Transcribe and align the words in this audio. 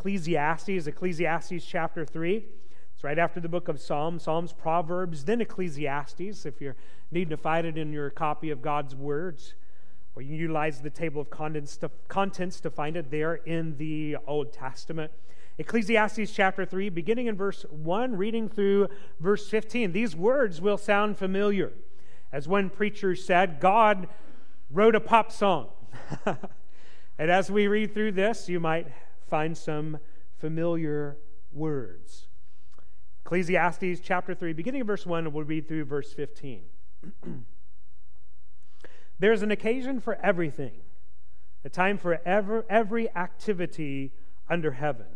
Ecclesiastes, 0.00 0.86
Ecclesiastes 0.86 1.62
chapter 1.62 2.06
3. 2.06 2.42
It's 2.94 3.04
right 3.04 3.18
after 3.18 3.38
the 3.38 3.50
book 3.50 3.68
of 3.68 3.78
Psalms, 3.78 4.22
Psalms, 4.22 4.50
Proverbs, 4.50 5.24
then 5.24 5.42
Ecclesiastes, 5.42 6.46
if 6.46 6.58
you're 6.58 6.76
needing 7.10 7.28
to 7.28 7.36
find 7.36 7.66
it 7.66 7.76
in 7.76 7.92
your 7.92 8.08
copy 8.08 8.48
of 8.48 8.62
God's 8.62 8.94
words. 8.94 9.52
Or 10.16 10.22
you 10.22 10.36
utilize 10.36 10.80
the 10.80 10.88
table 10.88 11.20
of 11.20 11.28
contents 11.28 11.76
to, 11.78 11.90
contents 12.08 12.60
to 12.60 12.70
find 12.70 12.96
it 12.96 13.10
there 13.10 13.34
in 13.34 13.76
the 13.76 14.16
Old 14.26 14.54
Testament. 14.54 15.12
Ecclesiastes 15.58 16.32
chapter 16.32 16.64
3, 16.64 16.88
beginning 16.88 17.26
in 17.26 17.36
verse 17.36 17.66
1, 17.68 18.16
reading 18.16 18.48
through 18.48 18.88
verse 19.20 19.50
15. 19.50 19.92
These 19.92 20.16
words 20.16 20.62
will 20.62 20.78
sound 20.78 21.18
familiar. 21.18 21.72
As 22.32 22.48
one 22.48 22.70
preacher 22.70 23.14
said, 23.14 23.60
God 23.60 24.08
wrote 24.70 24.94
a 24.94 25.00
pop 25.00 25.30
song. 25.30 25.68
and 26.24 27.30
as 27.30 27.50
we 27.50 27.66
read 27.66 27.92
through 27.92 28.12
this, 28.12 28.48
you 28.48 28.60
might 28.60 28.86
find 29.30 29.56
some 29.56 29.98
familiar 30.36 31.16
words. 31.52 32.26
Ecclesiastes 33.24 34.00
chapter 34.02 34.34
3, 34.34 34.52
beginning 34.52 34.80
of 34.80 34.88
verse 34.88 35.06
1, 35.06 35.32
we'll 35.32 35.44
read 35.44 35.68
through 35.68 35.84
verse 35.84 36.12
15. 36.12 36.62
There's 39.20 39.42
an 39.42 39.50
occasion 39.50 40.00
for 40.00 40.18
everything, 40.22 40.80
a 41.64 41.68
time 41.68 41.96
for 41.96 42.20
ever, 42.24 42.64
every 42.68 43.14
activity 43.14 44.12
under 44.48 44.72
heaven, 44.72 45.06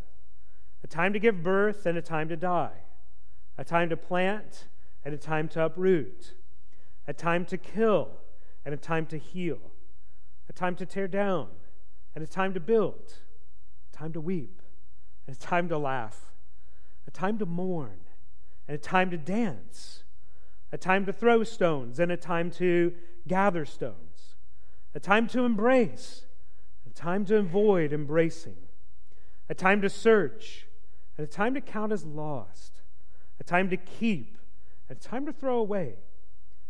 a 0.85 0.87
time 0.87 1.13
to 1.13 1.19
give 1.19 1.43
birth 1.43 1.87
and 1.87 1.99
a 1.99 2.03
time 2.03 2.29
to 2.29 2.37
die, 2.37 2.83
a 3.59 3.65
time 3.65 3.89
to 3.89 3.97
plant 3.97 4.69
and 5.05 5.13
a 5.13 5.19
time 5.19 5.49
to 5.49 5.65
uproot, 5.65 6.35
a 7.09 7.13
time 7.13 7.45
to 7.47 7.57
kill 7.57 8.11
and 8.65 8.73
a 8.73 8.79
time 8.79 9.07
to 9.07 9.19
heal, 9.19 9.59
a 10.49 10.53
time 10.53 10.77
to 10.77 10.87
tear 10.87 11.09
down 11.09 11.49
and 12.15 12.23
a 12.23 12.27
time 12.29 12.55
to 12.55 12.61
build, 12.61 13.15
a 13.95 13.97
time 13.97 14.13
to 14.13 14.21
weep 14.21 14.61
and 15.27 15.37
a 15.37 15.39
time 15.39 15.69
to 15.69 15.79
laugh, 15.79 16.33
a 17.07 17.11
time 17.11 17.39
to 17.39 17.47
mourn 17.47 18.01
and 18.67 18.75
a 18.75 18.79
time 18.79 19.11
to 19.11 19.17
dance, 19.17 20.03
a 20.73 20.79
time 20.79 21.07
to 21.07 21.13
throw 21.13 21.45
stones 21.45 22.01
and 22.01 22.11
a 22.11 22.17
time 22.17 22.51
to 22.51 22.93
gather 23.29 23.65
stones, 23.65 24.37
a 24.95 25.01
time 25.01 25.29
to 25.29 25.45
embrace, 25.45 26.25
a 26.87 26.91
time 26.91 27.25
to 27.25 27.37
avoid 27.37 27.93
embracing, 27.93 28.57
a 29.49 29.55
time 29.55 29.81
to 29.81 29.89
search, 29.89 30.67
and 31.17 31.27
a 31.27 31.31
time 31.31 31.55
to 31.55 31.61
count 31.61 31.93
as 31.93 32.05
lost, 32.05 32.81
a 33.39 33.45
time 33.45 33.71
to 33.71 33.77
keep, 33.77 34.39
and 34.89 34.99
a 34.99 35.01
time 35.01 35.25
to 35.25 35.33
throw 35.33 35.59
away, 35.59 35.95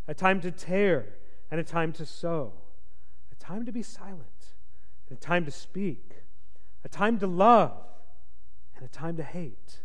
a 0.07 0.15
time 0.15 0.41
to 0.41 0.51
tear, 0.51 1.15
and 1.51 1.59
a 1.59 1.65
time 1.65 1.93
to 1.93 2.05
sow, 2.05 2.53
a 3.33 3.35
time 3.37 3.65
to 3.65 3.73
be 3.73 3.83
silent, 3.83 4.55
and 5.09 5.17
a 5.17 5.21
time 5.21 5.45
to 5.45 5.51
speak, 5.51 6.24
a 6.85 6.89
time 6.89 7.19
to 7.19 7.27
love, 7.27 7.73
and 8.77 8.85
a 8.85 8.89
time 8.89 9.17
to 9.17 9.23
hate, 9.23 9.83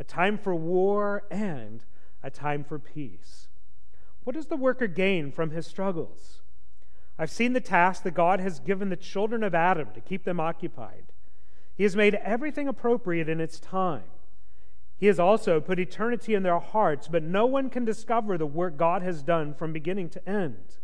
a 0.00 0.04
time 0.04 0.38
for 0.38 0.54
war, 0.54 1.24
and 1.30 1.84
a 2.22 2.30
time 2.30 2.64
for 2.64 2.78
peace. 2.78 3.48
What 4.24 4.34
does 4.34 4.46
the 4.46 4.56
worker 4.56 4.86
gain 4.86 5.30
from 5.30 5.50
his 5.50 5.66
struggles? 5.66 6.40
I've 7.18 7.30
seen 7.30 7.52
the 7.52 7.60
task 7.60 8.02
that 8.04 8.14
God 8.14 8.40
has 8.40 8.60
given 8.60 8.88
the 8.88 8.96
children 8.96 9.42
of 9.42 9.54
Adam 9.54 9.88
to 9.94 10.00
keep 10.00 10.24
them 10.24 10.40
occupied. 10.40 11.12
He 11.76 11.82
has 11.82 11.96
made 11.96 12.14
everything 12.14 12.68
appropriate 12.68 13.28
in 13.28 13.40
its 13.40 13.60
time. 13.60 14.04
He 14.96 15.06
has 15.08 15.18
also 15.18 15.60
put 15.60 15.80
eternity 15.80 16.34
in 16.34 16.44
their 16.44 16.60
hearts, 16.60 17.08
but 17.08 17.24
no 17.24 17.44
one 17.44 17.70
can 17.70 17.84
discover 17.84 18.38
the 18.38 18.46
work 18.46 18.76
God 18.76 19.02
has 19.02 19.22
done 19.22 19.52
from 19.52 19.72
beginning 19.72 20.08
to 20.10 20.28
end. 20.28 20.76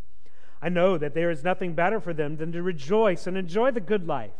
I 0.61 0.69
know 0.69 0.99
that 0.99 1.15
there 1.15 1.31
is 1.31 1.45
nothing 1.45 1.75
better 1.75 2.01
for 2.01 2.13
them 2.13 2.37
than 2.37 2.51
to 2.53 2.63
rejoice 2.63 3.29
and 3.29 3.37
enjoy 3.37 3.71
the 3.71 3.81
good 3.81 4.09
life. 4.09 4.33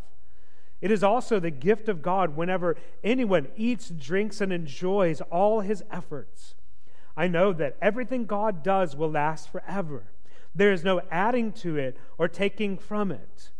It 0.81 0.91
is 0.91 1.03
also 1.03 1.39
the 1.39 1.51
gift 1.51 1.89
of 1.89 2.01
God 2.01 2.35
whenever 2.35 2.77
anyone 3.03 3.49
eats, 3.57 3.89
drinks, 3.89 4.39
and 4.41 4.53
enjoys 4.53 5.21
all 5.21 5.59
his 5.59 5.83
efforts. 5.91 6.55
I 7.17 7.27
know 7.27 7.51
that 7.53 7.75
everything 7.81 8.25
God 8.25 8.63
does 8.63 8.95
will 8.95 9.11
last 9.11 9.51
forever. 9.51 10.05
There 10.55 10.71
is 10.71 10.83
no 10.83 11.01
adding 11.11 11.51
to 11.53 11.77
it 11.77 11.97
or 12.17 12.27
taking 12.27 12.77
from 12.77 13.11
it. 13.11 13.51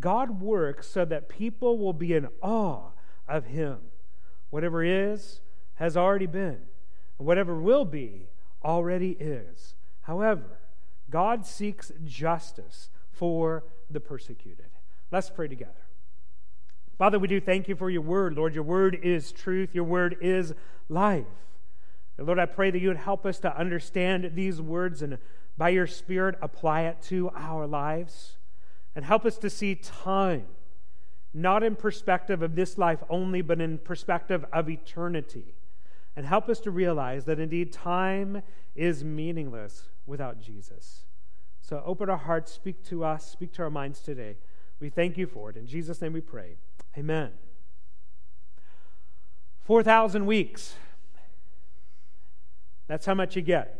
God 0.00 0.40
works 0.40 0.88
so 0.88 1.04
that 1.04 1.28
people 1.28 1.78
will 1.78 1.92
be 1.92 2.14
in 2.14 2.28
awe 2.40 2.90
of 3.28 3.46
Him. 3.46 3.78
Whatever 4.50 4.82
is, 4.82 5.40
has 5.74 5.96
already 5.96 6.26
been, 6.26 6.58
and 7.18 7.26
whatever 7.26 7.60
will 7.60 7.84
be, 7.84 8.28
already 8.64 9.12
is. 9.20 9.74
However, 10.02 10.58
God 11.10 11.46
seeks 11.46 11.92
justice 12.04 12.90
for 13.10 13.64
the 13.90 14.00
persecuted. 14.00 14.70
Let's 15.10 15.30
pray 15.30 15.48
together. 15.48 15.81
Father, 16.98 17.18
we 17.18 17.28
do 17.28 17.40
thank 17.40 17.68
you 17.68 17.76
for 17.76 17.90
your 17.90 18.02
word, 18.02 18.34
Lord. 18.34 18.54
Your 18.54 18.64
word 18.64 18.98
is 19.02 19.32
truth, 19.32 19.74
your 19.74 19.84
word 19.84 20.16
is 20.20 20.54
life. 20.88 21.26
And 22.18 22.26
Lord, 22.26 22.38
I 22.38 22.46
pray 22.46 22.70
that 22.70 22.78
you 22.78 22.88
would 22.88 22.98
help 22.98 23.24
us 23.24 23.38
to 23.40 23.56
understand 23.56 24.32
these 24.34 24.60
words 24.60 25.02
and 25.02 25.18
by 25.56 25.70
your 25.70 25.86
Spirit 25.86 26.36
apply 26.40 26.82
it 26.82 27.02
to 27.02 27.30
our 27.34 27.66
lives. 27.66 28.36
And 28.94 29.04
help 29.04 29.24
us 29.24 29.38
to 29.38 29.48
see 29.48 29.74
time, 29.74 30.46
not 31.32 31.62
in 31.62 31.76
perspective 31.76 32.42
of 32.42 32.54
this 32.54 32.76
life 32.76 33.02
only, 33.08 33.40
but 33.40 33.60
in 33.60 33.78
perspective 33.78 34.44
of 34.52 34.68
eternity. 34.68 35.54
And 36.14 36.26
help 36.26 36.50
us 36.50 36.60
to 36.60 36.70
realize 36.70 37.24
that 37.24 37.40
indeed 37.40 37.72
time 37.72 38.42
is 38.74 39.02
meaningless 39.02 39.88
without 40.04 40.40
Jesus. 40.40 41.04
So 41.62 41.82
open 41.86 42.10
our 42.10 42.18
hearts, 42.18 42.52
speak 42.52 42.84
to 42.86 43.04
us, 43.04 43.30
speak 43.30 43.52
to 43.54 43.62
our 43.62 43.70
minds 43.70 44.00
today. 44.00 44.36
We 44.78 44.90
thank 44.90 45.16
you 45.16 45.26
for 45.26 45.48
it. 45.48 45.56
In 45.56 45.66
Jesus' 45.66 46.02
name 46.02 46.12
we 46.12 46.20
pray. 46.20 46.56
Amen. 46.96 47.30
4,000 49.64 50.26
weeks. 50.26 50.74
That's 52.86 53.06
how 53.06 53.14
much 53.14 53.36
you 53.36 53.42
get. 53.42 53.78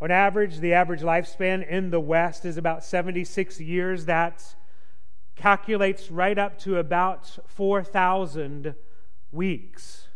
On 0.00 0.10
average, 0.10 0.58
the 0.58 0.72
average 0.72 1.02
lifespan 1.02 1.66
in 1.68 1.90
the 1.90 2.00
West 2.00 2.44
is 2.44 2.56
about 2.56 2.82
76 2.82 3.60
years. 3.60 4.06
That 4.06 4.42
calculates 5.36 6.10
right 6.10 6.38
up 6.38 6.58
to 6.60 6.78
about 6.78 7.38
4,000 7.46 8.74
weeks. 9.30 10.08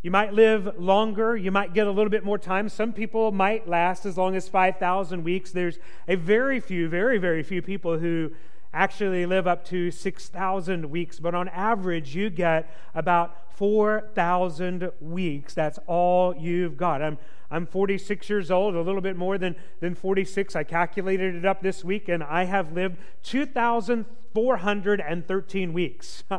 You 0.00 0.10
might 0.10 0.32
live 0.32 0.78
longer. 0.78 1.36
You 1.36 1.50
might 1.50 1.74
get 1.74 1.86
a 1.86 1.90
little 1.90 2.10
bit 2.10 2.24
more 2.24 2.38
time. 2.38 2.68
Some 2.68 2.92
people 2.92 3.30
might 3.30 3.68
last 3.68 4.06
as 4.06 4.16
long 4.16 4.36
as 4.36 4.48
5,000 4.48 5.22
weeks. 5.22 5.50
There's 5.50 5.78
a 6.06 6.14
very 6.14 6.60
few, 6.60 6.88
very, 6.88 7.18
very 7.18 7.42
few 7.42 7.60
people 7.60 7.98
who 7.98 8.32
actually 8.72 9.26
live 9.26 9.46
up 9.46 9.64
to 9.66 9.90
6,000 9.90 10.90
weeks, 10.90 11.20
but 11.20 11.34
on 11.34 11.48
average, 11.48 12.14
you 12.14 12.30
get 12.30 12.74
about 12.94 13.54
4,000 13.56 14.90
weeks. 15.00 15.52
That's 15.54 15.78
all 15.86 16.34
you've 16.36 16.76
got. 16.76 17.02
I'm, 17.02 17.18
I'm 17.50 17.66
46 17.66 18.30
years 18.30 18.50
old, 18.50 18.74
a 18.74 18.80
little 18.80 19.00
bit 19.00 19.16
more 19.16 19.38
than, 19.38 19.56
than 19.80 19.94
46. 19.94 20.54
I 20.54 20.64
calculated 20.64 21.34
it 21.34 21.44
up 21.44 21.62
this 21.62 21.82
week, 21.82 22.08
and 22.08 22.22
I 22.22 22.44
have 22.44 22.72
lived 22.72 22.98
2,413 23.22 25.72
weeks. 25.72 26.24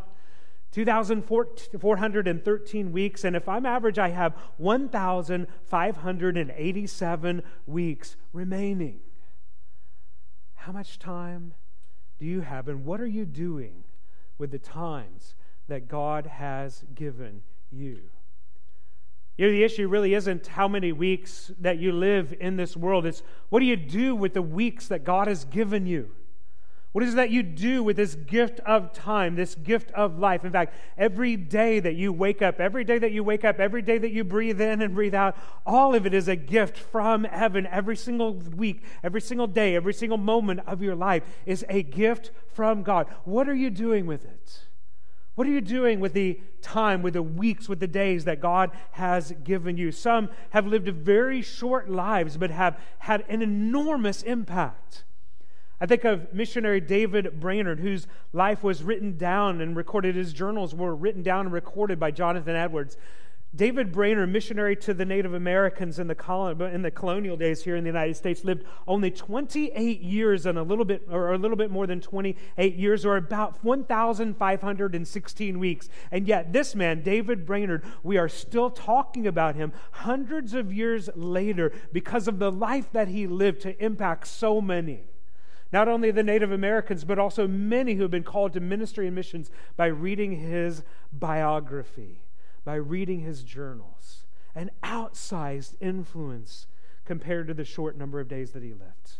2,413 0.71 2.91
weeks, 2.91 3.23
and 3.23 3.35
if 3.35 3.49
I'm 3.49 3.65
average, 3.65 3.97
I 3.97 4.09
have 4.09 4.35
1,587 4.57 7.43
weeks 7.65 8.15
remaining. 8.31 8.99
How 10.53 10.71
much 10.71 10.99
time 10.99 11.55
do 12.19 12.25
you 12.25 12.41
have, 12.41 12.67
and 12.67 12.85
what 12.85 12.99
are 12.99 13.07
you 13.07 13.25
doing 13.25 13.83
with 14.37 14.51
the 14.51 14.59
times 14.59 15.35
that 15.67 15.87
God 15.87 16.25
has 16.25 16.83
given 16.93 17.41
you? 17.71 17.99
You 19.37 19.45
know, 19.45 19.51
the 19.51 19.63
issue 19.63 19.87
really 19.87 20.13
isn't 20.13 20.47
how 20.47 20.67
many 20.67 20.91
weeks 20.91 21.51
that 21.61 21.77
you 21.77 21.93
live 21.93 22.35
in 22.41 22.57
this 22.57 22.75
world. 22.75 23.05
It's 23.05 23.23
what 23.47 23.61
do 23.61 23.65
you 23.65 23.77
do 23.77 24.13
with 24.13 24.33
the 24.33 24.41
weeks 24.41 24.87
that 24.89 25.05
God 25.05 25.29
has 25.29 25.45
given 25.45 25.85
you? 25.85 26.11
What 26.91 27.03
is 27.03 27.13
it 27.13 27.17
that 27.17 27.29
you 27.29 27.43
do 27.43 27.83
with 27.83 27.97
this 27.97 28.15
gift 28.15 28.61
of 28.61 28.93
time, 28.93 29.35
this 29.35 29.53
gift 29.53 29.91
of 29.91 30.17
life? 30.17 30.43
In 30.43 30.51
fact, 30.51 30.73
every 30.97 31.35
day 31.35 31.79
that 31.79 31.93
you 31.93 32.11
wake 32.11 32.41
up, 32.41 32.59
every 32.59 32.83
day 32.83 32.97
that 32.97 33.11
you 33.11 33.23
wake 33.23 33.45
up, 33.45 33.59
every 33.59 33.83
day 33.83 33.99
that 33.99 34.09
you 34.09 34.23
breathe 34.23 34.59
in 34.59 34.81
and 34.81 34.95
breathe 34.95 35.13
out, 35.13 35.37
all 35.67 35.93
of 35.93 36.07
it 36.07 36.15
is 36.15 36.27
a 36.27 36.35
gift 36.35 36.77
from 36.77 37.25
heaven. 37.25 37.67
Every 37.67 37.95
single 37.95 38.33
week, 38.33 38.83
every 39.03 39.21
single 39.21 39.45
day, 39.45 39.75
every 39.75 39.93
single 39.93 40.17
moment 40.17 40.61
of 40.65 40.81
your 40.81 40.95
life 40.95 41.23
is 41.45 41.63
a 41.69 41.83
gift 41.83 42.31
from 42.53 42.81
God. 42.81 43.07
What 43.23 43.47
are 43.47 43.55
you 43.55 43.69
doing 43.69 44.07
with 44.07 44.25
it? 44.25 44.61
What 45.35 45.45
are 45.47 45.51
you 45.51 45.61
doing 45.61 45.99
with 45.99 46.13
the 46.13 46.41
time, 46.63 47.03
with 47.03 47.13
the 47.13 47.21
weeks, 47.21 47.69
with 47.69 47.79
the 47.79 47.87
days 47.87 48.25
that 48.25 48.41
God 48.41 48.71
has 48.93 49.31
given 49.43 49.77
you? 49.77 49.91
Some 49.91 50.29
have 50.49 50.65
lived 50.65 50.89
very 50.89 51.43
short 51.43 51.87
lives, 51.87 52.35
but 52.35 52.49
have 52.49 52.79
had 52.97 53.25
an 53.29 53.43
enormous 53.43 54.23
impact. 54.23 55.03
I 55.81 55.85
think 55.85 56.03
of 56.03 56.33
missionary 56.33 56.81
David 56.81 57.39
Brainerd, 57.39 57.79
whose 57.79 58.05
life 58.33 58.63
was 58.63 58.83
written 58.83 59.17
down 59.17 59.61
and 59.61 59.75
recorded. 59.75 60.15
His 60.15 60.33
journals 60.33 60.75
were 60.75 60.93
written 60.93 61.23
down 61.23 61.45
and 61.45 61.53
recorded 61.53 61.99
by 61.99 62.11
Jonathan 62.11 62.55
Edwards. 62.55 62.97
David 63.55 63.91
Brainerd, 63.91 64.31
missionary 64.31 64.75
to 64.75 64.93
the 64.93 65.05
Native 65.05 65.33
Americans 65.33 65.97
in 65.97 66.05
the, 66.05 66.13
colon, 66.13 66.61
in 66.61 66.83
the 66.83 66.91
colonial 66.91 67.35
days 67.35 67.63
here 67.63 67.75
in 67.75 67.83
the 67.83 67.89
United 67.89 68.15
States, 68.15 68.43
lived 68.43 68.63
only 68.87 69.09
28 69.09 70.01
years 70.01 70.45
and 70.45 70.59
a 70.59 70.61
little 70.61 70.85
bit, 70.85 71.07
or 71.09 71.33
a 71.33 71.37
little 71.37 71.57
bit 71.57 71.71
more 71.71 71.87
than 71.87 71.99
28 71.99 72.75
years, 72.75 73.05
or 73.05 73.17
about 73.17 73.63
1,516 73.63 75.57
weeks. 75.57 75.89
And 76.11 76.27
yet, 76.27 76.53
this 76.53 76.75
man, 76.75 77.01
David 77.01 77.47
Brainerd, 77.47 77.83
we 78.03 78.19
are 78.19 78.29
still 78.29 78.69
talking 78.69 79.25
about 79.25 79.55
him 79.55 79.73
hundreds 79.93 80.53
of 80.53 80.71
years 80.71 81.09
later 81.15 81.71
because 81.91 82.27
of 82.27 82.37
the 82.37 82.51
life 82.51 82.91
that 82.91 83.07
he 83.07 83.25
lived 83.25 83.61
to 83.61 83.83
impact 83.83 84.27
so 84.27 84.61
many. 84.61 85.08
Not 85.71 85.87
only 85.87 86.11
the 86.11 86.23
Native 86.23 86.51
Americans, 86.51 87.03
but 87.03 87.19
also 87.19 87.47
many 87.47 87.95
who 87.95 88.01
have 88.01 88.11
been 88.11 88.23
called 88.23 88.53
to 88.53 88.59
ministry 88.59 89.05
and 89.07 89.15
missions 89.15 89.51
by 89.77 89.87
reading 89.87 90.39
his 90.39 90.83
biography 91.13 92.23
by 92.69 92.75
reading 92.75 93.21
his 93.21 93.43
journals, 93.43 94.25
an 94.53 94.69
outsized 94.83 95.75
influence 95.79 96.67
compared 97.05 97.47
to 97.47 97.53
the 97.53 97.65
short 97.65 97.97
number 97.97 98.19
of 98.19 98.27
days 98.27 98.51
that 98.51 98.63
he 98.63 98.73
lived. 98.73 99.13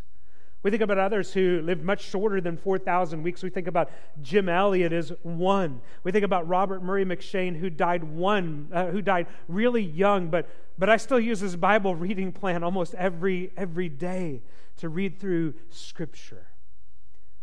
We 0.62 0.72
think 0.72 0.84
about 0.84 0.98
others 0.98 1.32
who 1.32 1.62
lived 1.62 1.84
much 1.84 2.04
shorter 2.04 2.42
than 2.42 2.58
4,000 2.58 3.24
weeks. 3.24 3.42
We 3.42 3.50
think 3.50 3.68
about 3.68 3.90
Jim 4.22 4.50
Elliot 4.50 4.92
as 4.92 5.14
one. 5.24 5.80
We 6.04 6.12
think 6.12 6.26
about 6.26 6.48
Robert 6.50 6.84
Murray 6.84 7.06
M'Cheyne, 7.06 7.58
who 7.58 7.70
died 7.70 8.04
one, 8.04 8.68
uh, 8.74 8.88
who 8.88 9.02
died 9.02 9.28
really 9.48 9.82
young, 9.82 10.28
but, 10.28 10.50
but 10.78 10.90
I 10.90 10.98
still 10.98 11.20
use 11.20 11.40
his 11.40 11.56
Bible 11.56 11.96
reading 11.96 12.34
plan 12.34 12.64
almost 12.64 12.94
every, 12.96 13.52
every 13.56 13.88
day 13.88 14.42
to 14.78 14.90
read 14.90 15.18
through 15.20 15.54
Scripture. 15.70 16.48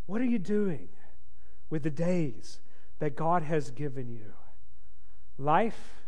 What 0.04 0.20
are 0.20 0.26
you 0.26 0.38
doing 0.38 0.88
with 1.70 1.84
the 1.84 1.90
days 1.90 2.60
that 2.98 3.16
God 3.16 3.42
has 3.42 3.70
given 3.70 4.10
you? 4.10 4.34
Life 5.38 6.02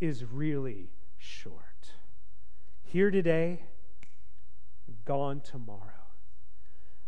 is 0.00 0.24
really 0.24 0.88
short. 1.18 1.92
Here 2.82 3.10
today, 3.10 3.64
gone 5.04 5.40
tomorrow. 5.40 5.97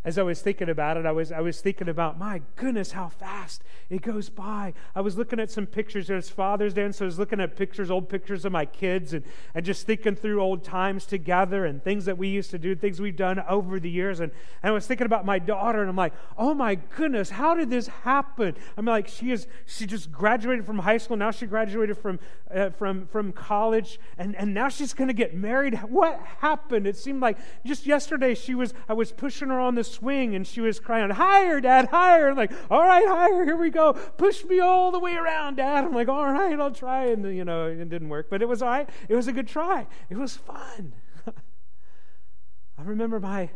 As 0.02 0.16
I 0.16 0.22
was 0.22 0.40
thinking 0.40 0.70
about 0.70 0.96
it, 0.96 1.04
I 1.04 1.12
was, 1.12 1.30
I 1.30 1.40
was 1.40 1.60
thinking 1.60 1.86
about, 1.86 2.18
my 2.18 2.40
goodness, 2.56 2.92
how 2.92 3.10
fast 3.10 3.62
it 3.90 4.00
goes 4.00 4.30
by. 4.30 4.72
I 4.94 5.02
was 5.02 5.18
looking 5.18 5.38
at 5.38 5.50
some 5.50 5.66
pictures. 5.66 6.08
It's 6.08 6.30
Father's 6.30 6.72
Day, 6.72 6.84
and 6.84 6.94
so 6.94 7.04
I 7.04 7.06
was 7.06 7.18
looking 7.18 7.38
at 7.38 7.54
pictures, 7.54 7.90
old 7.90 8.08
pictures 8.08 8.46
of 8.46 8.52
my 8.52 8.64
kids, 8.64 9.12
and, 9.12 9.22
and 9.54 9.62
just 9.62 9.86
thinking 9.86 10.16
through 10.16 10.40
old 10.40 10.64
times 10.64 11.04
together 11.04 11.66
and 11.66 11.84
things 11.84 12.06
that 12.06 12.16
we 12.16 12.28
used 12.28 12.50
to 12.52 12.58
do, 12.58 12.74
things 12.74 12.98
we've 12.98 13.14
done 13.14 13.40
over 13.46 13.78
the 13.78 13.90
years. 13.90 14.20
And, 14.20 14.32
and 14.62 14.70
I 14.70 14.72
was 14.72 14.86
thinking 14.86 15.04
about 15.04 15.26
my 15.26 15.38
daughter, 15.38 15.82
and 15.82 15.90
I'm 15.90 15.96
like, 15.96 16.14
oh 16.38 16.54
my 16.54 16.76
goodness, 16.76 17.28
how 17.28 17.54
did 17.54 17.68
this 17.68 17.88
happen? 17.88 18.56
I'm 18.78 18.86
like, 18.86 19.06
she 19.06 19.32
is 19.32 19.48
she 19.66 19.84
just 19.84 20.10
graduated 20.10 20.64
from 20.64 20.78
high 20.78 20.96
school. 20.96 21.18
Now 21.18 21.30
she 21.30 21.44
graduated 21.44 21.98
from, 21.98 22.20
uh, 22.50 22.70
from, 22.70 23.06
from 23.08 23.32
college, 23.32 24.00
and, 24.16 24.34
and 24.36 24.54
now 24.54 24.70
she's 24.70 24.94
going 24.94 25.08
to 25.08 25.14
get 25.14 25.34
married. 25.34 25.74
What 25.82 26.18
happened? 26.38 26.86
It 26.86 26.96
seemed 26.96 27.20
like 27.20 27.36
just 27.66 27.84
yesterday 27.84 28.34
she 28.34 28.54
was, 28.54 28.72
I 28.88 28.94
was 28.94 29.12
pushing 29.12 29.48
her 29.48 29.60
on 29.60 29.74
this 29.74 29.89
swing 29.90 30.34
and 30.34 30.46
she 30.46 30.60
was 30.60 30.80
crying, 30.80 31.10
Higher, 31.10 31.60
Dad, 31.60 31.88
higher. 31.88 32.30
I'm 32.30 32.36
like, 32.36 32.52
All 32.70 32.82
right, 32.82 33.06
higher, 33.06 33.44
here 33.44 33.56
we 33.56 33.70
go. 33.70 33.92
Push 33.92 34.44
me 34.44 34.60
all 34.60 34.90
the 34.90 34.98
way 34.98 35.14
around, 35.14 35.56
Dad. 35.56 35.84
I'm 35.84 35.92
like, 35.92 36.08
All 36.08 36.30
right, 36.30 36.58
I'll 36.58 36.70
try. 36.70 37.06
And, 37.06 37.24
you 37.36 37.44
know, 37.44 37.66
it 37.66 37.88
didn't 37.88 38.08
work, 38.08 38.28
but 38.30 38.42
it 38.42 38.48
was 38.48 38.62
all 38.62 38.68
right. 38.68 38.88
It 39.08 39.14
was 39.14 39.28
a 39.28 39.32
good 39.32 39.48
try. 39.48 39.86
It 40.08 40.16
was 40.16 40.36
fun. 40.36 40.94
I 41.26 42.82
remember 42.82 43.20
my, 43.20 43.50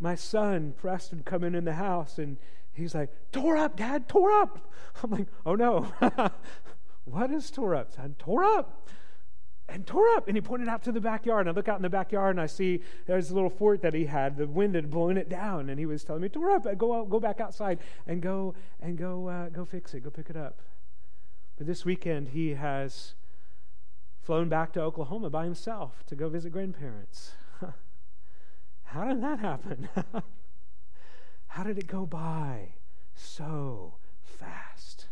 my 0.00 0.14
son, 0.14 0.74
Preston, 0.76 1.22
coming 1.24 1.54
in 1.54 1.64
the 1.64 1.74
house 1.74 2.18
and 2.18 2.36
he's 2.72 2.94
like, 2.94 3.10
Tore 3.32 3.56
up, 3.56 3.76
Dad, 3.76 4.08
tore 4.08 4.32
up. 4.32 4.72
I'm 5.02 5.10
like, 5.10 5.28
Oh 5.44 5.54
no. 5.54 5.92
what 7.04 7.30
is 7.30 7.50
tore 7.50 7.74
up, 7.74 7.92
son? 7.92 8.16
Tore 8.18 8.44
up 8.44 8.88
and 9.68 9.86
tore 9.86 10.08
up. 10.16 10.28
And 10.28 10.36
he 10.36 10.40
pointed 10.40 10.68
out 10.68 10.82
to 10.84 10.92
the 10.92 11.00
backyard. 11.00 11.46
And 11.46 11.54
I 11.54 11.56
look 11.56 11.68
out 11.68 11.76
in 11.76 11.82
the 11.82 11.90
backyard 11.90 12.30
and 12.30 12.40
I 12.40 12.46
see 12.46 12.80
there's 13.06 13.30
a 13.30 13.34
little 13.34 13.50
fort 13.50 13.82
that 13.82 13.94
he 13.94 14.06
had. 14.06 14.36
The 14.36 14.46
wind 14.46 14.74
had 14.74 14.90
blown 14.90 15.16
it 15.16 15.28
down. 15.28 15.70
And 15.70 15.78
he 15.78 15.86
was 15.86 16.04
telling 16.04 16.22
me, 16.22 16.28
tore 16.28 16.50
up. 16.50 16.66
Go 16.78 16.94
out, 16.94 17.10
go 17.10 17.20
back 17.20 17.40
outside 17.40 17.78
and 18.06 18.20
go 18.20 18.54
and 18.80 18.98
go 18.98 19.28
uh, 19.28 19.48
go 19.48 19.64
fix 19.64 19.94
it. 19.94 20.00
Go 20.00 20.10
pick 20.10 20.30
it 20.30 20.36
up. 20.36 20.60
But 21.56 21.66
this 21.66 21.84
weekend 21.84 22.30
he 22.30 22.54
has 22.54 23.14
flown 24.22 24.48
back 24.48 24.72
to 24.72 24.80
Oklahoma 24.80 25.30
by 25.30 25.44
himself 25.44 26.04
to 26.06 26.16
go 26.16 26.28
visit 26.28 26.50
grandparents. 26.50 27.32
How 28.84 29.04
did 29.04 29.22
that 29.22 29.38
happen? 29.38 29.88
How 31.48 31.62
did 31.62 31.78
it 31.78 31.86
go 31.86 32.06
by 32.06 32.74
so 33.14 33.94
fast? 34.24 35.06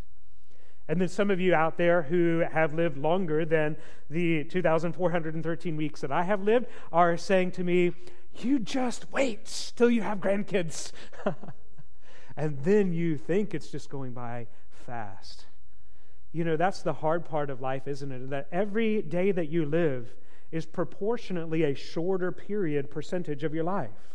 And 0.92 1.00
then 1.00 1.08
some 1.08 1.30
of 1.30 1.40
you 1.40 1.54
out 1.54 1.78
there 1.78 2.02
who 2.02 2.40
have 2.40 2.74
lived 2.74 2.98
longer 2.98 3.46
than 3.46 3.78
the 4.10 4.44
2,413 4.44 5.74
weeks 5.74 6.02
that 6.02 6.12
I 6.12 6.22
have 6.22 6.42
lived 6.42 6.66
are 6.92 7.16
saying 7.16 7.52
to 7.52 7.64
me, 7.64 7.94
You 8.36 8.58
just 8.58 9.10
wait 9.10 9.72
till 9.74 9.88
you 9.88 10.02
have 10.02 10.18
grandkids. 10.18 10.92
and 12.36 12.62
then 12.62 12.92
you 12.92 13.16
think 13.16 13.54
it's 13.54 13.70
just 13.70 13.88
going 13.88 14.12
by 14.12 14.48
fast. 14.84 15.46
You 16.30 16.44
know, 16.44 16.58
that's 16.58 16.82
the 16.82 16.92
hard 16.92 17.24
part 17.24 17.48
of 17.48 17.62
life, 17.62 17.88
isn't 17.88 18.12
it? 18.12 18.28
That 18.28 18.48
every 18.52 19.00
day 19.00 19.32
that 19.32 19.48
you 19.48 19.64
live 19.64 20.12
is 20.50 20.66
proportionately 20.66 21.62
a 21.62 21.74
shorter 21.74 22.30
period 22.30 22.90
percentage 22.90 23.44
of 23.44 23.54
your 23.54 23.64
life. 23.64 24.10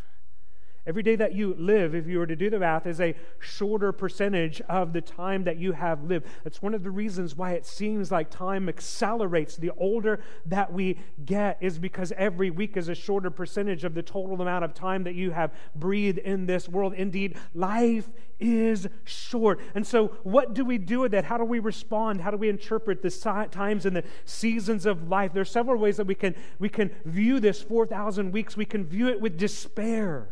Every 0.87 1.03
day 1.03 1.17
that 1.17 1.35
you 1.35 1.53
live, 1.59 1.93
if 1.93 2.07
you 2.07 2.17
were 2.17 2.25
to 2.25 2.35
do 2.37 2.49
the 2.49 2.59
math, 2.59 2.87
is 2.87 3.01
a 3.01 3.13
shorter 3.39 3.91
percentage 3.91 4.61
of 4.69 4.93
the 4.93 5.01
time 5.01 5.43
that 5.43 5.57
you 5.57 5.73
have 5.73 6.05
lived. 6.05 6.27
That's 6.45 6.61
one 6.61 6.73
of 6.73 6.81
the 6.81 6.91
reasons 6.91 7.35
why 7.35 7.51
it 7.51 7.65
seems 7.65 8.09
like 8.09 8.29
time 8.29 8.69
accelerates. 8.69 9.57
The 9.57 9.71
older 9.77 10.21
that 10.45 10.71
we 10.71 10.97
get 11.25 11.57
is 11.59 11.77
because 11.77 12.13
every 12.15 12.49
week 12.51 12.77
is 12.77 12.87
a 12.87 12.95
shorter 12.95 13.29
percentage 13.29 13.83
of 13.83 13.95
the 13.95 14.01
total 14.01 14.41
amount 14.41 14.63
of 14.63 14.73
time 14.73 15.03
that 15.03 15.13
you 15.13 15.31
have 15.31 15.51
breathed 15.75 16.19
in 16.19 16.45
this 16.45 16.69
world. 16.69 16.93
Indeed, 16.93 17.35
life 17.53 18.07
is 18.39 18.87
short. 19.03 19.59
And 19.75 19.85
so, 19.85 20.15
what 20.23 20.53
do 20.53 20.63
we 20.63 20.77
do 20.77 21.01
with 21.01 21.11
that? 21.11 21.25
How 21.25 21.37
do 21.37 21.43
we 21.43 21.59
respond? 21.59 22.21
How 22.21 22.31
do 22.31 22.37
we 22.37 22.47
interpret 22.47 23.01
the 23.01 23.09
times 23.51 23.85
and 23.85 23.93
the 23.93 24.05
seasons 24.23 24.85
of 24.85 25.09
life? 25.09 25.33
There 25.33 25.41
are 25.41 25.45
several 25.45 25.81
ways 25.81 25.97
that 25.97 26.07
we 26.07 26.15
can, 26.15 26.33
we 26.59 26.69
can 26.69 26.91
view 27.03 27.41
this 27.41 27.61
4,000 27.61 28.31
weeks. 28.31 28.55
We 28.55 28.63
can 28.63 28.85
view 28.85 29.09
it 29.09 29.19
with 29.19 29.37
despair 29.37 30.29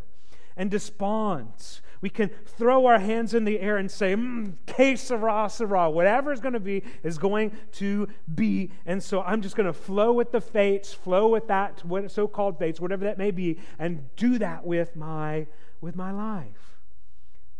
and 0.57 0.71
despond. 0.71 1.81
We 2.01 2.09
can 2.09 2.29
throw 2.45 2.85
our 2.85 2.99
hands 2.99 3.33
in 3.33 3.45
the 3.45 3.59
air 3.59 3.77
and 3.77 3.89
say, 3.89 4.15
mm, 4.15 4.53
que 4.67 4.95
sera, 4.95 5.49
sera. 5.49 5.89
Whatever 5.89 6.31
is 6.31 6.39
going 6.39 6.53
to 6.53 6.59
be 6.59 6.83
is 7.03 7.17
going 7.17 7.51
to 7.73 8.07
be. 8.33 8.71
And 8.85 9.01
so 9.01 9.21
I'm 9.21 9.41
just 9.41 9.55
going 9.55 9.65
to 9.65 9.73
flow 9.73 10.13
with 10.13 10.31
the 10.31 10.41
fates, 10.41 10.93
flow 10.93 11.29
with 11.29 11.47
that 11.47 11.81
so 12.07 12.27
called 12.27 12.59
fates, 12.59 12.79
whatever 12.79 13.05
that 13.05 13.17
may 13.17 13.31
be, 13.31 13.59
and 13.79 14.15
do 14.15 14.37
that 14.37 14.65
with 14.65 14.95
my, 14.95 15.47
with 15.81 15.95
my 15.95 16.11
life. 16.11 16.79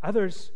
Others 0.03 0.51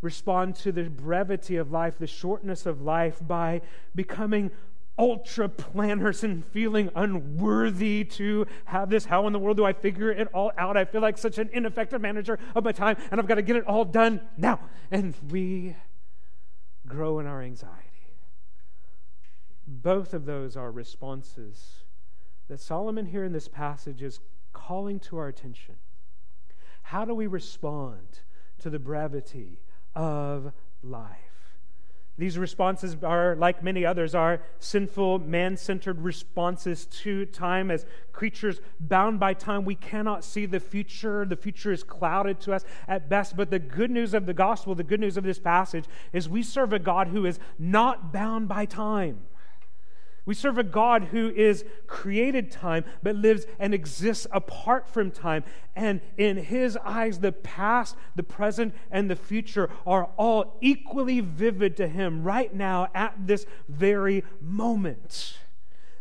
respond 0.00 0.54
to 0.56 0.72
the 0.72 0.84
brevity 0.84 1.56
of 1.56 1.70
life, 1.70 1.98
the 1.98 2.06
shortness 2.06 2.66
of 2.66 2.80
life, 2.80 3.18
by 3.20 3.60
becoming 3.94 4.50
ultra 4.98 5.48
planners 5.48 6.22
and 6.22 6.44
feeling 6.46 6.90
unworthy 6.94 8.04
to 8.04 8.46
have 8.66 8.90
this. 8.90 9.04
How 9.04 9.26
in 9.26 9.32
the 9.32 9.38
world 9.38 9.56
do 9.56 9.64
I 9.64 9.72
figure 9.72 10.10
it 10.10 10.28
all 10.32 10.52
out? 10.56 10.76
I 10.76 10.84
feel 10.84 11.00
like 11.00 11.18
such 11.18 11.38
an 11.38 11.50
ineffective 11.52 12.00
manager 12.00 12.38
of 12.54 12.64
my 12.64 12.72
time, 12.72 12.96
and 13.10 13.20
I've 13.20 13.26
got 13.26 13.36
to 13.36 13.42
get 13.42 13.56
it 13.56 13.66
all 13.66 13.84
done 13.84 14.20
now. 14.36 14.60
And 14.90 15.14
we 15.30 15.76
grow 16.86 17.18
in 17.18 17.26
our 17.26 17.42
anxiety. 17.42 17.80
Both 19.66 20.14
of 20.14 20.26
those 20.26 20.56
are 20.56 20.70
responses 20.70 21.84
that 22.48 22.60
Solomon 22.60 23.06
here 23.06 23.24
in 23.24 23.32
this 23.32 23.48
passage 23.48 24.02
is 24.02 24.20
calling 24.52 25.00
to 25.00 25.16
our 25.16 25.28
attention. 25.28 25.76
How 26.82 27.04
do 27.04 27.14
we 27.14 27.26
respond 27.26 28.20
to 28.58 28.68
the 28.68 28.78
brevity 28.78 29.60
of 29.94 30.52
life? 30.82 31.23
These 32.16 32.38
responses 32.38 32.96
are, 33.02 33.34
like 33.34 33.64
many 33.64 33.84
others, 33.84 34.14
are 34.14 34.40
sinful, 34.60 35.18
man 35.20 35.56
centered 35.56 36.00
responses 36.00 36.86
to 37.02 37.26
time. 37.26 37.72
As 37.72 37.86
creatures 38.12 38.60
bound 38.78 39.18
by 39.18 39.34
time, 39.34 39.64
we 39.64 39.74
cannot 39.74 40.24
see 40.24 40.46
the 40.46 40.60
future. 40.60 41.24
The 41.24 41.34
future 41.34 41.72
is 41.72 41.82
clouded 41.82 42.38
to 42.42 42.52
us 42.52 42.64
at 42.86 43.08
best. 43.08 43.36
But 43.36 43.50
the 43.50 43.58
good 43.58 43.90
news 43.90 44.14
of 44.14 44.26
the 44.26 44.34
gospel, 44.34 44.76
the 44.76 44.84
good 44.84 45.00
news 45.00 45.16
of 45.16 45.24
this 45.24 45.40
passage, 45.40 45.86
is 46.12 46.28
we 46.28 46.44
serve 46.44 46.72
a 46.72 46.78
God 46.78 47.08
who 47.08 47.26
is 47.26 47.40
not 47.58 48.12
bound 48.12 48.46
by 48.46 48.64
time. 48.64 49.22
We 50.26 50.34
serve 50.34 50.56
a 50.56 50.64
God 50.64 51.04
who 51.04 51.30
is 51.30 51.64
created 51.86 52.50
time, 52.50 52.84
but 53.02 53.16
lives 53.16 53.44
and 53.58 53.74
exists 53.74 54.26
apart 54.32 54.88
from 54.88 55.10
time. 55.10 55.44
And 55.76 56.00
in 56.16 56.38
his 56.38 56.78
eyes, 56.78 57.18
the 57.18 57.32
past, 57.32 57.96
the 58.14 58.22
present, 58.22 58.74
and 58.90 59.10
the 59.10 59.16
future 59.16 59.70
are 59.86 60.10
all 60.16 60.56
equally 60.62 61.20
vivid 61.20 61.76
to 61.76 61.88
him 61.88 62.22
right 62.22 62.54
now 62.54 62.88
at 62.94 63.14
this 63.26 63.44
very 63.68 64.24
moment. 64.40 65.38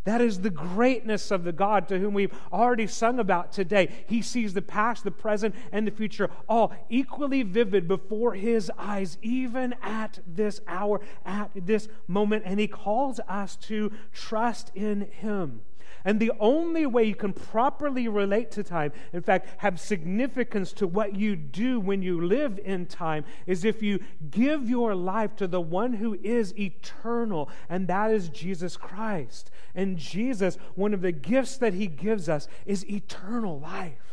That 0.06 0.20
is 0.20 0.42
the 0.42 0.50
greatness 0.50 1.32
of 1.32 1.44
the 1.44 1.54
God 1.54 1.88
to 1.88 2.00
whom 2.00 2.14
we've 2.14 2.36
already 2.52 2.88
sung 2.88 3.20
about 3.20 3.54
today. 3.54 3.90
He 4.08 4.22
sees 4.22 4.54
the 4.54 4.62
past, 4.62 5.04
the 5.04 5.12
present, 5.12 5.56
and 5.72 5.88
the 5.88 5.92
future 5.92 6.30
all 6.50 6.74
equally 6.90 7.44
vivid 7.44 7.88
before 7.88 8.34
his 8.34 8.70
eyes, 8.78 9.18
even 9.22 9.74
at 9.82 10.20
this 10.28 10.60
hour, 10.68 11.00
at 11.26 11.52
this 11.56 11.88
moment. 12.08 12.44
And 12.46 12.60
he 12.60 12.68
calls 12.68 13.22
us 13.30 13.56
to 13.58 13.92
trust 14.12 14.72
in 14.76 15.08
him. 15.10 15.62
And 16.06 16.20
the 16.20 16.32
only 16.40 16.86
way 16.86 17.04
you 17.06 17.16
can 17.16 17.34
properly 17.34 18.08
relate 18.08 18.52
to 18.52 18.64
time, 18.64 18.92
in 19.14 19.22
fact, 19.22 19.50
have 19.58 19.80
significance 19.80 20.74
to 20.74 20.88
what 20.88 21.16
you 21.16 21.36
do 21.36 21.80
when 21.80 22.02
you 22.02 22.26
live 22.26 22.60
in 22.64 22.86
time, 22.86 23.26
is 23.46 23.64
if 23.64 23.82
you 23.82 24.00
give 24.30 24.70
your 24.70 24.96
life 24.96 25.36
to 25.38 25.48
the 25.48 25.62
one 25.62 25.94
who 25.94 26.18
is 26.24 26.58
eternal, 26.58 27.50
and 27.70 27.88
that 27.88 28.12
is 28.12 28.30
Jesus 28.30 28.78
Christ. 28.78 29.52
And 29.76 29.98
Jesus, 29.98 30.58
one 30.76 30.94
of 30.94 31.02
the 31.02 31.12
gifts 31.12 31.58
that 31.58 31.74
he 31.74 31.88
gives 31.88 32.30
us 32.30 32.48
is 32.66 32.90
eternal 32.90 33.60
life. 33.60 34.13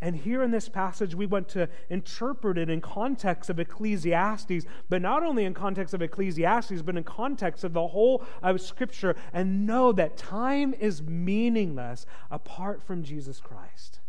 And 0.00 0.14
here 0.14 0.42
in 0.42 0.50
this 0.50 0.68
passage, 0.68 1.14
we 1.14 1.24
want 1.24 1.48
to 1.50 1.68
interpret 1.88 2.58
it 2.58 2.68
in 2.68 2.82
context 2.82 3.48
of 3.48 3.58
Ecclesiastes, 3.58 4.66
but 4.90 5.00
not 5.00 5.22
only 5.22 5.44
in 5.44 5.54
context 5.54 5.94
of 5.94 6.02
Ecclesiastes, 6.02 6.82
but 6.82 6.96
in 6.96 7.04
context 7.04 7.64
of 7.64 7.72
the 7.72 7.86
whole 7.86 8.22
of 8.42 8.60
Scripture, 8.60 9.16
and 9.32 9.66
know 9.66 9.92
that 9.92 10.18
time 10.18 10.74
is 10.74 11.02
meaningless 11.02 12.04
apart 12.30 12.82
from 12.82 13.02
Jesus 13.02 13.40
Christ. 13.40 14.00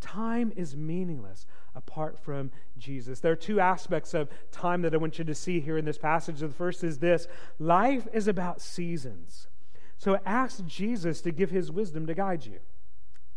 Time 0.00 0.52
is 0.54 0.76
meaningless 0.76 1.46
apart 1.74 2.18
from 2.18 2.50
Jesus. 2.78 3.20
There 3.20 3.32
are 3.32 3.36
two 3.36 3.58
aspects 3.60 4.14
of 4.14 4.28
time 4.50 4.82
that 4.82 4.94
I 4.94 4.98
want 4.98 5.18
you 5.18 5.24
to 5.24 5.34
see 5.34 5.60
here 5.60 5.78
in 5.78 5.84
this 5.84 5.98
passage. 5.98 6.40
The 6.40 6.48
first 6.48 6.84
is 6.84 6.98
this 6.98 7.26
life 7.58 8.06
is 8.12 8.28
about 8.28 8.60
seasons. 8.60 9.48
So 9.98 10.18
ask 10.26 10.64
Jesus 10.66 11.20
to 11.22 11.30
give 11.30 11.50
his 11.50 11.70
wisdom 11.70 12.06
to 12.06 12.14
guide 12.14 12.44
you. 12.44 12.58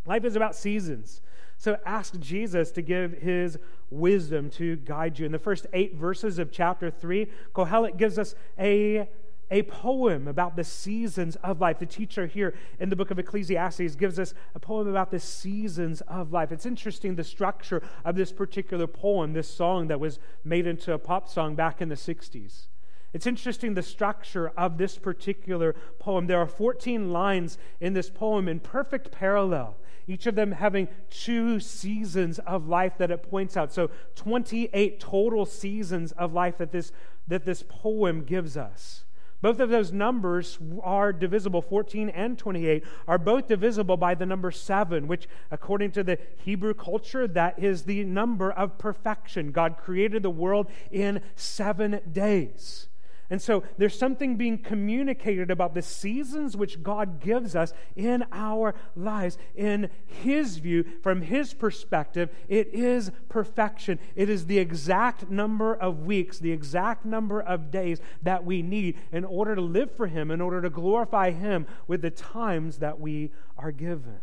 Life 0.06 0.26
is 0.26 0.36
about 0.36 0.56
seasons. 0.56 1.22
So 1.58 1.78
ask 1.86 2.20
Jesus 2.20 2.72
to 2.72 2.82
give 2.82 3.14
his 3.14 3.58
wisdom 3.90 4.50
to 4.52 4.76
guide 4.78 5.20
you. 5.20 5.26
In 5.26 5.32
the 5.32 5.40
first 5.40 5.68
eight 5.74 5.96
verses 5.96 6.40
of 6.40 6.52
chapter 6.52 6.92
3, 6.92 7.28
Kohelet 7.54 7.98
gives 7.98 8.20
us 8.20 8.36
a, 8.60 9.08
a 9.50 9.64
poem 9.64 10.28
about 10.28 10.56
the 10.56 10.64
seasons 10.64 11.36
of 11.38 11.62
life. 11.62 11.80
The 11.80 11.86
teacher 11.86 12.28
here 12.28 12.56
in 12.80 12.90
the 12.90 12.96
book 12.96 13.12
of 13.12 13.20
Ecclesiastes 13.20 13.96
gives 13.96 14.20
us 14.20 14.34
a 14.54 14.60
poem 14.60 14.88
about 14.88 15.12
the 15.12 15.20
seasons 15.20 16.02
of 16.02 16.34
life. 16.34 16.52
It's 16.52 16.66
interesting 16.66 17.16
the 17.16 17.24
structure 17.24 17.82
of 18.04 18.16
this 18.16 18.32
particular 18.32 18.88
poem, 18.88 19.34
this 19.34 19.48
song 19.48 19.88
that 19.88 20.00
was 20.00 20.20
made 20.44 20.68
into 20.68 20.94
a 20.94 21.00
pop 21.00 21.30
song 21.30 21.56
back 21.56 21.82
in 21.82 21.90
the 21.90 21.96
60s. 21.96 22.68
It's 23.14 23.28
interesting 23.28 23.76
the 23.76 23.82
structure 23.82 24.50
of 24.58 24.78
this 24.78 24.98
particular 24.98 25.74
poem. 26.00 26.28
There 26.28 26.38
are 26.38 26.48
14 26.48 27.14
lines 27.14 27.58
in 27.80 27.94
this 27.94 28.10
poem 28.10 28.50
in 28.50 28.60
perfect 28.60 29.10
parallel 29.10 29.78
each 30.08 30.28
of 30.28 30.36
them 30.36 30.52
having 30.52 30.88
two 31.10 31.60
seasons 31.60 32.40
of 32.40 32.68
life 32.68 32.98
that 32.98 33.12
it 33.12 33.30
points 33.30 33.58
out. 33.58 33.74
So 33.74 33.90
28 34.16 35.00
total 35.00 35.46
seasons 35.46 36.12
of 36.14 36.34
life 36.34 36.58
that 36.58 36.72
this, 36.72 36.92
that 37.28 37.46
this 37.46 37.64
poem 37.68 38.24
gives 38.24 38.56
us. 38.58 39.06
Both 39.42 39.60
of 39.60 39.70
those 39.70 39.92
numbers 39.92 40.58
are 40.82 41.14
divisible, 41.14 41.62
14 41.62 42.10
and 42.10 42.38
28, 42.38 42.84
are 43.08 43.18
both 43.20 43.48
divisible 43.48 43.96
by 43.96 44.16
the 44.16 44.26
number 44.26 44.50
7, 44.50 45.08
which, 45.08 45.28
according 45.52 45.92
to 45.92 46.04
the 46.04 46.18
Hebrew 46.38 46.74
culture, 46.74 47.28
that 47.28 47.60
is 47.60 47.84
the 47.84 48.06
number 48.06 48.52
of 48.52 48.80
perfection. 48.80 49.52
God 49.52 49.78
created 49.78 50.24
the 50.24 50.32
world 50.32 50.68
in 50.90 51.22
seven 51.36 52.00
days. 52.12 52.88
And 53.30 53.42
so 53.42 53.64
there's 53.78 53.98
something 53.98 54.36
being 54.36 54.60
communicated 54.60 55.50
about 55.50 55.74
the 55.74 55.82
seasons 55.82 56.56
which 56.56 56.84
God 56.84 57.20
gives 57.20 57.56
us 57.56 57.74
in 57.96 58.24
our 58.32 58.76
lives. 58.96 59.38
In 59.56 59.90
His 60.06 60.58
view, 60.58 60.86
from 61.02 61.22
His 61.22 61.54
perspective, 61.54 62.30
it 62.48 62.68
is 62.74 63.12
perfection. 63.28 64.00
It 64.16 64.30
is 64.30 64.46
the 64.46 64.60
exact 64.60 65.30
number 65.30 65.74
of 65.74 66.06
weeks, 66.06 66.38
the 66.38 66.52
exact 66.52 67.06
number 67.06 67.42
of 67.42 67.72
days 67.72 68.00
that 68.22 68.46
we 68.46 68.62
need 68.62 68.98
in 69.12 69.26
order 69.26 69.56
to 69.56 69.62
live 69.62 69.96
for 69.96 70.08
Him, 70.08 70.30
in 70.30 70.42
order 70.42 70.62
to 70.62 70.70
glorify 70.70 71.32
Him 71.32 71.66
with 71.88 72.02
the 72.02 72.12
times 72.12 72.78
that 72.78 73.00
we 73.00 73.32
are 73.58 73.72
given. 73.72 74.20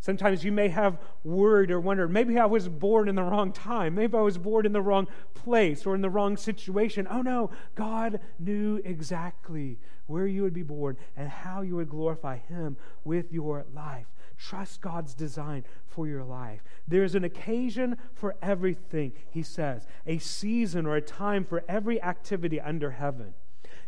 Sometimes 0.00 0.44
you 0.44 0.50
may 0.50 0.68
have 0.68 0.98
worried 1.24 1.70
or 1.70 1.78
wondered, 1.78 2.10
maybe 2.10 2.38
I 2.38 2.46
was 2.46 2.68
born 2.68 3.06
in 3.06 3.14
the 3.14 3.22
wrong 3.22 3.52
time. 3.52 3.94
Maybe 3.94 4.16
I 4.16 4.22
was 4.22 4.38
born 4.38 4.64
in 4.64 4.72
the 4.72 4.80
wrong 4.80 5.06
place 5.34 5.84
or 5.84 5.94
in 5.94 6.00
the 6.00 6.08
wrong 6.08 6.38
situation. 6.38 7.06
Oh 7.10 7.20
no, 7.20 7.50
God 7.74 8.18
knew 8.38 8.80
exactly 8.82 9.78
where 10.06 10.26
you 10.26 10.42
would 10.42 10.54
be 10.54 10.62
born 10.62 10.96
and 11.16 11.28
how 11.28 11.60
you 11.60 11.76
would 11.76 11.90
glorify 11.90 12.38
Him 12.38 12.78
with 13.04 13.30
your 13.30 13.66
life. 13.74 14.06
Trust 14.38 14.80
God's 14.80 15.12
design 15.12 15.64
for 15.86 16.08
your 16.08 16.24
life. 16.24 16.62
There's 16.88 17.14
an 17.14 17.24
occasion 17.24 17.98
for 18.14 18.36
everything, 18.40 19.12
he 19.30 19.42
says, 19.42 19.86
a 20.06 20.16
season 20.16 20.86
or 20.86 20.96
a 20.96 21.02
time 21.02 21.44
for 21.44 21.62
every 21.68 22.02
activity 22.02 22.58
under 22.58 22.92
heaven. 22.92 23.34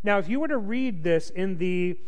Now, 0.03 0.19
if 0.19 0.29
you 0.29 0.41
were 0.41 0.49
to 0.49 0.59
read 0.59 1.05
this 1.05 1.31
in 1.31 1.57
the 1.57 1.99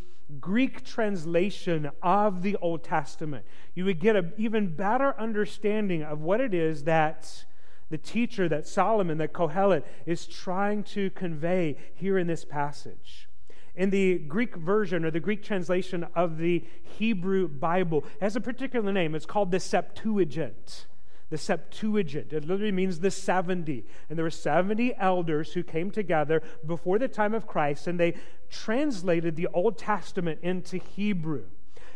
Greek 0.40 0.84
translation 0.84 1.90
of 2.02 2.42
the 2.42 2.56
Old 2.56 2.82
Testament, 2.82 3.44
you 3.74 3.84
would 3.84 4.00
get 4.00 4.16
an 4.16 4.32
even 4.36 4.74
better 4.74 5.14
understanding 5.18 6.02
of 6.02 6.20
what 6.20 6.40
it 6.40 6.54
is 6.54 6.84
that 6.84 7.44
the 7.90 7.98
teacher, 7.98 8.48
that 8.48 8.66
Solomon, 8.66 9.18
that 9.18 9.32
Kohelet 9.32 9.84
is 10.06 10.26
trying 10.26 10.82
to 10.84 11.10
convey 11.10 11.76
here 11.94 12.18
in 12.18 12.26
this 12.26 12.44
passage. 12.44 13.28
In 13.76 13.90
the 13.90 14.18
Greek 14.18 14.56
version 14.56 15.04
or 15.04 15.10
the 15.10 15.20
Greek 15.20 15.42
translation 15.42 16.06
of 16.14 16.38
the 16.38 16.64
Hebrew 16.82 17.48
Bible, 17.48 18.04
has 18.20 18.36
a 18.36 18.40
particular 18.40 18.92
name. 18.92 19.14
It's 19.14 19.26
called 19.26 19.50
the 19.50 19.60
Septuagint 19.60 20.86
the 21.34 21.38
Septuagint. 21.38 22.32
It 22.32 22.46
literally 22.46 22.70
means 22.70 23.00
the 23.00 23.10
70. 23.10 23.84
And 24.08 24.16
there 24.16 24.22
were 24.22 24.30
70 24.30 24.94
elders 24.94 25.52
who 25.52 25.64
came 25.64 25.90
together 25.90 26.44
before 26.64 26.96
the 26.96 27.08
time 27.08 27.34
of 27.34 27.44
Christ 27.44 27.88
and 27.88 27.98
they 27.98 28.14
translated 28.50 29.34
the 29.34 29.48
Old 29.52 29.76
Testament 29.76 30.38
into 30.42 30.76
Hebrew. 30.76 31.46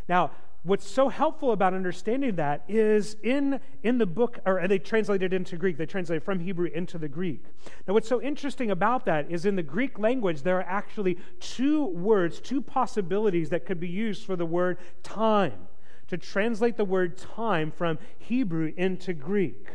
Now, 0.08 0.32
what's 0.64 0.90
so 0.90 1.08
helpful 1.08 1.52
about 1.52 1.72
understanding 1.72 2.34
that 2.34 2.64
is 2.66 3.14
in, 3.22 3.60
in 3.84 3.98
the 3.98 4.06
book, 4.06 4.40
or 4.44 4.66
they 4.66 4.80
translated 4.80 5.32
into 5.32 5.56
Greek, 5.56 5.76
they 5.76 5.86
translated 5.86 6.24
from 6.24 6.40
Hebrew 6.40 6.66
into 6.74 6.98
the 6.98 7.08
Greek. 7.08 7.44
Now, 7.86 7.94
what's 7.94 8.08
so 8.08 8.20
interesting 8.20 8.72
about 8.72 9.04
that 9.04 9.30
is 9.30 9.46
in 9.46 9.54
the 9.54 9.62
Greek 9.62 10.00
language, 10.00 10.42
there 10.42 10.58
are 10.58 10.66
actually 10.68 11.16
two 11.38 11.84
words, 11.84 12.40
two 12.40 12.60
possibilities 12.60 13.50
that 13.50 13.66
could 13.66 13.78
be 13.78 13.88
used 13.88 14.26
for 14.26 14.34
the 14.34 14.46
word 14.46 14.78
time 15.04 15.68
to 16.08 16.18
translate 16.18 16.76
the 16.76 16.84
word 16.84 17.16
time 17.16 17.70
from 17.70 17.98
Hebrew 18.18 18.72
into 18.76 19.12
Greek. 19.12 19.68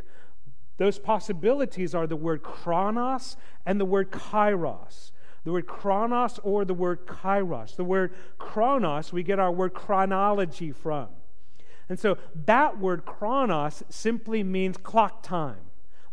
Those 0.77 0.99
possibilities 0.99 1.93
are 1.93 2.07
the 2.07 2.15
word 2.15 2.43
chronos 2.43 3.37
and 3.65 3.79
the 3.79 3.85
word 3.85 4.11
kairos. 4.11 5.11
The 5.43 5.51
word 5.51 5.67
chronos 5.67 6.39
or 6.43 6.65
the 6.65 6.73
word 6.73 7.05
kairos. 7.05 7.75
The 7.75 7.83
word 7.83 8.13
chronos, 8.37 9.13
we 9.13 9.23
get 9.23 9.39
our 9.39 9.51
word 9.51 9.73
chronology 9.73 10.71
from. 10.71 11.09
And 11.89 11.99
so 11.99 12.17
that 12.45 12.79
word 12.79 13.05
chronos 13.05 13.83
simply 13.89 14.41
means 14.43 14.77
clock 14.77 15.21
time. 15.21 15.61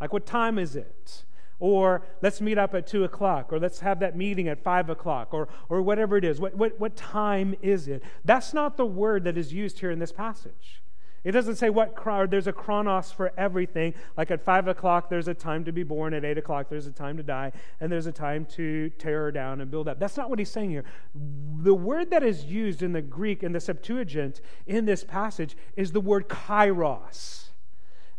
Like, 0.01 0.13
what 0.13 0.27
time 0.27 0.59
is 0.59 0.77
it? 0.77 1.25
Or 1.61 2.03
let's 2.23 2.41
meet 2.41 2.59
up 2.59 2.75
at 2.75 2.87
2 2.87 3.05
o'clock, 3.05 3.53
or 3.53 3.61
let's 3.61 3.81
have 3.81 4.01
that 4.01 4.17
meeting 4.17 4.49
at 4.49 4.65
5 4.65 4.91
o'clock, 4.91 5.33
or, 5.33 5.49
or 5.69 5.83
whatever 5.83 6.17
it 6.17 6.25
is. 6.25 6.41
What, 6.41 6.57
what, 6.57 6.81
what 6.81 6.97
time 6.97 7.55
is 7.63 7.87
it? 7.87 8.03
That's 8.25 8.53
not 8.53 8.77
the 8.77 8.87
word 8.87 9.25
that 9.25 9.39
is 9.39 9.53
used 9.53 9.79
here 9.79 9.91
in 9.91 9.99
this 9.99 10.13
passage. 10.13 10.83
It 11.23 11.33
doesn't 11.33 11.57
say 11.57 11.69
what 11.69 11.95
there's 12.31 12.47
a 12.47 12.53
chronos 12.53 13.13
for 13.13 13.33
everything. 13.37 13.93
Like 14.17 14.31
at 14.31 14.43
five 14.43 14.69
o'clock, 14.69 15.11
there's 15.11 15.29
a 15.29 15.35
time 15.35 15.65
to 15.65 15.73
be 15.73 15.83
born. 15.83 16.15
At 16.15 16.25
eight 16.25 16.39
o'clock, 16.39 16.69
there's 16.71 16.87
a 16.87 16.93
time 16.93 17.19
to 17.19 17.23
die, 17.23 17.53
and 17.79 17.93
there's 17.93 18.07
a 18.07 18.13
time 18.13 18.47
to 18.57 18.89
tear 18.99 19.31
down 19.31 19.61
and 19.61 19.71
build 19.71 19.87
up. 19.87 19.99
That's 19.99 20.17
not 20.17 20.31
what 20.31 20.39
he's 20.39 20.51
saying 20.51 20.71
here. 20.71 20.85
The 21.15 21.75
word 21.75 22.11
that 22.11 22.23
is 22.23 22.45
used 22.45 22.83
in 22.83 22.93
the 22.93 23.03
Greek 23.03 23.43
in 23.43 23.53
the 23.53 23.61
Septuagint 23.61 24.41
in 24.67 24.87
this 24.87 25.05
passage 25.05 25.57
is 25.77 25.93
the 25.93 26.01
word 26.01 26.29
kairos. 26.29 27.50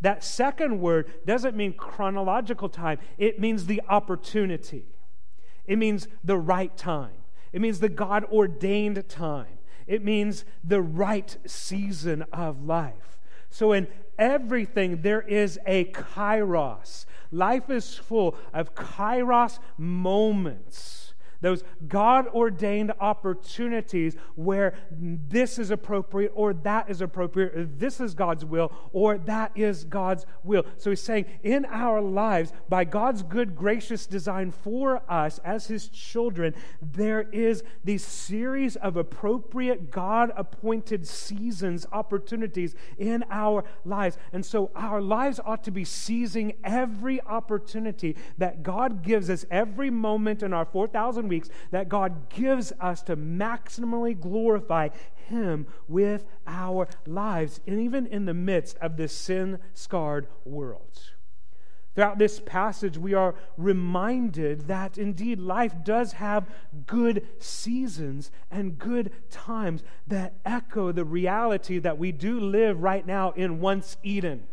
That 0.02 0.24
second 0.24 0.82
word 0.82 1.12
doesn't 1.26 1.56
mean 1.56 1.74
chronological 1.74 2.70
time, 2.70 3.00
it 3.18 3.40
means 3.40 3.68
the 3.68 3.82
opportunity. 3.88 4.86
It 5.66 5.78
means 5.78 6.08
the 6.24 6.38
right 6.38 6.76
time. 6.76 7.12
It 7.54 7.62
means 7.62 7.80
the 7.80 7.90
God 7.90 8.26
ordained 8.26 9.08
time. 9.08 9.60
It 9.88 10.04
means 10.04 10.44
the 10.64 10.82
right 10.82 11.38
season 11.46 12.24
of 12.34 12.64
life. 12.64 13.20
So, 13.50 13.74
in 13.74 13.88
everything, 14.18 15.02
there 15.02 15.22
is 15.22 15.60
a 15.66 15.86
kairos. 15.86 17.06
Life 17.32 17.70
is 17.70 17.96
full 17.96 18.36
of 18.54 18.74
kairos 18.74 19.60
moments 19.78 21.11
those 21.42 21.64
God 21.88 22.28
ordained 22.28 22.94
opportunities 23.00 24.16
where 24.36 24.76
this 24.92 25.60
is 25.60 25.72
appropriate 25.72 26.32
or 26.36 26.54
that 26.54 26.90
is 26.90 27.02
appropriate, 27.02 27.56
or 27.56 27.66
this 27.66 28.00
is 28.00 28.14
God's 28.14 28.46
will 28.46 28.72
or 28.94 29.18
that 29.18 29.52
is 29.56 29.84
God's 29.84 30.26
will. 30.44 30.64
So 30.78 30.92
he's 30.92 31.02
saying, 31.02 31.26
in 31.44 31.66
our 31.66 32.02
lives, 32.02 32.54
by 32.70 32.86
God's 32.86 33.24
good, 33.24 33.56
gracious 33.56 34.06
design 34.06 34.52
for 34.52 35.02
us 35.12 35.40
as 35.44 35.68
his 35.68 35.90
children, 35.90 36.54
there 36.82 37.24
is 37.32 37.64
these 37.84 38.06
series 38.06 38.76
of 38.76 38.96
appropriate, 38.96 39.92
God 39.92 40.32
appointed 40.36 41.08
seasons, 41.08 41.88
opportunities 41.92 42.76
in 42.98 43.26
our 43.32 43.64
lives. 43.84 44.18
And 44.32 44.46
so 44.46 44.70
our 44.76 45.02
lives 45.02 45.40
ought 45.44 45.64
to 45.64 45.72
be 45.72 45.86
seizing 45.86 46.54
every 46.64 47.22
opportunity 47.22 48.16
that 48.38 48.64
God 48.64 49.04
gives 49.04 49.30
us 49.30 49.46
every 49.50 49.90
moment 49.90 50.44
in 50.44 50.54
our 50.54 50.66
4,000 50.66 51.31
weeks 51.32 51.50
that 51.72 51.90
God 51.90 52.30
gives 52.30 52.74
us 52.80 53.02
to 53.04 53.16
maximally 53.16 54.20
glorify 54.20 54.90
Him 55.28 55.66
with 55.88 56.26
our 56.46 56.88
lives, 57.08 57.62
and 57.66 57.80
even 57.80 58.06
in 58.06 58.26
the 58.26 58.34
midst 58.34 58.78
of 58.80 58.98
this 58.98 59.14
sin 59.14 59.60
scarred 59.74 60.28
world. 60.44 61.00
Throughout 61.94 62.20
this 62.20 62.40
passage, 62.40 62.98
we 62.98 63.14
are 63.14 63.36
reminded 63.58 64.68
that 64.68 64.98
indeed 64.98 65.40
life 65.40 65.74
does 65.84 66.14
have 66.14 66.48
good 66.86 67.28
seasons 67.40 68.32
and 68.50 68.78
good 68.78 69.12
times 69.30 69.84
that 70.08 70.36
echo 70.46 70.92
the 70.92 71.04
reality 71.04 71.80
that 71.80 71.98
we 71.98 72.14
do 72.14 72.40
live 72.40 72.82
right 72.82 73.06
now 73.06 73.32
in 73.32 73.60
once 73.60 73.98
Eden. 74.04 74.48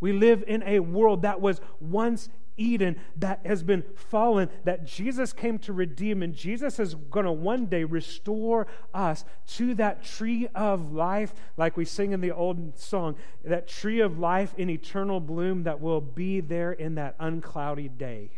We 0.00 0.12
live 0.12 0.42
in 0.46 0.62
a 0.62 0.80
world 0.80 1.22
that 1.22 1.40
was 1.40 1.60
once 1.80 2.28
Eden 2.56 2.96
that 3.16 3.44
has 3.44 3.62
been 3.62 3.84
fallen, 3.94 4.48
that 4.64 4.84
Jesus 4.84 5.32
came 5.32 5.58
to 5.60 5.72
redeem, 5.72 6.22
and 6.22 6.34
Jesus 6.34 6.78
is 6.78 6.94
going 6.94 7.26
to 7.26 7.32
one 7.32 7.66
day 7.66 7.84
restore 7.84 8.66
us 8.94 9.24
to 9.48 9.74
that 9.74 10.04
tree 10.04 10.48
of 10.54 10.92
life, 10.92 11.34
like 11.56 11.76
we 11.76 11.84
sing 11.84 12.12
in 12.12 12.20
the 12.20 12.32
old 12.32 12.78
song, 12.78 13.16
that 13.44 13.68
tree 13.68 14.00
of 14.00 14.18
life 14.18 14.54
in 14.56 14.70
eternal 14.70 15.20
bloom 15.20 15.64
that 15.64 15.80
will 15.80 16.00
be 16.00 16.40
there 16.40 16.72
in 16.72 16.94
that 16.94 17.18
uncloudy 17.18 17.88
day. 17.96 18.30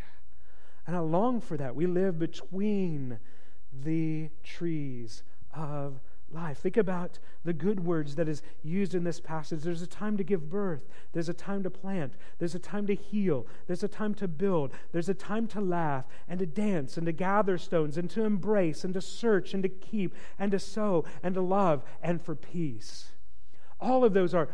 And 0.87 0.97
I 0.97 1.01
long 1.01 1.41
for 1.41 1.57
that. 1.57 1.77
We 1.77 1.87
live 1.87 2.19
between 2.19 3.19
the 3.85 4.31
trees 4.43 5.23
of 5.55 6.01
life. 6.31 6.59
Think 6.59 6.77
about 6.77 7.19
the 7.45 7.53
good 7.53 7.81
words 7.81 8.15
that 8.17 8.29
is 8.29 8.43
used 8.63 8.95
in 8.95 9.05
this 9.05 9.21
passage. 9.21 9.63
There's 9.63 9.83
a 9.83 9.87
time 9.87 10.17
to 10.17 10.25
give 10.25 10.51
birth, 10.51 10.87
there's 11.13 11.29
a 11.29 11.35
time 11.35 11.63
to 11.63 11.71
plant, 11.71 12.15
there's 12.39 12.55
a 12.55 12.59
time 12.59 12.87
to 12.87 12.95
heal, 12.95 13.47
there's 13.67 13.83
a 13.83 13.89
time 13.89 14.15
to 14.17 14.29
build, 14.29 14.73
there's 14.93 15.09
a 15.09 15.15
time 15.15 15.47
to 15.49 15.61
laugh 15.61 16.05
and 16.29 16.39
to 16.41 16.47
dance 16.47 16.97
and 16.97 17.07
to 17.07 17.13
gather 17.13 17.57
stones 17.59 17.97
and 17.97 18.11
to 18.11 18.25
embrace 18.25 18.85
and 18.85 18.95
to 18.95 19.01
search 19.01 19.55
and 19.55 19.63
to 19.63 19.69
keep 19.69 20.15
and 20.39 20.53
to 20.53 20.59
sow 20.59 21.05
and 21.23 21.35
to 21.35 21.41
love 21.41 21.83
and 22.03 22.23
for 22.23 22.35
peace. 22.35 23.13
All 23.81 24.05
of 24.05 24.13
those 24.13 24.35
are 24.35 24.49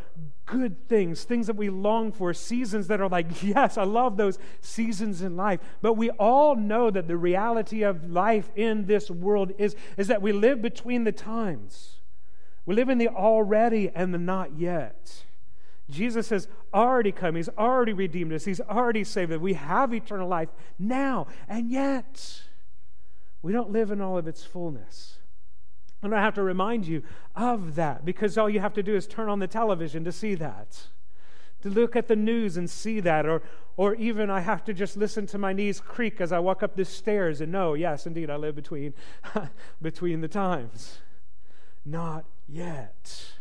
good 0.45 0.87
things, 0.89 1.25
things 1.25 1.47
that 1.47 1.57
we 1.57 1.71
long 1.71 2.13
for, 2.13 2.35
seasons 2.35 2.89
that 2.89 3.01
are 3.01 3.09
like, 3.09 3.43
yes, 3.43 3.79
I 3.79 3.85
love 3.85 4.17
those 4.17 4.39
seasons 4.61 5.23
in 5.23 5.37
life. 5.37 5.61
But 5.81 5.95
we 5.95 6.11
all 6.11 6.57
know 6.57 6.91
that 6.91 7.09
the 7.09 7.17
reality 7.17 7.83
of 7.83 8.11
life 8.11 8.51
in 8.55 8.87
this 8.87 9.11
world 9.11 9.53
is, 9.57 9.77
is 9.97 10.09
that 10.09 10.21
we 10.21 10.33
live 10.33 10.61
between 10.61 11.05
the 11.05 11.13
times. 11.13 11.97
We 12.67 12.75
live 12.75 12.89
in 12.89 12.99
the 12.99 13.09
already 13.09 13.91
and 13.95 14.13
the 14.13 14.19
not 14.19 14.59
yet. 14.59 15.25
Jesus 15.91 16.31
has 16.31 16.49
already 16.73 17.13
come. 17.13 17.37
He's 17.37 17.51
already 17.51 17.93
redeemed 17.93 18.33
us. 18.33 18.45
He's 18.45 18.61
already 18.61 19.05
saved 19.05 19.33
us. 19.33 19.39
We 19.39 19.55
have 19.55 19.93
eternal 19.93 20.29
life 20.29 20.49
now. 20.79 21.27
And 21.49 21.71
yet, 21.71 22.43
we 23.43 23.53
don't 23.53 23.71
live 23.71 23.91
in 23.91 24.01
all 24.01 24.17
of 24.17 24.27
its 24.27 24.45
fullness. 24.45 25.19
And 26.05 26.15
I 26.15 26.21
have 26.21 26.35
to 26.35 26.43
remind 26.43 26.87
you 26.87 27.03
of 27.35 27.77
that 27.77 28.05
because 28.05 28.37
all 28.37 28.51
you 28.51 28.61
have 28.61 28.75
to 28.75 28.83
do 28.83 28.95
is 28.95 29.07
turn 29.07 29.31
on 29.31 29.39
the 29.39 29.47
television 29.47 30.05
to 30.05 30.13
see 30.13 30.35
that, 30.35 30.89
to 31.63 31.71
look 31.71 31.97
at 31.97 32.09
the 32.09 32.17
news 32.17 32.59
and 32.59 32.69
see 32.69 33.01
that, 33.01 33.25
or, 33.25 33.43
or 33.79 33.95
even 33.95 34.29
I 34.29 34.41
have 34.41 34.63
to 34.65 34.75
just 34.75 34.99
listen 34.99 35.27
to 35.29 35.39
my 35.39 35.55
knees 35.55 35.81
creak 35.81 36.21
as 36.21 36.31
I 36.31 36.41
walk 36.41 36.63
up 36.63 36.77
the 36.77 36.85
stairs 36.85 37.41
and 37.41 37.51
know, 37.51 37.73
yes, 37.73 38.07
indeed, 38.07 38.29
I 38.29 38.37
live 38.37 38.55
between, 38.55 38.93
between 39.83 40.21
the 40.21 40.29
times. 40.29 40.99
Not 41.87 42.27
yet. 42.47 43.33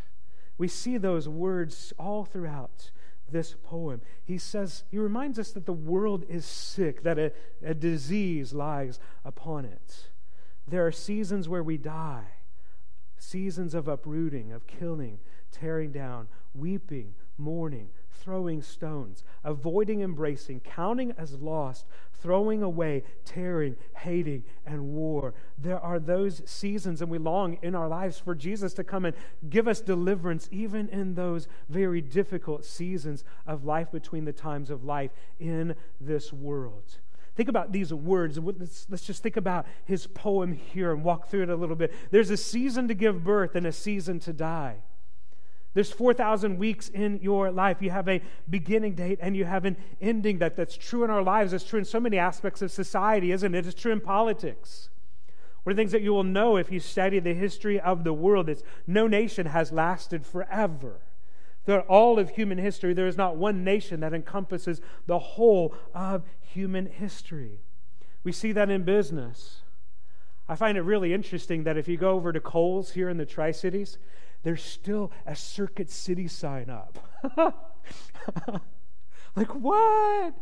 We 0.57 0.69
see 0.69 0.97
those 0.97 1.27
words 1.27 1.91
all 1.99 2.23
throughout 2.23 2.91
this 3.29 3.55
poem. 3.61 3.99
He 4.23 4.37
says, 4.37 4.85
he 4.89 4.97
reminds 4.97 5.37
us 5.37 5.51
that 5.51 5.65
the 5.65 5.73
world 5.73 6.23
is 6.29 6.45
sick, 6.45 7.03
that 7.03 7.19
a, 7.19 7.33
a 7.61 7.73
disease 7.73 8.53
lies 8.53 9.01
upon 9.25 9.65
it. 9.65 10.07
There 10.65 10.87
are 10.87 10.93
seasons 10.93 11.49
where 11.49 11.63
we 11.63 11.75
die 11.75 12.27
seasons 13.23 13.73
of 13.73 13.87
uprooting, 13.87 14.51
of 14.51 14.67
killing, 14.67 15.19
tearing 15.51 15.91
down, 15.91 16.27
weeping, 16.53 17.13
mourning, 17.37 17.89
throwing 18.11 18.61
stones, 18.61 19.23
avoiding 19.43 20.01
embracing, 20.01 20.59
counting 20.59 21.13
as 21.17 21.33
lost, 21.39 21.85
throwing 22.13 22.61
away, 22.61 23.03
tearing, 23.25 23.75
hating, 23.97 24.43
and 24.65 24.81
war. 24.93 25.33
There 25.57 25.79
are 25.79 25.99
those 25.99 26.41
seasons, 26.45 27.01
and 27.01 27.11
we 27.11 27.17
long 27.17 27.57
in 27.61 27.75
our 27.75 27.87
lives 27.87 28.19
for 28.19 28.35
Jesus 28.35 28.73
to 28.75 28.83
come 28.83 29.05
and 29.05 29.15
give 29.49 29.67
us 29.67 29.81
deliverance, 29.81 30.47
even 30.51 30.87
in 30.89 31.15
those 31.15 31.47
very 31.69 32.01
difficult 32.01 32.65
seasons 32.65 33.23
of 33.45 33.65
life 33.65 33.91
between 33.91 34.25
the 34.25 34.33
times 34.33 34.69
of 34.69 34.83
life 34.83 35.11
in 35.39 35.75
this 35.99 36.31
world. 36.31 36.99
Think 37.35 37.49
about 37.49 37.71
these 37.71 37.93
words. 37.93 38.37
Let's, 38.37 38.85
let's 38.89 39.03
just 39.03 39.23
think 39.23 39.37
about 39.37 39.65
his 39.85 40.05
poem 40.07 40.53
here 40.53 40.91
and 40.91 41.03
walk 41.03 41.29
through 41.29 41.43
it 41.43 41.49
a 41.49 41.55
little 41.55 41.75
bit. 41.75 41.93
There's 42.11 42.29
a 42.29 42.37
season 42.37 42.87
to 42.89 42.93
give 42.93 43.23
birth 43.23 43.55
and 43.55 43.65
a 43.65 43.71
season 43.71 44.19
to 44.21 44.33
die. 44.33 44.77
There's 45.73 45.91
4,000 45.91 46.59
weeks 46.59 46.89
in 46.89 47.19
your 47.23 47.49
life. 47.49 47.81
You 47.81 47.89
have 47.89 48.07
a 48.07 48.21
beginning 48.47 48.93
date 48.93 49.17
and 49.21 49.35
you 49.35 49.45
have 49.45 49.65
an 49.65 49.77
ending 49.99 50.37
that, 50.37 50.55
that's 50.55 50.77
true 50.77 51.03
in 51.03 51.09
our 51.09 51.23
lives. 51.23 51.51
It's 51.51 51.63
true 51.63 51.79
in 51.79 51.85
so 51.85 51.99
many 51.99 52.19
aspects 52.19 52.61
of 52.61 52.71
society, 52.71 53.31
isn't 53.31 53.55
it? 53.55 53.65
It's 53.65 53.79
true 53.79 53.91
in 53.91 53.99
politics. 53.99 54.89
One 55.63 55.71
of 55.71 55.77
the 55.77 55.81
things 55.81 55.93
that 55.93 56.03
you 56.03 56.13
will 56.13 56.23
know 56.23 56.57
if 56.57 56.71
you 56.71 56.79
study 56.79 57.19
the 57.19 57.33
history 57.33 57.79
of 57.79 58.03
the 58.03 58.13
world 58.13 58.49
is 58.49 58.63
no 58.85 59.07
nation 59.07 59.47
has 59.47 59.71
lasted 59.71 60.25
forever. 60.25 60.99
Throughout 61.65 61.87
all 61.87 62.19
of 62.19 62.31
human 62.31 62.57
history, 62.57 62.93
there 62.93 63.07
is 63.07 63.17
not 63.17 63.37
one 63.37 63.63
nation 63.63 64.01
that 64.01 64.13
encompasses 64.13 64.81
the 65.05 65.19
whole 65.19 65.73
of 65.93 66.23
human 66.41 66.87
history. 66.87 67.61
We 68.23 68.31
see 68.31 68.51
that 68.51 68.69
in 68.69 68.83
business. 68.83 69.61
I 70.47 70.55
find 70.55 70.77
it 70.77 70.81
really 70.81 71.13
interesting 71.13 71.63
that 71.63 71.77
if 71.77 71.87
you 71.87 71.97
go 71.97 72.11
over 72.11 72.33
to 72.33 72.39
Kohl's 72.39 72.91
here 72.91 73.09
in 73.09 73.17
the 73.17 73.25
Tri 73.25 73.51
Cities, 73.51 73.97
there's 74.43 74.63
still 74.63 75.11
a 75.25 75.35
Circuit 75.35 75.89
City 75.89 76.27
sign 76.27 76.69
up. 76.69 76.99
like, 79.35 79.55
what? 79.55 80.33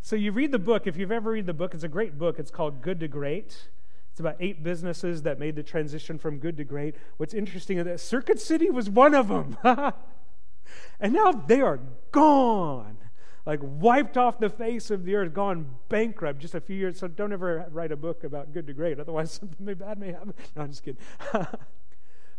So 0.00 0.14
you 0.16 0.30
read 0.30 0.52
the 0.52 0.58
book. 0.60 0.86
If 0.86 0.96
you've 0.96 1.12
ever 1.12 1.32
read 1.32 1.46
the 1.46 1.54
book, 1.54 1.74
it's 1.74 1.84
a 1.84 1.88
great 1.88 2.18
book. 2.18 2.38
It's 2.38 2.52
called 2.52 2.82
Good 2.82 3.00
to 3.00 3.08
Great. 3.08 3.68
It's 4.12 4.20
about 4.20 4.36
eight 4.40 4.62
businesses 4.62 5.22
that 5.22 5.38
made 5.38 5.56
the 5.56 5.62
transition 5.62 6.18
from 6.18 6.38
good 6.38 6.56
to 6.58 6.64
great. 6.64 6.96
What's 7.16 7.34
interesting 7.34 7.78
is 7.78 7.84
that 7.86 7.98
Circuit 7.98 8.38
City 8.38 8.68
was 8.68 8.90
one 8.90 9.14
of 9.14 9.28
them. 9.28 9.56
And 11.00 11.12
now 11.12 11.32
they 11.32 11.60
are 11.60 11.80
gone, 12.10 12.98
like 13.46 13.60
wiped 13.62 14.16
off 14.16 14.38
the 14.38 14.50
face 14.50 14.90
of 14.90 15.04
the 15.04 15.14
earth, 15.16 15.32
gone 15.32 15.66
bankrupt 15.88 16.40
just 16.40 16.54
a 16.54 16.60
few 16.60 16.76
years. 16.76 16.98
So 16.98 17.08
don't 17.08 17.32
ever 17.32 17.66
write 17.70 17.92
a 17.92 17.96
book 17.96 18.24
about 18.24 18.52
good 18.52 18.66
to 18.66 18.72
great, 18.72 19.00
otherwise 19.00 19.32
something 19.40 19.74
bad 19.74 19.98
may 19.98 20.12
happen. 20.12 20.34
No, 20.56 20.62
I'm 20.62 20.70
just 20.70 20.84
kidding. 20.84 21.00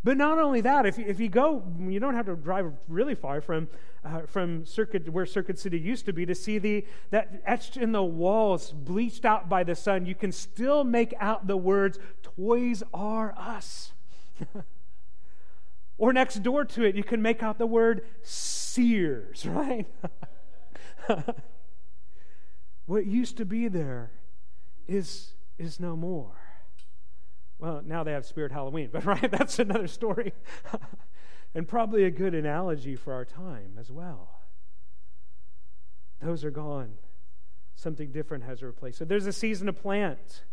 But 0.04 0.18
not 0.18 0.38
only 0.38 0.60
that, 0.62 0.86
if, 0.86 1.00
if 1.00 1.20
you 1.20 1.30
go, 1.30 1.64
you 1.80 2.00
don't 2.00 2.14
have 2.14 2.26
to 2.26 2.36
drive 2.36 2.74
really 2.90 3.16
far 3.16 3.40
from, 3.40 3.70
uh, 4.04 4.22
from 4.24 4.66
Circuit, 4.66 5.08
where 5.08 5.26
Circuit 5.26 5.58
City 5.58 5.80
used 5.80 6.06
to 6.08 6.14
be 6.14 6.26
to 6.26 6.36
see 6.36 6.58
the, 6.58 6.86
that 7.12 7.42
etched 7.46 7.78
in 7.78 7.94
the 7.94 8.04
walls, 8.04 8.74
bleached 8.74 9.24
out 9.24 9.48
by 9.48 9.64
the 9.64 9.76
sun, 9.76 10.06
you 10.06 10.14
can 10.14 10.34
still 10.34 10.84
make 10.84 11.14
out 11.22 11.48
the 11.48 11.56
words, 11.56 12.00
Toys 12.22 12.84
R 12.94 13.34
Us. 13.38 13.94
Or 15.98 16.12
next 16.12 16.42
door 16.44 16.66
to 16.66 16.84
it, 16.84 16.96
you 16.96 17.04
can 17.04 17.22
make 17.22 17.44
out 17.44 17.58
the 17.58 17.68
word 17.68 18.06
Sears, 18.22 19.46
right? 19.48 19.88
what 22.86 23.06
used 23.06 23.38
to 23.38 23.46
be 23.46 23.68
there 23.68 24.12
is, 24.88 25.34
is 25.58 25.80
no 25.80 25.96
more. 25.96 26.36
Well, 27.60 27.82
now 27.86 28.04
they 28.04 28.12
have 28.12 28.26
Spirit 28.26 28.52
Halloween, 28.52 28.90
but 28.92 29.06
right, 29.06 29.32
that's 29.32 29.60
another 29.60 29.88
story. 29.88 30.34
and 31.56 31.68
probably 31.68 32.04
a 32.04 32.12
good 32.12 32.34
analogy 32.34 32.96
for 32.96 33.14
our 33.14 33.26
time 33.26 33.78
as 33.80 33.92
well. 33.92 34.42
Those 36.22 36.44
are 36.44 36.52
gone. 36.52 36.94
Something 37.76 38.12
different 38.12 38.44
has 38.44 38.64
replaced. 38.64 38.98
So 38.98 39.06
there's 39.06 39.28
a 39.28 39.34
season 39.34 39.68
to 39.68 39.74
plant, 39.74 40.44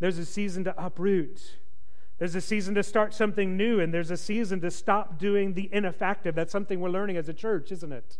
there's 0.00 0.18
a 0.18 0.26
season 0.26 0.64
to 0.64 0.84
uproot. 0.84 1.58
There's 2.18 2.34
a 2.34 2.40
season 2.40 2.74
to 2.76 2.82
start 2.82 3.14
something 3.14 3.56
new, 3.56 3.80
and 3.80 3.92
there's 3.92 4.10
a 4.10 4.16
season 4.16 4.60
to 4.60 4.70
stop 4.70 5.18
doing 5.18 5.54
the 5.54 5.68
ineffective. 5.72 6.34
That's 6.34 6.52
something 6.52 6.80
we're 6.80 6.90
learning 6.90 7.16
as 7.16 7.28
a 7.28 7.34
church, 7.34 7.72
isn't 7.72 7.92
it? 7.92 8.18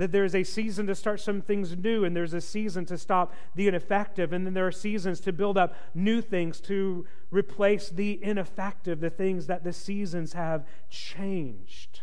that 0.00 0.12
there's 0.12 0.34
a 0.34 0.42
season 0.42 0.86
to 0.86 0.94
start 0.94 1.20
some 1.20 1.42
things 1.42 1.76
new, 1.76 2.04
and 2.04 2.16
there's 2.16 2.32
a 2.32 2.40
season 2.40 2.86
to 2.86 2.96
stop 2.96 3.34
the 3.54 3.68
ineffective, 3.68 4.32
and 4.32 4.46
then 4.46 4.54
there 4.54 4.66
are 4.66 4.72
seasons 4.72 5.20
to 5.20 5.32
build 5.32 5.58
up 5.58 5.74
new 5.94 6.22
things 6.22 6.58
to 6.58 7.06
replace 7.30 7.90
the 7.90 8.18
ineffective, 8.24 9.00
the 9.00 9.10
things 9.10 9.46
that 9.46 9.62
the 9.62 9.74
seasons 9.74 10.32
have 10.32 10.66
changed. 10.88 12.00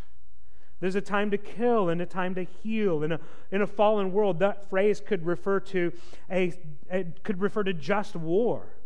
There's 0.78 0.94
a 0.94 1.00
time 1.00 1.32
to 1.32 1.38
kill 1.38 1.88
and 1.88 2.00
a 2.00 2.06
time 2.06 2.36
to 2.36 2.44
heal. 2.44 3.02
In 3.02 3.10
a, 3.10 3.20
in 3.50 3.62
a 3.62 3.66
fallen 3.66 4.12
world, 4.12 4.38
that 4.38 4.70
phrase 4.70 5.00
could 5.04 5.26
refer 5.26 5.58
to 5.60 5.92
a, 6.30 6.54
it 6.88 7.24
could 7.24 7.40
refer 7.40 7.64
to 7.64 7.72
just 7.72 8.14
war 8.14 8.77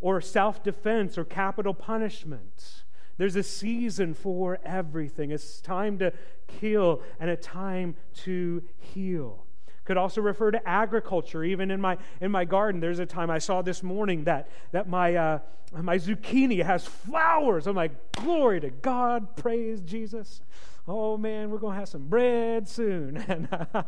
or 0.00 0.20
self-defense 0.20 1.18
or 1.18 1.24
capital 1.24 1.74
punishment. 1.74 2.84
There's 3.18 3.36
a 3.36 3.42
season 3.42 4.14
for 4.14 4.58
everything. 4.64 5.30
It's 5.30 5.60
time 5.60 5.98
to 5.98 6.12
kill 6.46 7.02
and 7.18 7.28
a 7.28 7.36
time 7.36 7.96
to 8.24 8.62
heal. 8.78 9.44
Could 9.84 9.98
also 9.98 10.20
refer 10.20 10.50
to 10.52 10.68
agriculture. 10.68 11.44
Even 11.44 11.70
in 11.70 11.80
my 11.80 11.98
in 12.20 12.30
my 12.30 12.44
garden, 12.44 12.80
there's 12.80 12.98
a 12.98 13.06
time 13.06 13.30
I 13.30 13.38
saw 13.38 13.60
this 13.60 13.82
morning 13.82 14.24
that 14.24 14.48
that 14.72 14.88
my 14.88 15.16
uh, 15.16 15.38
my 15.72 15.98
zucchini 15.98 16.64
has 16.64 16.86
flowers. 16.86 17.66
I'm 17.66 17.76
like, 17.76 18.12
glory 18.12 18.60
to 18.60 18.70
God, 18.70 19.36
praise 19.36 19.80
Jesus. 19.80 20.42
Oh 20.88 21.16
man, 21.16 21.50
we're 21.50 21.58
gonna 21.58 21.78
have 21.78 21.88
some 21.88 22.06
bread 22.08 22.68
soon, 22.68 23.18
or 23.52 23.68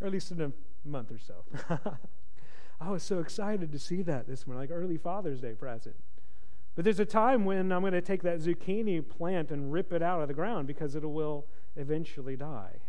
at 0.00 0.10
least 0.10 0.32
in 0.32 0.40
a 0.40 0.52
month 0.84 1.12
or 1.12 1.18
so. 1.18 1.44
I 2.84 2.90
was 2.90 3.04
so 3.04 3.20
excited 3.20 3.70
to 3.70 3.78
see 3.78 4.02
that 4.02 4.26
this 4.26 4.46
morning, 4.46 4.62
like 4.62 4.76
early 4.76 4.96
Father's 4.96 5.40
Day 5.40 5.52
present. 5.52 5.94
But 6.74 6.84
there's 6.84 6.98
a 6.98 7.04
time 7.04 7.44
when 7.44 7.70
I'm 7.70 7.82
going 7.82 7.92
to 7.92 8.00
take 8.00 8.22
that 8.22 8.40
zucchini 8.40 9.06
plant 9.06 9.50
and 9.50 9.72
rip 9.72 9.92
it 9.92 10.02
out 10.02 10.20
of 10.20 10.28
the 10.28 10.34
ground 10.34 10.66
because 10.66 10.96
it 10.96 11.08
will 11.08 11.46
eventually 11.76 12.34
die. 12.34 12.80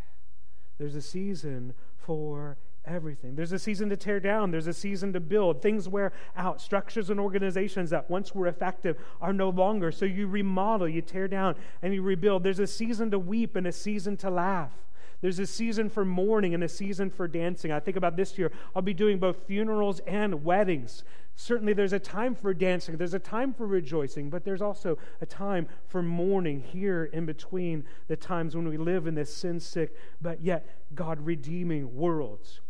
There's 0.78 0.96
a 0.96 1.02
season 1.02 1.74
for 1.96 2.56
everything. 2.84 3.36
There's 3.36 3.52
a 3.52 3.58
season 3.58 3.88
to 3.90 3.96
tear 3.96 4.18
down, 4.18 4.50
there's 4.50 4.66
a 4.66 4.72
season 4.72 5.12
to 5.12 5.20
build. 5.20 5.62
Things 5.62 5.88
wear 5.88 6.12
out. 6.36 6.60
Structures 6.60 7.08
and 7.08 7.20
organizations 7.20 7.90
that 7.90 8.10
once 8.10 8.34
were 8.34 8.48
effective 8.48 8.96
are 9.20 9.32
no 9.32 9.50
longer. 9.50 9.92
So 9.92 10.06
you 10.06 10.26
remodel, 10.26 10.88
you 10.88 11.02
tear 11.02 11.28
down, 11.28 11.54
and 11.82 11.94
you 11.94 12.02
rebuild. 12.02 12.42
There's 12.42 12.58
a 12.58 12.66
season 12.66 13.10
to 13.12 13.18
weep 13.18 13.54
and 13.54 13.66
a 13.66 13.72
season 13.72 14.16
to 14.18 14.30
laugh. 14.30 14.72
There's 15.20 15.38
a 15.38 15.46
season 15.46 15.88
for 15.88 16.04
mourning 16.04 16.54
and 16.54 16.62
a 16.62 16.68
season 16.68 17.10
for 17.10 17.26
dancing. 17.26 17.72
I 17.72 17.80
think 17.80 17.96
about 17.96 18.16
this 18.16 18.36
year, 18.38 18.52
I'll 18.74 18.82
be 18.82 18.94
doing 18.94 19.18
both 19.18 19.46
funerals 19.46 20.00
and 20.00 20.44
weddings. 20.44 21.04
Certainly, 21.36 21.72
there's 21.72 21.92
a 21.92 21.98
time 21.98 22.34
for 22.34 22.54
dancing, 22.54 22.96
there's 22.96 23.14
a 23.14 23.18
time 23.18 23.52
for 23.52 23.66
rejoicing, 23.66 24.30
but 24.30 24.44
there's 24.44 24.62
also 24.62 24.98
a 25.20 25.26
time 25.26 25.66
for 25.88 26.02
mourning 26.02 26.60
here 26.60 27.04
in 27.12 27.26
between 27.26 27.84
the 28.06 28.16
times 28.16 28.54
when 28.54 28.68
we 28.68 28.76
live 28.76 29.06
in 29.06 29.14
this 29.14 29.34
sin 29.34 29.58
sick, 29.58 29.96
but 30.22 30.40
yet 30.42 30.66
God 30.94 31.24
redeeming 31.26 31.96
worlds. 31.96 32.60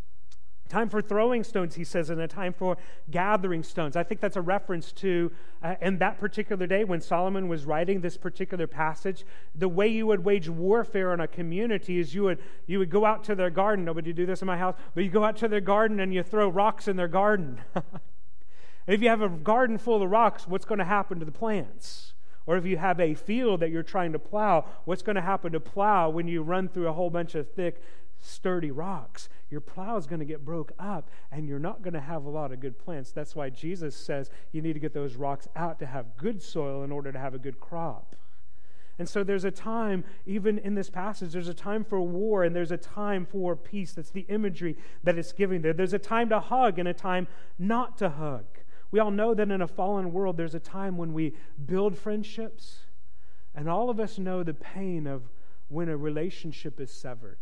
Time 0.75 0.89
for 0.89 1.01
throwing 1.01 1.45
stones, 1.45 1.77
he 1.77 1.85
says, 1.85 2.11
and 2.11 2.21
a 2.21 2.27
time 2.27 2.53
for 2.53 2.77
gathering 3.09 3.63
stones. 3.63 3.95
I 3.95 4.03
think 4.03 4.21
that's 4.21 4.35
a 4.35 4.41
reference 4.41 4.91
to, 4.95 5.31
uh, 5.63 5.77
in 5.81 5.99
that 5.99 6.19
particular 6.19 6.67
day 6.67 6.83
when 6.83 7.01
Solomon 7.01 7.47
was 7.47 7.65
writing 7.65 8.01
this 8.01 8.17
particular 8.17 8.67
passage, 8.67 9.25
the 9.55 9.69
way 9.69 9.87
you 9.87 10.05
would 10.09 10.25
wage 10.25 10.49
warfare 10.49 11.13
on 11.13 11.21
a 11.21 11.29
community 11.29 12.01
is 12.01 12.13
you 12.13 12.25
would, 12.25 12.41
you 12.67 12.81
would 12.81 12.91
go 12.91 13.05
out 13.05 13.23
to 13.23 13.37
their 13.37 13.51
garden. 13.51 13.85
Nobody 13.85 14.13
do 14.13 14.27
this 14.27 14.43
in 14.43 14.47
my 14.47 14.59
house, 14.59 14.75
but 14.97 15.05
you 15.05 15.11
go 15.11 15.23
out 15.23 15.37
to 15.37 15.47
their 15.47 15.61
garden 15.61 16.01
and 16.01 16.13
you 16.13 16.25
throw 16.25 16.49
rocks 16.49 16.89
in 16.89 16.97
their 16.97 17.07
garden. 17.07 17.61
if 18.89 19.01
you 19.01 19.09
have 19.11 19.23
a 19.23 19.29
garden 19.29 19.79
full 19.79 20.03
of 20.03 20.11
rocks, 20.11 20.49
what's 20.49 20.65
going 20.65 20.81
to 20.81 20.85
happen 20.85 21.21
to 21.21 21.25
the 21.25 21.31
plants? 21.31 22.15
Or 22.47 22.57
if 22.57 22.67
you 22.67 22.79
have 22.79 22.99
a 22.99 23.15
field 23.15 23.61
that 23.61 23.71
you're 23.71 23.85
trying 23.85 24.13
to 24.13 24.19
plow, 24.19 24.65
what's 24.87 25.03
going 25.03 25.17
to 25.17 25.23
happen 25.23 25.53
to 25.53 25.61
plow 25.61 26.11
when 26.11 26.27
you 26.27 26.43
run 26.43 26.69
through 26.69 26.89
a 26.89 26.93
whole 26.93 27.11
bunch 27.11 27.37
of 27.37 27.49
thick 27.53 27.81
sturdy 28.25 28.71
rocks, 28.71 29.29
your 29.51 29.61
plow 29.61 29.97
is 29.97 30.07
going 30.07 30.21
to 30.21 30.25
get 30.25 30.45
broke 30.45 30.73
up 30.79 31.11
and 31.31 31.47
you're 31.47 31.59
not 31.59 31.83
going 31.83 31.95
to 31.95 32.01
have 32.01 32.25
a 32.25 32.31
lot 32.31 32.53
of 32.53 32.61
good 32.61 32.79
plants. 32.79 33.13
That's 33.13 33.37
why 33.37 33.51
Jesus 33.51 33.95
says 33.95 34.31
you 34.53 34.63
need 34.63 34.73
to 34.73 34.81
get 34.81 34.95
those 34.95 35.17
rocks 35.17 35.47
out 35.55 35.79
to 35.81 35.87
have 35.87 36.17
good 36.17 36.43
soil 36.43 36.83
in 36.83 36.91
order 36.91 37.13
to 37.13 37.19
have 37.19 37.35
a 37.35 37.39
good 37.39 37.61
crop. 37.61 38.17
And 38.99 39.09
so 39.09 39.25
there's 39.25 39.45
a 39.45 39.51
time, 39.51 40.05
even 40.25 40.59
in 40.59 40.75
this 40.75 40.89
passage, 40.89 41.33
there's 41.33 41.49
a 41.49 41.55
time 41.55 41.85
for 41.85 42.01
war 42.01 42.45
and 42.45 42.55
there's 42.55 42.71
a 42.71 42.77
time 42.77 43.27
for 43.27 43.57
peace. 43.57 43.93
That's 43.93 44.11
the 44.11 44.27
imagery 44.29 44.77
that 45.03 45.19
it's 45.19 45.33
giving 45.33 45.63
there. 45.63 45.73
There's 45.73 45.95
a 45.95 45.99
time 45.99 46.29
to 46.29 46.41
hug 46.41 46.79
and 46.79 46.89
a 46.89 46.95
time 46.95 47.27
not 47.59 47.99
to 47.99 48.09
hug. 48.09 48.45
We 48.91 49.01
all 49.01 49.11
know 49.11 49.35
that 49.35 49.51
in 49.51 49.61
a 49.61 49.67
fallen 49.67 50.13
world, 50.13 50.37
there's 50.37 50.55
a 50.55 50.61
time 50.61 50.97
when 50.97 51.13
we 51.13 51.35
build 51.67 51.99
friendships, 51.99 52.85
and 53.53 53.69
all 53.69 53.91
of 53.91 53.99
us 53.99 54.19
know 54.19 54.45
the 54.45 54.55
pain 54.55 55.09
of 55.09 55.23
when 55.69 55.89
a 55.89 55.97
relationship 55.97 56.81
is 56.81 56.93
severed 56.93 57.39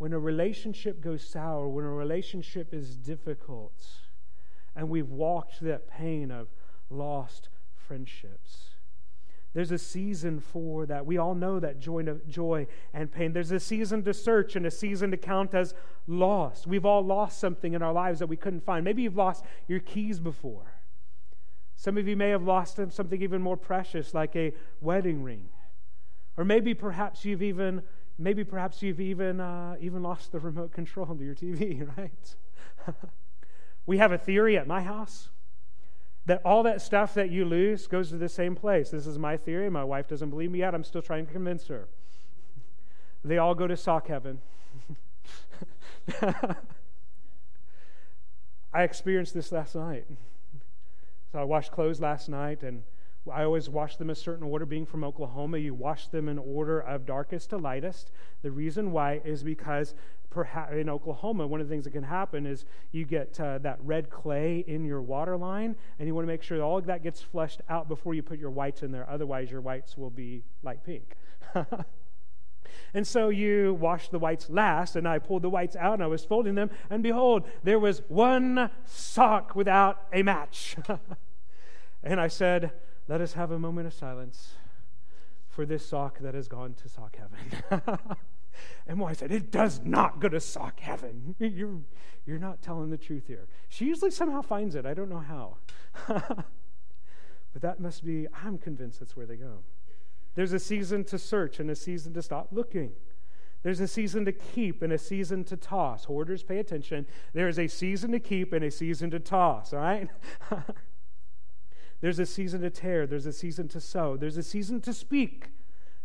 when 0.00 0.14
a 0.14 0.18
relationship 0.18 1.02
goes 1.02 1.22
sour, 1.22 1.68
when 1.68 1.84
a 1.84 1.92
relationship 1.92 2.72
is 2.72 2.96
difficult, 2.96 3.84
and 4.74 4.88
we've 4.88 5.10
walked 5.10 5.60
that 5.60 5.86
pain 5.90 6.30
of 6.30 6.48
lost 6.88 7.50
friendships. 7.74 8.70
There's 9.52 9.70
a 9.70 9.76
season 9.76 10.40
for 10.40 10.86
that. 10.86 11.04
We 11.04 11.18
all 11.18 11.34
know 11.34 11.60
that 11.60 11.80
joy, 11.80 12.02
joy 12.26 12.66
and 12.94 13.12
pain. 13.12 13.34
There's 13.34 13.50
a 13.50 13.60
season 13.60 14.02
to 14.04 14.14
search 14.14 14.56
and 14.56 14.64
a 14.64 14.70
season 14.70 15.10
to 15.10 15.18
count 15.18 15.52
as 15.52 15.74
lost. 16.06 16.66
We've 16.66 16.86
all 16.86 17.04
lost 17.04 17.38
something 17.38 17.74
in 17.74 17.82
our 17.82 17.92
lives 17.92 18.20
that 18.20 18.26
we 18.26 18.38
couldn't 18.38 18.64
find. 18.64 18.82
Maybe 18.82 19.02
you've 19.02 19.18
lost 19.18 19.44
your 19.68 19.80
keys 19.80 20.18
before. 20.18 20.72
Some 21.76 21.98
of 21.98 22.08
you 22.08 22.16
may 22.16 22.30
have 22.30 22.42
lost 22.42 22.80
something 22.90 23.20
even 23.20 23.42
more 23.42 23.58
precious, 23.58 24.14
like 24.14 24.34
a 24.34 24.54
wedding 24.80 25.22
ring. 25.22 25.50
Or 26.38 26.44
maybe 26.46 26.72
perhaps 26.72 27.26
you've 27.26 27.42
even 27.42 27.82
Maybe 28.20 28.44
perhaps 28.44 28.82
you've 28.82 29.00
even, 29.00 29.40
uh, 29.40 29.76
even 29.80 30.02
lost 30.02 30.30
the 30.30 30.40
remote 30.40 30.72
control 30.72 31.06
to 31.06 31.24
your 31.24 31.34
TV, 31.34 31.88
right? 31.96 32.36
we 33.86 33.96
have 33.96 34.12
a 34.12 34.18
theory 34.18 34.58
at 34.58 34.66
my 34.66 34.82
house 34.82 35.30
that 36.26 36.42
all 36.44 36.62
that 36.64 36.82
stuff 36.82 37.14
that 37.14 37.30
you 37.30 37.46
lose 37.46 37.86
goes 37.86 38.10
to 38.10 38.18
the 38.18 38.28
same 38.28 38.54
place. 38.54 38.90
This 38.90 39.06
is 39.06 39.18
my 39.18 39.38
theory. 39.38 39.70
My 39.70 39.84
wife 39.84 40.06
doesn't 40.06 40.28
believe 40.28 40.50
me 40.50 40.58
yet. 40.58 40.74
I'm 40.74 40.84
still 40.84 41.00
trying 41.00 41.24
to 41.26 41.32
convince 41.32 41.66
her. 41.68 41.88
they 43.24 43.38
all 43.38 43.54
go 43.54 43.66
to 43.66 43.76
sock 43.76 44.08
heaven. 44.08 44.42
I 48.72 48.82
experienced 48.82 49.32
this 49.32 49.50
last 49.50 49.74
night. 49.74 50.04
So 51.32 51.38
I 51.38 51.44
washed 51.44 51.72
clothes 51.72 52.00
last 52.00 52.28
night 52.28 52.62
and 52.62 52.82
I 53.30 53.44
always 53.44 53.68
wash 53.68 53.96
them 53.96 54.10
a 54.10 54.14
certain 54.14 54.44
order. 54.44 54.64
Being 54.64 54.86
from 54.86 55.04
Oklahoma, 55.04 55.58
you 55.58 55.74
wash 55.74 56.08
them 56.08 56.28
in 56.28 56.38
order 56.38 56.80
of 56.80 57.04
darkest 57.04 57.50
to 57.50 57.58
lightest. 57.58 58.12
The 58.42 58.50
reason 58.50 58.92
why 58.92 59.20
is 59.24 59.42
because 59.42 59.94
perhaps 60.30 60.72
in 60.72 60.88
Oklahoma, 60.88 61.46
one 61.46 61.60
of 61.60 61.68
the 61.68 61.72
things 61.72 61.84
that 61.84 61.90
can 61.90 62.04
happen 62.04 62.46
is 62.46 62.64
you 62.92 63.04
get 63.04 63.38
uh, 63.38 63.58
that 63.58 63.78
red 63.82 64.08
clay 64.08 64.64
in 64.66 64.84
your 64.84 65.02
water 65.02 65.36
line, 65.36 65.76
and 65.98 66.08
you 66.08 66.14
want 66.14 66.26
to 66.26 66.32
make 66.32 66.42
sure 66.42 66.62
all 66.62 66.78
of 66.78 66.86
that 66.86 67.02
gets 67.02 67.20
flushed 67.20 67.60
out 67.68 67.88
before 67.88 68.14
you 68.14 68.22
put 68.22 68.38
your 68.38 68.50
whites 68.50 68.82
in 68.82 68.90
there. 68.90 69.08
Otherwise, 69.10 69.50
your 69.50 69.60
whites 69.60 69.98
will 69.98 70.10
be 70.10 70.42
light 70.62 70.82
pink. 70.84 71.16
And 72.94 73.06
so 73.06 73.28
you 73.28 73.74
wash 73.74 74.08
the 74.08 74.18
whites 74.18 74.50
last, 74.50 74.96
and 74.96 75.06
I 75.06 75.18
pulled 75.18 75.42
the 75.42 75.50
whites 75.50 75.76
out 75.76 75.94
and 75.94 76.02
I 76.02 76.06
was 76.06 76.24
folding 76.24 76.54
them, 76.54 76.70
and 76.88 77.02
behold, 77.02 77.44
there 77.62 77.78
was 77.78 78.02
one 78.08 78.70
sock 78.84 79.54
without 79.54 80.02
a 80.12 80.22
match. 80.22 80.76
and 82.02 82.20
I 82.20 82.28
said, 82.28 82.72
let 83.10 83.20
us 83.20 83.32
have 83.32 83.50
a 83.50 83.58
moment 83.58 83.88
of 83.88 83.92
silence 83.92 84.52
for 85.48 85.66
this 85.66 85.84
sock 85.84 86.20
that 86.20 86.32
has 86.32 86.46
gone 86.46 86.74
to 86.74 86.88
sock 86.88 87.16
heaven. 87.16 87.82
and 88.86 89.02
I 89.02 89.12
said, 89.14 89.32
It 89.32 89.50
does 89.50 89.80
not 89.84 90.20
go 90.20 90.28
to 90.28 90.38
sock 90.38 90.78
heaven. 90.78 91.34
You're, 91.40 91.80
you're 92.24 92.38
not 92.38 92.62
telling 92.62 92.90
the 92.90 92.96
truth 92.96 93.26
here. 93.26 93.48
She 93.68 93.86
usually 93.86 94.12
somehow 94.12 94.42
finds 94.42 94.76
it. 94.76 94.86
I 94.86 94.94
don't 94.94 95.08
know 95.08 95.18
how. 95.18 95.56
but 96.06 97.62
that 97.62 97.80
must 97.80 98.04
be, 98.04 98.28
I'm 98.44 98.58
convinced 98.58 99.00
that's 99.00 99.16
where 99.16 99.26
they 99.26 99.34
go. 99.34 99.58
There's 100.36 100.52
a 100.52 100.60
season 100.60 101.02
to 101.06 101.18
search 101.18 101.58
and 101.58 101.68
a 101.68 101.74
season 101.74 102.14
to 102.14 102.22
stop 102.22 102.50
looking. 102.52 102.92
There's 103.64 103.80
a 103.80 103.88
season 103.88 104.24
to 104.26 104.32
keep 104.32 104.82
and 104.82 104.92
a 104.92 104.98
season 104.98 105.42
to 105.44 105.56
toss. 105.56 106.04
Hoarders, 106.04 106.44
pay 106.44 106.58
attention. 106.58 107.06
There 107.32 107.48
is 107.48 107.58
a 107.58 107.66
season 107.66 108.12
to 108.12 108.20
keep 108.20 108.52
and 108.52 108.64
a 108.64 108.70
season 108.70 109.10
to 109.10 109.18
toss, 109.18 109.72
all 109.72 109.80
right? 109.80 110.08
There's 112.00 112.18
a 112.18 112.26
season 112.26 112.62
to 112.62 112.70
tear, 112.70 113.06
there's 113.06 113.26
a 113.26 113.32
season 113.32 113.68
to 113.68 113.80
sow, 113.80 114.16
there's 114.16 114.36
a 114.36 114.42
season 114.42 114.80
to 114.82 114.92
speak, 114.92 115.48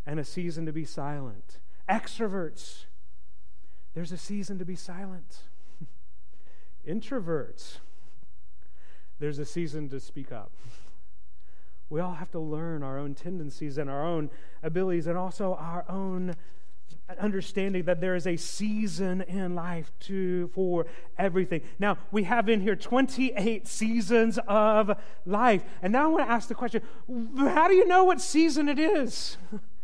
and 0.05 0.19
a 0.19 0.25
season 0.25 0.65
to 0.65 0.73
be 0.73 0.85
silent. 0.85 1.59
Extroverts, 1.89 2.85
there's 3.93 4.11
a 4.11 4.17
season 4.17 4.59
to 4.59 4.65
be 4.65 4.75
silent. 4.75 5.43
Introverts, 6.87 7.77
there's 9.19 9.39
a 9.39 9.45
season 9.45 9.87
to 9.89 9.99
speak 9.99 10.31
up. 10.31 10.51
We 11.89 12.01
all 12.01 12.15
have 12.15 12.31
to 12.31 12.39
learn 12.39 12.83
our 12.83 12.97
own 12.97 13.13
tendencies 13.13 13.77
and 13.77 13.89
our 13.89 14.05
own 14.05 14.29
abilities 14.63 15.07
and 15.07 15.17
also 15.17 15.55
our 15.55 15.85
own 15.87 16.35
understanding 17.19 17.83
that 17.83 18.01
there 18.01 18.15
is 18.15 18.25
a 18.25 18.35
season 18.35 19.21
in 19.21 19.55
life 19.55 19.91
to 20.01 20.49
for 20.53 20.85
everything. 21.17 21.61
Now, 21.79 21.97
we 22.11 22.23
have 22.23 22.49
in 22.49 22.61
here 22.61 22.75
28 22.75 23.67
seasons 23.67 24.39
of 24.47 24.97
life. 25.25 25.63
And 25.81 25.93
now 25.93 26.05
I 26.05 26.07
want 26.07 26.27
to 26.27 26.31
ask 26.31 26.47
the 26.47 26.55
question, 26.55 26.81
how 27.37 27.67
do 27.67 27.75
you 27.75 27.85
know 27.87 28.03
what 28.03 28.21
season 28.21 28.67
it 28.67 28.79
is? 28.79 29.37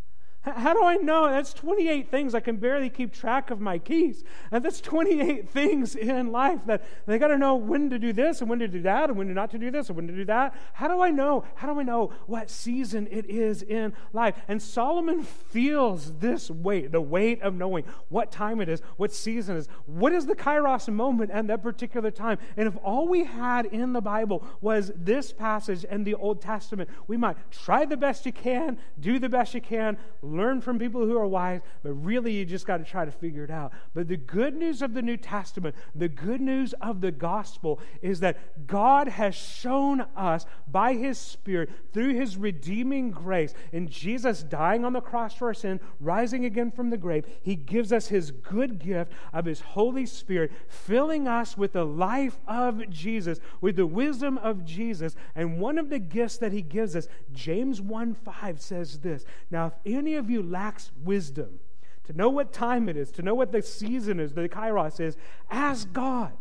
How 0.43 0.73
do 0.73 0.84
I 0.84 0.95
know? 0.95 1.30
That's 1.30 1.54
28 1.54 2.10
things. 2.10 2.34
I 2.34 2.39
can 2.39 2.56
barely 2.56 2.89
keep 2.89 3.13
track 3.13 3.51
of 3.51 3.62
my 3.62 3.77
keys. 3.77 4.23
And 4.51 4.65
that's 4.65 4.82
28 4.82 5.47
things 5.51 5.95
in 5.95 6.32
life 6.32 6.62
that 6.65 6.84
they 7.06 7.19
got 7.19 7.27
to 7.27 7.38
know 7.38 7.56
when 7.56 7.91
to 7.91 7.99
do 7.99 8.12
this 8.12 8.41
and 8.41 8.49
when 8.49 8.58
to 8.58 8.67
do 8.67 8.82
that 8.82 9.10
and 9.10 9.19
when 9.19 9.32
not 9.36 9.51
to 9.51 9.60
do 9.60 9.69
this 9.69 9.89
and 9.89 9.95
when 9.95 10.08
to 10.08 10.13
do 10.13 10.25
that. 10.25 10.56
How 10.73 10.88
do 10.88 10.99
I 10.99 11.12
know? 11.12 11.43
How 11.54 11.71
do 11.71 11.80
I 11.80 11.84
know 11.84 12.12
what 12.25 12.49
season 12.49 13.08
it 13.12 13.30
is 13.30 13.62
in 13.62 13.93
life? 14.13 14.36
And 14.47 14.60
Solomon 14.60 15.21
feels 15.21 16.17
this 16.17 16.49
weight, 16.49 16.91
the 16.91 17.01
weight 17.01 17.43
of 17.43 17.54
knowing 17.54 17.84
what 18.10 18.32
time 18.32 18.62
it 18.62 18.69
is, 18.69 18.82
what 18.97 19.13
season 19.13 19.58
it 19.58 19.60
is, 19.60 19.67
what 19.86 20.12
is 20.12 20.25
the 20.25 20.36
kairos 20.36 20.91
moment 20.91 21.30
at 21.30 21.45
that 21.47 21.62
particular 21.62 22.10
time. 22.10 22.39
And 22.58 22.67
if 22.67 22.75
all 22.84 23.08
we 23.08 23.25
had 23.25 23.67
in 23.67 23.93
the 23.93 24.01
Bible 24.01 24.43
was 24.60 24.91
this 24.95 25.32
passage 25.32 25.86
and 25.88 26.04
the 26.04 26.15
Old 26.15 26.41
Testament, 26.41 26.89
we 27.06 27.15
might 27.15 27.38
try 27.51 27.86
the 27.86 27.97
best 27.97 28.25
you 28.25 28.34
can, 28.34 28.80
do 28.99 29.19
the 29.19 29.30
best 29.30 29.54
you 29.54 29.62
can 29.62 29.99
learn 30.32 30.62
from 30.62 30.80
people 30.80 31.06
who 31.06 31.17
are 31.17 31.28
wise, 31.28 31.62
but 31.84 31.94
really 31.94 32.34
you 32.34 32.46
just 32.46 32.65
got 32.65 32.78
to 32.78 32.84
try 32.84 33.06
to 33.06 33.12
figure 33.12 33.44
it 33.44 33.52
out. 33.52 33.72
But 33.94 34.08
the 34.08 34.17
good 34.17 34.56
news 34.56 34.82
of 34.82 34.94
the 34.94 35.02
New 35.02 35.17
Testament, 35.17 35.76
the 35.96 36.10
good 36.10 36.41
news 36.41 36.74
of 36.82 37.02
the 37.02 37.12
gospel 37.12 37.80
is 38.02 38.20
that 38.22 38.67
God 38.67 39.08
has 39.08 39.36
shown 39.36 40.02
us 40.15 40.46
by 40.67 40.94
his 40.94 41.17
Spirit 41.17 41.70
through 41.94 42.15
his 42.15 42.38
redeeming 42.38 43.12
grace 43.12 43.54
in 43.72 43.88
Jesus 43.88 44.44
dying 44.44 44.86
on 44.86 44.94
the 44.94 45.02
cross 45.02 45.36
for 45.36 45.48
our 45.48 45.54
sin, 45.54 45.80
rising 46.00 46.46
again 46.46 46.72
from 46.72 46.89
the 46.89 46.98
grave, 46.98 47.26
he 47.41 47.56
gives 47.56 47.91
us 47.91 48.08
his 48.08 48.32
good 48.32 48.80
gift 48.80 49.12
of 49.34 49.46
his 49.46 49.62
Holy 49.62 50.06
Spirit, 50.06 50.52
filling 50.67 51.28
us 51.28 51.58
with 51.58 51.74
the 51.74 51.86
life 51.86 52.39
of 52.48 52.89
Jesus, 52.89 53.39
with 53.60 53.76
the 53.76 53.86
wisdom 53.86 54.38
of 54.38 54.65
Jesus. 54.65 55.15
And 55.36 55.60
one 55.60 55.78
of 55.78 55.89
the 55.89 56.00
gifts 56.00 56.38
that 56.38 56.52
he 56.52 56.62
gives 56.62 56.96
us, 56.96 57.08
James 57.34 57.82
1 57.82 58.13
5 58.13 58.62
says 58.62 59.00
this 59.00 59.26
Now, 59.50 59.67
if 59.67 59.74
any 59.86 60.15
of 60.15 60.20
you 60.29 60.43
lacks 60.43 60.91
wisdom, 61.03 61.60
to 62.05 62.13
know 62.13 62.29
what 62.29 62.53
time 62.53 62.89
it 62.89 62.97
is, 62.97 63.12
to 63.12 63.21
know 63.21 63.36
what 63.36 63.51
the 63.51 63.62
season 63.62 64.19
is, 64.19 64.34
the 64.34 64.49
kairos 64.49 64.99
is, 64.99 65.17
ask 65.49 65.91
God. 65.93 66.34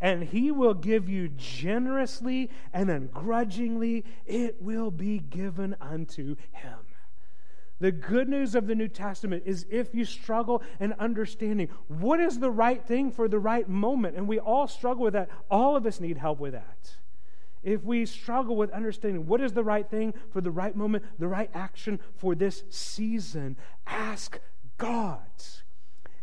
And 0.00 0.24
he 0.24 0.50
will 0.50 0.74
give 0.74 1.08
you 1.08 1.28
generously 1.28 2.50
and 2.72 2.90
ungrudgingly, 2.90 4.04
it 4.26 4.60
will 4.60 4.90
be 4.90 5.18
given 5.18 5.74
unto 5.80 6.36
him. 6.52 6.78
The 7.78 7.92
good 7.92 8.28
news 8.28 8.54
of 8.54 8.66
the 8.66 8.74
New 8.74 8.88
Testament 8.88 9.42
is 9.46 9.66
if 9.70 9.94
you 9.94 10.04
struggle 10.04 10.62
in 10.80 10.94
understanding 10.94 11.68
what 11.88 12.20
is 12.20 12.38
the 12.38 12.50
right 12.50 12.82
thing 12.82 13.10
for 13.10 13.28
the 13.28 13.38
right 13.38 13.68
moment, 13.68 14.16
and 14.16 14.26
we 14.28 14.38
all 14.38 14.66
struggle 14.66 15.04
with 15.04 15.12
that, 15.14 15.28
all 15.50 15.76
of 15.76 15.86
us 15.86 16.00
need 16.00 16.16
help 16.16 16.40
with 16.40 16.52
that 16.52 16.96
if 17.66 17.82
we 17.82 18.06
struggle 18.06 18.56
with 18.56 18.70
understanding 18.70 19.26
what 19.26 19.40
is 19.40 19.52
the 19.52 19.64
right 19.64 19.90
thing 19.90 20.14
for 20.30 20.40
the 20.40 20.52
right 20.52 20.74
moment, 20.74 21.04
the 21.18 21.26
right 21.26 21.50
action 21.52 21.98
for 22.14 22.36
this 22.36 22.62
season, 22.70 23.56
ask 23.86 24.38
God. 24.78 25.20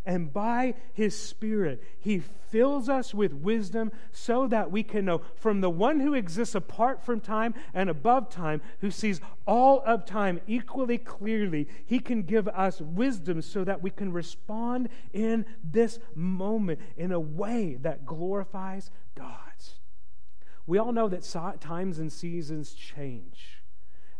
And 0.05 0.31
by 0.31 0.75
His 0.93 1.17
Spirit, 1.17 1.83
He 1.99 2.19
fills 2.19 2.87
us 2.87 3.13
with 3.13 3.33
wisdom 3.33 3.91
so 4.11 4.47
that 4.47 4.71
we 4.71 4.83
can 4.83 5.05
know 5.05 5.21
from 5.35 5.59
the 5.59 5.69
one 5.69 5.99
who 5.99 6.13
exists 6.13 6.55
apart 6.55 7.03
from 7.03 7.19
time 7.19 7.53
and 7.73 7.89
above 7.89 8.29
time, 8.29 8.61
who 8.79 8.89
sees 8.89 9.19
all 9.45 9.81
of 9.85 10.05
time 10.05 10.39
equally 10.47 10.97
clearly, 10.97 11.67
He 11.85 11.99
can 11.99 12.23
give 12.23 12.47
us 12.47 12.79
wisdom 12.79 13.41
so 13.41 13.65
that 13.65 13.81
we 13.81 13.89
can 13.89 14.13
respond 14.13 14.87
in 15.11 15.45
this 15.63 15.99
moment 16.15 16.79
in 16.95 17.11
a 17.11 17.19
way 17.19 17.77
that 17.81 18.05
glorifies 18.05 18.91
God. 19.15 19.52
We 20.65 20.77
all 20.77 20.91
know 20.91 21.09
that 21.09 21.23
times 21.59 21.99
and 21.99 22.11
seasons 22.11 22.73
change. 22.73 23.63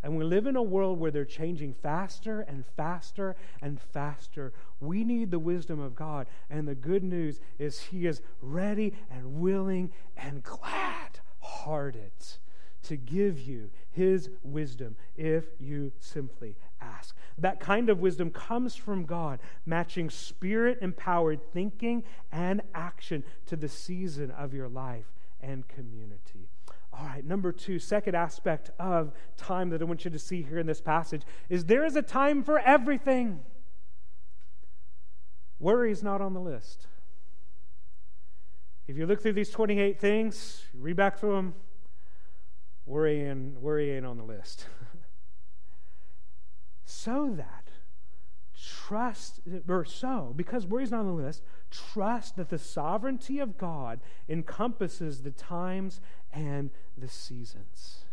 And 0.03 0.17
we 0.17 0.25
live 0.25 0.47
in 0.47 0.57
a 0.57 0.61
world 0.61 0.99
where 0.99 1.11
they're 1.11 1.23
changing 1.23 1.75
faster 1.75 2.41
and 2.41 2.65
faster 2.75 3.37
and 3.61 3.79
faster. 3.79 4.51
We 4.81 5.05
need 5.05 5.31
the 5.31 5.39
wisdom 5.39 5.79
of 5.79 5.95
God. 5.95 6.27
And 6.49 6.67
the 6.67 6.75
good 6.75 7.03
news 7.03 7.39
is 7.57 7.79
He 7.79 8.05
is 8.05 8.21
ready 8.41 8.93
and 9.09 9.39
willing 9.39 9.91
and 10.17 10.43
glad 10.43 11.19
hearted 11.39 12.11
to 12.83 12.97
give 12.97 13.39
you 13.39 13.69
His 13.91 14.29
wisdom 14.43 14.97
if 15.15 15.45
you 15.57 15.93
simply 15.99 16.57
ask. 16.81 17.15
That 17.37 17.61
kind 17.61 17.89
of 17.89 17.99
wisdom 17.99 18.29
comes 18.29 18.75
from 18.75 19.05
God, 19.05 19.39
matching 19.65 20.09
spirit 20.09 20.79
empowered 20.81 21.39
thinking 21.53 22.03
and 22.29 22.61
action 22.75 23.23
to 23.45 23.55
the 23.55 23.69
season 23.69 24.31
of 24.31 24.53
your 24.53 24.67
life 24.67 25.13
and 25.43 25.67
community. 25.67 26.49
All 26.91 27.05
right, 27.05 27.25
number 27.25 27.51
two, 27.51 27.79
second 27.79 28.15
aspect 28.15 28.71
of 28.79 29.13
time 29.35 29.69
that 29.71 29.81
I 29.81 29.85
want 29.85 30.05
you 30.05 30.11
to 30.11 30.19
see 30.19 30.43
here 30.43 30.59
in 30.59 30.67
this 30.67 30.81
passage 30.81 31.23
is 31.49 31.65
there 31.65 31.85
is 31.85 31.95
a 31.95 32.01
time 32.01 32.43
for 32.43 32.59
everything. 32.59 33.41
Worry 35.59 35.91
is 35.91 36.03
not 36.03 36.21
on 36.21 36.33
the 36.33 36.39
list. 36.39 36.87
If 38.87 38.97
you 38.97 39.05
look 39.05 39.21
through 39.21 39.33
these 39.33 39.49
28 39.49 39.99
things, 39.99 40.63
read 40.73 40.95
back 40.95 41.17
through 41.17 41.35
them, 41.35 41.55
worry 42.85 43.21
ain't, 43.23 43.59
worry 43.61 43.91
ain't 43.91 44.05
on 44.05 44.17
the 44.17 44.23
list. 44.23 44.67
so 46.85 47.33
that 47.35 47.62
trust, 48.63 49.41
or 49.67 49.85
so, 49.85 50.33
because 50.35 50.65
worry's 50.65 50.91
not 50.91 51.01
on 51.01 51.07
the 51.07 51.23
list, 51.23 51.43
trust 51.69 52.35
that 52.37 52.49
the 52.49 52.57
sovereignty 52.57 53.39
of 53.39 53.57
God 53.57 53.99
encompasses 54.29 55.21
the 55.21 55.31
times 55.31 55.99
and 56.31 56.69
the 56.97 57.09
seasons. 57.09 58.05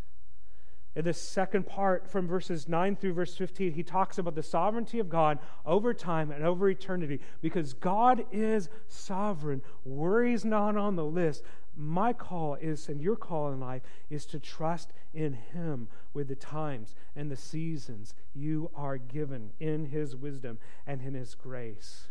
In 0.96 1.04
the 1.04 1.12
second 1.12 1.68
part, 1.68 2.10
from 2.10 2.26
verses 2.26 2.68
9 2.68 2.96
through 2.96 3.12
verse 3.12 3.36
15, 3.36 3.74
he 3.74 3.82
talks 3.84 4.18
about 4.18 4.34
the 4.34 4.42
sovereignty 4.42 4.98
of 4.98 5.08
God 5.08 5.38
over 5.64 5.94
time 5.94 6.32
and 6.32 6.42
over 6.42 6.68
eternity. 6.68 7.20
Because 7.40 7.74
God 7.74 8.24
is 8.32 8.68
sovereign, 8.88 9.62
worry's 9.84 10.44
not 10.44 10.76
on 10.76 10.96
the 10.96 11.04
list. 11.04 11.44
My 11.80 12.12
call 12.12 12.56
is, 12.56 12.88
and 12.90 13.00
your 13.00 13.16
call 13.16 13.50
in 13.52 13.58
life, 13.58 13.82
is 14.10 14.26
to 14.26 14.38
trust 14.38 14.92
in 15.14 15.32
Him 15.32 15.88
with 16.12 16.28
the 16.28 16.34
times 16.34 16.94
and 17.16 17.30
the 17.30 17.36
seasons 17.36 18.14
you 18.34 18.70
are 18.74 18.98
given 18.98 19.52
in 19.58 19.86
His 19.86 20.14
wisdom 20.14 20.58
and 20.86 21.00
in 21.00 21.14
His 21.14 21.34
grace. 21.34 22.08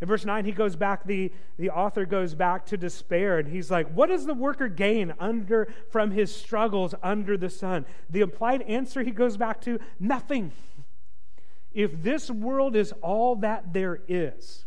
In 0.00 0.06
verse 0.06 0.24
9, 0.24 0.44
he 0.44 0.52
goes 0.52 0.76
back, 0.76 1.04
the, 1.04 1.32
the 1.58 1.70
author 1.70 2.04
goes 2.04 2.34
back 2.34 2.66
to 2.66 2.76
despair, 2.76 3.38
and 3.38 3.48
he's 3.48 3.70
like, 3.70 3.90
What 3.92 4.10
does 4.10 4.26
the 4.26 4.34
worker 4.34 4.68
gain 4.68 5.12
under 5.18 5.72
from 5.90 6.12
his 6.12 6.32
struggles 6.32 6.94
under 7.02 7.36
the 7.36 7.50
sun? 7.50 7.84
The 8.08 8.20
implied 8.20 8.62
answer 8.62 9.02
he 9.02 9.10
goes 9.10 9.36
back 9.36 9.60
to 9.62 9.80
nothing. 9.98 10.52
If 11.72 12.02
this 12.02 12.30
world 12.30 12.76
is 12.76 12.92
all 13.02 13.36
that 13.36 13.72
there 13.72 14.00
is, 14.06 14.66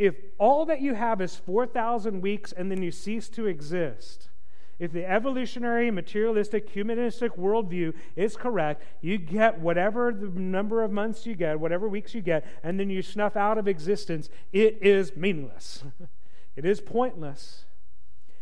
if 0.00 0.14
all 0.38 0.64
that 0.64 0.80
you 0.80 0.94
have 0.94 1.20
is 1.20 1.36
4,000 1.36 2.22
weeks 2.22 2.52
and 2.52 2.70
then 2.70 2.82
you 2.82 2.90
cease 2.90 3.28
to 3.28 3.46
exist, 3.46 4.30
if 4.78 4.92
the 4.92 5.04
evolutionary, 5.04 5.90
materialistic, 5.90 6.70
humanistic 6.70 7.36
worldview 7.36 7.92
is 8.16 8.34
correct, 8.34 8.82
you 9.02 9.18
get 9.18 9.60
whatever 9.60 10.10
the 10.10 10.40
number 10.40 10.82
of 10.82 10.90
months 10.90 11.26
you 11.26 11.34
get, 11.34 11.60
whatever 11.60 11.86
weeks 11.86 12.14
you 12.14 12.22
get, 12.22 12.46
and 12.62 12.80
then 12.80 12.88
you 12.88 13.02
snuff 13.02 13.36
out 13.36 13.58
of 13.58 13.68
existence, 13.68 14.30
it 14.54 14.78
is 14.80 15.14
meaningless. 15.14 15.84
it 16.56 16.64
is 16.64 16.80
pointless. 16.80 17.66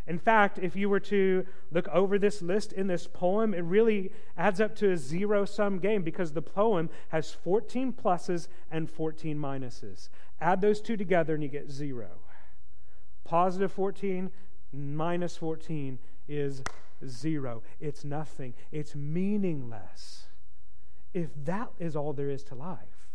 In 0.07 0.21
fact, 0.21 0.61
if 0.61 0.77
you 0.77 0.89
were 0.89 1.01
to 1.01 1.45
look 1.73 1.87
over 1.89 2.21
this 2.21 2.41
list 2.41 2.73
in 2.73 2.87
this 2.87 3.07
poem, 3.07 3.53
it 3.53 3.65
really 3.65 4.13
adds 4.37 4.61
up 4.61 4.77
to 4.77 4.93
a 4.93 4.97
zero 4.97 5.45
sum 5.45 5.81
game 5.81 6.03
because 6.03 6.33
the 6.33 6.41
poem 6.41 6.89
has 7.09 7.33
14 7.33 7.93
pluses 7.93 8.47
and 8.71 8.89
14 8.89 9.37
minuses. 9.37 10.09
Add 10.41 10.61
those 10.61 10.81
two 10.81 10.97
together 10.97 11.35
and 11.35 11.43
you 11.43 11.49
get 11.49 11.71
zero. 11.71 12.11
Positive 13.25 13.73
14 13.73 14.31
minus 14.73 15.37
14 15.37 15.99
is 16.29 16.63
zero. 17.07 17.63
It's 17.81 18.05
nothing. 18.05 18.55
It's 18.71 18.95
meaningless. 18.95 20.27
If 21.15 21.31
that 21.45 21.71
is 21.79 21.97
all 21.97 22.13
there 22.13 22.31
is 22.31 22.43
to 22.45 22.55
life, 22.55 23.09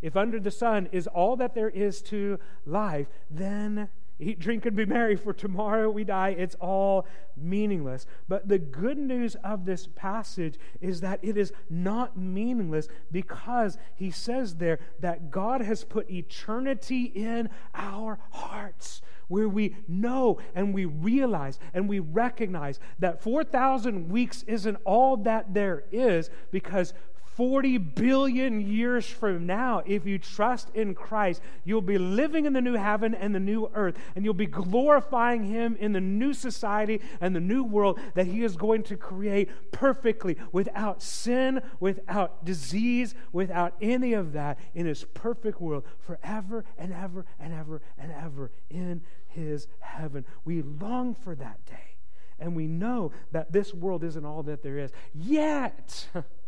if 0.00 0.16
under 0.16 0.40
the 0.40 0.50
sun 0.50 0.88
is 0.92 1.06
all 1.06 1.36
that 1.36 1.54
there 1.54 1.68
is 1.68 2.00
to 2.02 2.38
life, 2.64 3.08
then 3.30 3.88
eat, 4.20 4.38
drink, 4.38 4.66
and 4.66 4.76
be 4.76 4.84
merry, 4.84 5.16
for 5.16 5.32
tomorrow 5.32 5.90
we 5.90 6.04
die. 6.04 6.30
It's 6.30 6.56
all 6.56 7.06
meaningless. 7.36 8.06
But 8.28 8.48
the 8.48 8.58
good 8.58 8.98
news 8.98 9.36
of 9.42 9.64
this 9.64 9.88
passage 9.94 10.58
is 10.80 11.00
that 11.00 11.20
it 11.22 11.36
is 11.36 11.52
not 11.68 12.16
meaningless 12.16 12.88
because 13.10 13.78
he 13.94 14.10
says 14.10 14.56
there 14.56 14.78
that 15.00 15.30
God 15.30 15.60
has 15.60 15.84
put 15.84 16.10
eternity 16.10 17.04
in 17.04 17.50
our 17.74 18.18
hearts 18.30 19.02
where 19.28 19.48
we 19.48 19.76
know 19.86 20.38
and 20.56 20.74
we 20.74 20.84
realize 20.84 21.58
and 21.72 21.88
we 21.88 22.00
recognize 22.00 22.80
that 22.98 23.22
4,000 23.22 24.08
weeks 24.08 24.42
isn't 24.48 24.76
all 24.84 25.16
that 25.18 25.54
there 25.54 25.84
is 25.92 26.30
because 26.50 26.92
40 27.36 27.78
billion 27.78 28.60
years 28.60 29.06
from 29.06 29.46
now, 29.46 29.82
if 29.86 30.04
you 30.04 30.18
trust 30.18 30.68
in 30.74 30.94
Christ, 30.94 31.40
you'll 31.64 31.80
be 31.80 31.96
living 31.96 32.44
in 32.44 32.52
the 32.52 32.60
new 32.60 32.74
heaven 32.74 33.14
and 33.14 33.34
the 33.34 33.40
new 33.40 33.70
earth, 33.74 33.96
and 34.14 34.24
you'll 34.24 34.34
be 34.34 34.46
glorifying 34.46 35.44
Him 35.44 35.76
in 35.78 35.92
the 35.92 36.00
new 36.00 36.34
society 36.34 37.00
and 37.20 37.34
the 37.34 37.40
new 37.40 37.62
world 37.62 38.00
that 38.14 38.26
He 38.26 38.42
is 38.42 38.56
going 38.56 38.82
to 38.84 38.96
create 38.96 39.48
perfectly, 39.70 40.36
without 40.52 41.02
sin, 41.02 41.62
without 41.78 42.44
disease, 42.44 43.14
without 43.32 43.74
any 43.80 44.12
of 44.12 44.32
that, 44.32 44.58
in 44.74 44.86
His 44.86 45.04
perfect 45.04 45.60
world, 45.60 45.84
forever 46.00 46.64
and 46.76 46.92
ever 46.92 47.26
and 47.38 47.54
ever 47.54 47.80
and 47.96 48.12
ever 48.12 48.50
in 48.68 49.02
His 49.28 49.68
heaven. 49.78 50.24
We 50.44 50.62
long 50.62 51.14
for 51.14 51.36
that 51.36 51.64
day, 51.64 51.96
and 52.40 52.56
we 52.56 52.66
know 52.66 53.12
that 53.30 53.52
this 53.52 53.72
world 53.72 54.02
isn't 54.02 54.24
all 54.24 54.42
that 54.42 54.62
there 54.62 54.78
is. 54.78 54.90
Yet, 55.14 56.08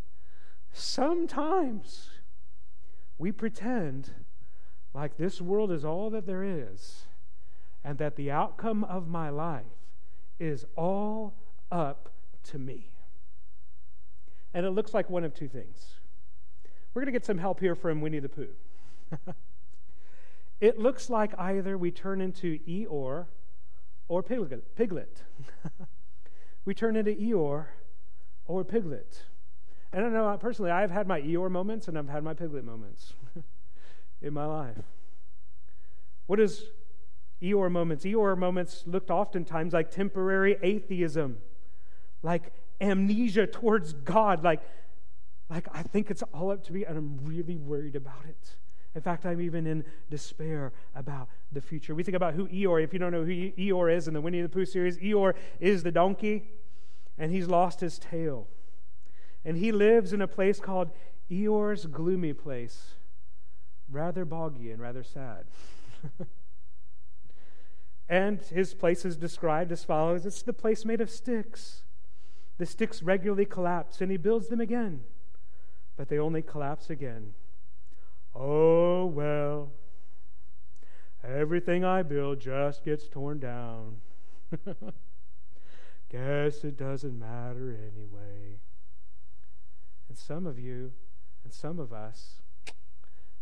Sometimes 0.73 2.09
we 3.19 3.31
pretend 3.31 4.09
like 4.93 5.17
this 5.17 5.39
world 5.39 5.71
is 5.71 5.85
all 5.85 6.09
that 6.09 6.25
there 6.25 6.43
is 6.43 7.05
and 7.83 7.99
that 7.99 8.15
the 8.15 8.31
outcome 8.31 8.83
of 8.83 9.07
my 9.07 9.29
life 9.29 9.65
is 10.39 10.65
all 10.75 11.35
up 11.71 12.09
to 12.43 12.57
me. 12.57 12.91
And 14.53 14.65
it 14.65 14.71
looks 14.71 14.93
like 14.93 15.09
one 15.09 15.23
of 15.23 15.33
two 15.33 15.47
things. 15.47 15.99
We're 16.93 17.01
going 17.01 17.13
to 17.13 17.19
get 17.19 17.25
some 17.25 17.37
help 17.37 17.59
here 17.59 17.75
from 17.75 18.01
Winnie 18.01 18.19
the 18.19 18.29
Pooh. 18.29 18.49
it 20.61 20.77
looks 20.77 21.09
like 21.09 21.33
either 21.39 21.77
we 21.77 21.91
turn 21.91 22.19
into 22.21 22.59
Eeyore 22.67 23.25
or 24.07 24.23
Piglet. 24.23 24.75
Piglet. 24.75 25.23
we 26.65 26.73
turn 26.73 26.95
into 26.95 27.11
Eeyore 27.11 27.65
or 28.45 28.63
Piglet. 28.63 29.23
I 29.93 29.99
know 29.99 30.35
personally, 30.39 30.71
I've 30.71 30.91
had 30.91 31.07
my 31.07 31.21
Eeyore 31.21 31.51
moments 31.51 31.87
and 31.87 31.97
I've 31.97 32.09
had 32.09 32.23
my 32.23 32.33
Piglet 32.33 32.65
moments 32.65 33.13
in 34.21 34.33
my 34.33 34.45
life. 34.45 34.83
What 36.25 36.39
is 36.39 36.65
Eeyore 37.41 37.71
moments? 37.71 38.03
Eeyore 38.03 38.37
moments 38.37 38.83
looked 38.87 39.11
oftentimes 39.11 39.73
like 39.73 39.91
temporary 39.91 40.57
atheism, 40.63 41.37
like 42.23 42.53
amnesia 42.81 43.45
towards 43.45 43.93
God, 43.93 44.43
like, 44.43 44.61
like 45.49 45.67
I 45.71 45.83
think 45.83 46.09
it's 46.09 46.23
all 46.33 46.49
up 46.49 46.63
to 46.65 46.73
me 46.73 46.85
and 46.85 46.97
I'm 46.97 47.19
really 47.23 47.57
worried 47.57 47.95
about 47.95 48.25
it. 48.27 48.55
In 48.95 49.01
fact, 49.01 49.25
I'm 49.25 49.41
even 49.41 49.67
in 49.67 49.83
despair 50.09 50.71
about 50.95 51.27
the 51.51 51.61
future. 51.61 51.93
We 51.93 52.03
think 52.03 52.15
about 52.15 52.33
who 52.33 52.47
Eeyore, 52.47 52.83
if 52.83 52.93
you 52.93 52.99
don't 52.99 53.11
know 53.11 53.23
who 53.23 53.51
Eeyore 53.51 53.95
is 53.95 54.07
in 54.07 54.13
the 54.13 54.21
Winnie 54.21 54.41
the 54.41 54.49
Pooh 54.49 54.65
series, 54.65 54.97
Eeyore 54.97 55.33
is 55.59 55.83
the 55.83 55.91
donkey 55.91 56.49
and 57.17 57.31
he's 57.31 57.47
lost 57.47 57.79
his 57.79 57.99
tail. 57.99 58.47
And 59.45 59.57
he 59.57 59.71
lives 59.71 60.13
in 60.13 60.21
a 60.21 60.27
place 60.27 60.59
called 60.59 60.91
Eeyore's 61.29 61.85
gloomy 61.85 62.33
place, 62.33 62.95
rather 63.89 64.25
boggy 64.25 64.71
and 64.71 64.81
rather 64.81 65.03
sad. 65.03 65.45
and 68.09 68.41
his 68.41 68.73
place 68.73 69.05
is 69.05 69.17
described 69.17 69.71
as 69.71 69.83
follows 69.83 70.25
it's 70.25 70.41
the 70.41 70.53
place 70.53 70.85
made 70.85 71.01
of 71.01 71.09
sticks. 71.09 71.83
The 72.57 72.65
sticks 72.65 73.01
regularly 73.01 73.45
collapse, 73.45 73.99
and 73.99 74.11
he 74.11 74.17
builds 74.17 74.47
them 74.47 74.61
again, 74.61 75.01
but 75.97 76.07
they 76.07 76.19
only 76.19 76.41
collapse 76.41 76.89
again. 76.89 77.33
Oh, 78.35 79.05
well, 79.05 79.71
everything 81.23 81.83
I 81.83 82.03
build 82.03 82.39
just 82.39 82.85
gets 82.85 83.07
torn 83.07 83.39
down. 83.39 83.97
Guess 86.09 86.63
it 86.63 86.77
doesn't 86.77 87.17
matter 87.17 87.75
anyway. 87.75 88.59
And 90.09 90.17
some 90.17 90.45
of 90.45 90.59
you 90.59 90.91
and 91.43 91.53
some 91.53 91.79
of 91.79 91.91
us 91.91 92.41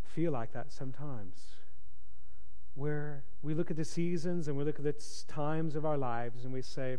feel 0.04 0.32
like 0.32 0.52
that 0.52 0.72
sometimes, 0.72 1.56
where 2.74 3.24
we 3.42 3.54
look 3.54 3.70
at 3.70 3.76
the 3.76 3.84
seasons 3.84 4.48
and 4.48 4.56
we 4.56 4.64
look 4.64 4.78
at 4.78 4.84
the 4.84 4.94
times 5.28 5.76
of 5.76 5.84
our 5.84 5.96
lives 5.96 6.44
and 6.44 6.52
we 6.52 6.62
say, 6.62 6.98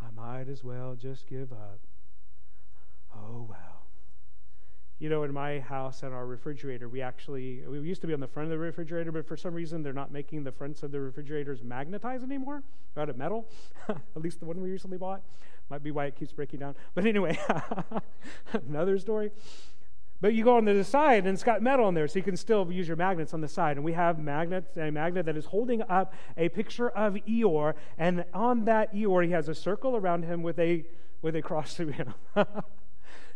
I 0.00 0.10
might 0.14 0.48
as 0.48 0.62
well 0.62 0.94
just 0.94 1.26
give 1.26 1.52
up. 1.52 1.80
Oh, 3.14 3.46
well. 3.48 3.86
You 4.98 5.10
know, 5.10 5.24
in 5.24 5.32
my 5.32 5.60
house, 5.60 6.02
at 6.02 6.12
our 6.12 6.26
refrigerator, 6.26 6.88
we 6.88 7.02
actually, 7.02 7.62
we 7.66 7.80
used 7.80 8.00
to 8.00 8.06
be 8.06 8.14
on 8.14 8.20
the 8.20 8.26
front 8.26 8.46
of 8.46 8.50
the 8.50 8.58
refrigerator, 8.58 9.12
but 9.12 9.26
for 9.26 9.36
some 9.36 9.52
reason 9.52 9.82
they're 9.82 9.92
not 9.92 10.10
making 10.10 10.42
the 10.42 10.52
fronts 10.52 10.82
of 10.82 10.90
the 10.90 11.00
refrigerators 11.00 11.62
magnetized 11.62 12.24
anymore. 12.24 12.62
They're 12.94 13.02
out 13.02 13.10
of 13.10 13.18
metal, 13.18 13.46
at 13.88 14.22
least 14.22 14.40
the 14.40 14.46
one 14.46 14.60
we 14.60 14.70
recently 14.70 14.96
bought. 14.96 15.22
Might 15.68 15.82
be 15.82 15.90
why 15.90 16.06
it 16.06 16.16
keeps 16.16 16.32
breaking 16.32 16.60
down. 16.60 16.76
But 16.94 17.06
anyway, 17.06 17.38
another 18.52 18.98
story. 18.98 19.32
But 20.20 20.32
you 20.32 20.44
go 20.44 20.56
on 20.56 20.64
the 20.64 20.82
side 20.84 21.24
and 21.24 21.34
it's 21.34 21.42
got 21.42 21.60
metal 21.60 21.88
in 21.88 21.94
there, 21.94 22.08
so 22.08 22.18
you 22.18 22.22
can 22.22 22.36
still 22.36 22.70
use 22.70 22.88
your 22.88 22.96
magnets 22.96 23.34
on 23.34 23.40
the 23.40 23.48
side. 23.48 23.76
And 23.76 23.84
we 23.84 23.92
have 23.92 24.18
magnets, 24.18 24.76
a 24.76 24.90
magnet 24.90 25.26
that 25.26 25.36
is 25.36 25.46
holding 25.46 25.82
up 25.82 26.14
a 26.36 26.48
picture 26.48 26.88
of 26.88 27.14
Eeyore, 27.14 27.74
and 27.98 28.24
on 28.32 28.64
that 28.64 28.94
Eeyore, 28.94 29.26
he 29.26 29.32
has 29.32 29.48
a 29.48 29.54
circle 29.54 29.96
around 29.96 30.24
him 30.24 30.42
with 30.42 30.58
a 30.58 30.84
with 31.20 31.36
a 31.36 31.42
cross 31.42 31.74
through 31.74 31.88
him. 31.88 32.14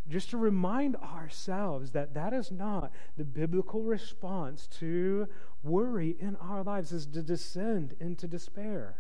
Just 0.09 0.31
to 0.31 0.39
remind 0.39 0.97
ourselves 0.97 1.91
that 1.93 2.15
that 2.15 2.33
is 2.33 2.51
not 2.51 2.91
the 3.17 3.25
biblical 3.25 3.83
response 3.83 4.67
to 4.79 5.29
worry 5.63 6.17
in 6.19 6.37
our 6.37 6.63
lives, 6.63 6.93
is 6.93 7.07
to 7.07 7.23
descend 7.23 7.95
into 8.01 8.27
despair 8.27 8.97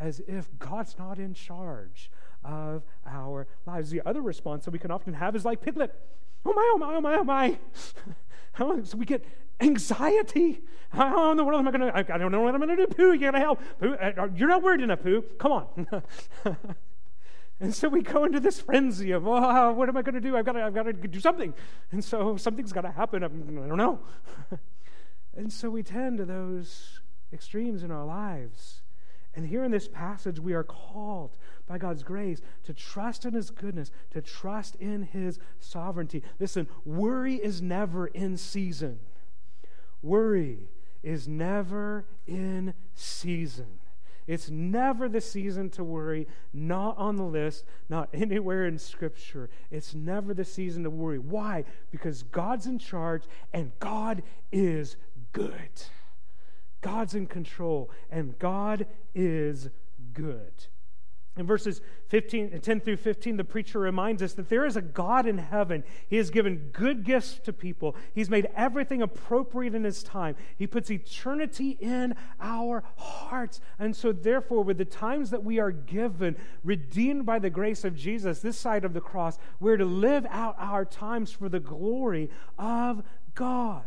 as 0.00 0.20
if 0.28 0.48
God's 0.58 0.96
not 0.98 1.18
in 1.18 1.34
charge 1.34 2.10
of 2.44 2.82
our 3.06 3.46
lives. 3.66 3.90
The 3.90 4.02
other 4.06 4.22
response 4.22 4.64
that 4.64 4.70
we 4.70 4.78
can 4.78 4.90
often 4.90 5.14
have 5.14 5.36
is 5.36 5.44
like 5.44 5.60
Piglet. 5.60 5.94
Oh 6.44 6.52
my, 6.52 6.72
oh 6.74 6.78
my, 6.78 6.94
oh 6.94 7.00
my, 7.00 7.14
oh 7.16 7.24
my. 7.24 8.82
so 8.84 8.96
we 8.96 9.04
get 9.04 9.24
anxiety. 9.60 10.62
How 10.90 11.30
in 11.30 11.36
the 11.36 11.44
world 11.44 11.60
am 11.60 11.68
I 11.68 11.70
going 11.70 11.92
to? 11.92 12.14
I 12.14 12.18
don't 12.18 12.32
know 12.32 12.40
what 12.40 12.54
I'm 12.54 12.60
going 12.60 12.76
to 12.76 12.86
do. 12.86 12.86
Pooh, 12.86 13.12
you 13.12 13.20
got 13.20 13.32
to 13.32 13.38
help. 13.38 13.60
Pooh, 13.80 13.94
uh, 13.94 14.28
you're 14.34 14.48
not 14.48 14.62
worried 14.62 14.80
enough, 14.80 15.02
Pooh. 15.02 15.22
Come 15.38 15.52
on. 15.52 16.02
and 17.60 17.74
so 17.74 17.88
we 17.88 18.02
go 18.02 18.24
into 18.24 18.40
this 18.40 18.60
frenzy 18.60 19.10
of, 19.10 19.26
oh, 19.26 19.72
what 19.72 19.88
am 19.88 19.96
I 19.96 20.02
going 20.02 20.14
to 20.14 20.20
do? 20.20 20.36
I've 20.36 20.46
got 20.46 20.52
to, 20.52 20.62
I've 20.62 20.74
got 20.74 20.84
to 20.84 20.92
do 20.92 21.20
something. 21.20 21.52
And 21.92 22.02
so 22.02 22.36
something's 22.36 22.72
got 22.72 22.82
to 22.82 22.90
happen. 22.90 23.22
I'm, 23.22 23.62
I 23.64 23.68
don't 23.68 23.78
know. 23.78 24.00
and 25.36 25.52
so 25.52 25.68
we 25.68 25.82
tend 25.82 26.18
to 26.18 26.24
those 26.24 27.00
extremes 27.32 27.82
in 27.82 27.90
our 27.90 28.06
lives. 28.06 28.82
And 29.38 29.46
here 29.46 29.62
in 29.62 29.70
this 29.70 29.86
passage, 29.86 30.40
we 30.40 30.52
are 30.52 30.64
called 30.64 31.36
by 31.68 31.78
God's 31.78 32.02
grace 32.02 32.40
to 32.64 32.74
trust 32.74 33.24
in 33.24 33.34
His 33.34 33.50
goodness, 33.50 33.92
to 34.10 34.20
trust 34.20 34.74
in 34.80 35.04
His 35.04 35.38
sovereignty. 35.60 36.24
Listen, 36.40 36.66
worry 36.84 37.36
is 37.36 37.62
never 37.62 38.08
in 38.08 38.36
season. 38.36 38.98
Worry 40.02 40.70
is 41.04 41.28
never 41.28 42.06
in 42.26 42.74
season. 42.96 43.78
It's 44.26 44.50
never 44.50 45.08
the 45.08 45.20
season 45.20 45.70
to 45.70 45.84
worry, 45.84 46.26
not 46.52 46.98
on 46.98 47.14
the 47.14 47.22
list, 47.22 47.64
not 47.88 48.08
anywhere 48.12 48.66
in 48.66 48.76
Scripture. 48.76 49.50
It's 49.70 49.94
never 49.94 50.34
the 50.34 50.44
season 50.44 50.82
to 50.82 50.90
worry. 50.90 51.20
Why? 51.20 51.62
Because 51.92 52.24
God's 52.24 52.66
in 52.66 52.80
charge 52.80 53.22
and 53.52 53.70
God 53.78 54.24
is 54.50 54.96
good. 55.30 55.70
God's 56.80 57.14
in 57.14 57.26
control, 57.26 57.90
and 58.10 58.38
God 58.38 58.86
is 59.14 59.68
good. 60.12 60.52
In 61.38 61.46
verses 61.46 61.80
15, 62.08 62.52
uh, 62.54 62.58
10 62.58 62.80
through 62.80 62.96
15, 62.96 63.36
the 63.36 63.44
preacher 63.44 63.78
reminds 63.78 64.22
us 64.22 64.32
that 64.32 64.48
there 64.48 64.66
is 64.66 64.76
a 64.76 64.82
God 64.82 65.24
in 65.24 65.38
heaven. 65.38 65.84
He 66.08 66.16
has 66.16 66.30
given 66.30 66.70
good 66.72 67.04
gifts 67.04 67.38
to 67.44 67.52
people. 67.52 67.94
He's 68.12 68.28
made 68.28 68.48
everything 68.56 69.02
appropriate 69.02 69.74
in 69.74 69.84
His 69.84 70.02
time. 70.02 70.34
He 70.56 70.66
puts 70.66 70.90
eternity 70.90 71.78
in 71.80 72.16
our 72.40 72.82
hearts. 72.96 73.60
And 73.78 73.94
so, 73.94 74.10
therefore, 74.10 74.64
with 74.64 74.78
the 74.78 74.84
times 74.84 75.30
that 75.30 75.44
we 75.44 75.60
are 75.60 75.70
given, 75.70 76.34
redeemed 76.64 77.24
by 77.24 77.38
the 77.38 77.50
grace 77.50 77.84
of 77.84 77.94
Jesus, 77.94 78.40
this 78.40 78.58
side 78.58 78.84
of 78.84 78.92
the 78.92 79.00
cross, 79.00 79.38
we're 79.60 79.76
to 79.76 79.84
live 79.84 80.26
out 80.30 80.56
our 80.58 80.84
times 80.84 81.30
for 81.30 81.48
the 81.48 81.60
glory 81.60 82.30
of 82.58 83.04
God. 83.36 83.84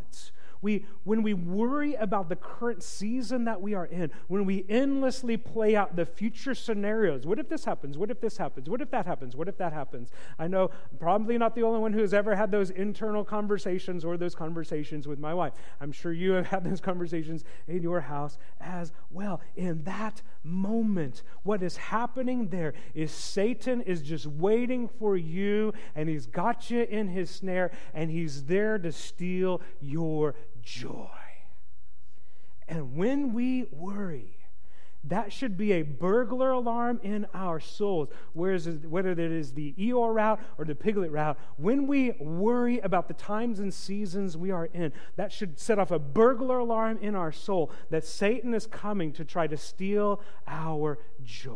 We, 0.62 0.86
when 1.04 1.24
we 1.24 1.34
worry 1.34 1.96
about 1.96 2.30
the 2.30 2.36
current 2.36 2.84
season 2.84 3.46
that 3.46 3.62
we 3.62 3.74
are 3.74 3.86
in, 3.86 4.12
when 4.28 4.46
we 4.46 4.66
endlessly 4.70 5.38
play 5.38 5.76
out 5.76 5.96
the 5.96 6.06
future 6.06 6.54
scenarios, 6.54 7.26
what 7.26 7.40
if 7.40 7.50
this 7.50 7.66
happens? 7.66 7.98
What 7.98 8.12
if 8.12 8.22
this 8.22 8.38
happens? 8.38 8.70
What 8.70 8.82
if 8.82 8.92
that 8.92 9.06
happens? 9.06 9.36
What 9.36 9.48
if 9.48 9.58
that 9.58 9.74
happens? 9.74 10.12
I 10.38 10.48
know 10.48 10.70
I'm 10.92 10.98
probably 10.98 11.38
not 11.38 11.56
the 11.56 11.64
only 11.64 11.80
one 11.80 11.94
who 11.94 12.02
has 12.02 12.14
ever 12.14 12.36
had 12.36 12.52
those 12.52 12.70
internal 12.70 13.24
conversations 13.24 14.06
or 14.06 14.18
those 14.18 14.36
conversations 14.36 15.08
with 15.08 15.20
my 15.20 15.34
wife. 15.34 15.54
I'm 15.80 15.92
sure 15.92 16.14
you 16.14 16.34
have 16.34 16.48
had 16.52 16.64
those 16.64 16.82
conversations 16.82 17.44
in 17.68 17.82
your 17.82 18.02
house 18.02 18.38
as 18.60 18.92
well. 19.10 19.42
In 19.56 19.84
that 19.84 20.22
moment, 20.44 21.24
what 21.44 21.64
is 21.64 21.78
happening 21.78 22.50
there 22.50 22.74
is 22.94 23.12
Satan 23.12 23.82
is 23.82 24.02
just 24.02 24.28
waiting 24.28 24.88
for 24.88 25.18
you 25.18 25.74
and 25.96 26.10
he's 26.10 26.26
got 26.26 26.70
you 26.70 26.84
in 26.84 27.08
his 27.08 27.30
snare 27.30 27.72
and 27.94 28.12
he's 28.12 28.46
there 28.46 28.78
to 28.78 28.92
steal 28.92 29.62
your 29.80 30.36
joy. 30.64 31.08
And 32.68 32.96
when 32.96 33.34
we 33.34 33.66
worry 33.72 34.38
That 35.04 35.34
should 35.34 35.58
be 35.58 35.72
a 35.74 35.82
burglar 35.82 36.52
alarm 36.52 37.00
in 37.02 37.26
our 37.34 37.60
souls. 37.60 38.10
Whereas, 38.34 38.68
whether 38.88 39.12
it 39.12 39.20
is 39.20 39.54
the 39.54 39.74
Eeyore 39.74 40.14
route 40.14 40.40
or 40.60 40.66
the 40.66 40.76
Piglet 40.76 41.12
route, 41.12 41.40
when 41.58 41.88
we 41.88 42.12
worry 42.20 42.80
about 42.80 43.08
the 43.08 43.16
times 43.16 43.60
and 43.60 43.74
seasons 43.74 44.38
we 44.38 44.52
are 44.52 44.68
in, 44.68 44.94
that 45.16 45.32
should 45.32 45.60
set 45.60 45.80
off 45.80 45.90
a 45.90 45.98
burglar 45.98 46.60
alarm 46.60 47.00
in 47.02 47.16
our 47.16 47.32
soul 47.32 47.72
that 47.90 48.06
Satan 48.06 48.54
is 48.54 48.68
coming 48.68 49.12
to 49.14 49.26
try 49.26 49.48
to 49.48 49.58
steal 49.58 50.22
our 50.46 51.00
joy. 51.24 51.56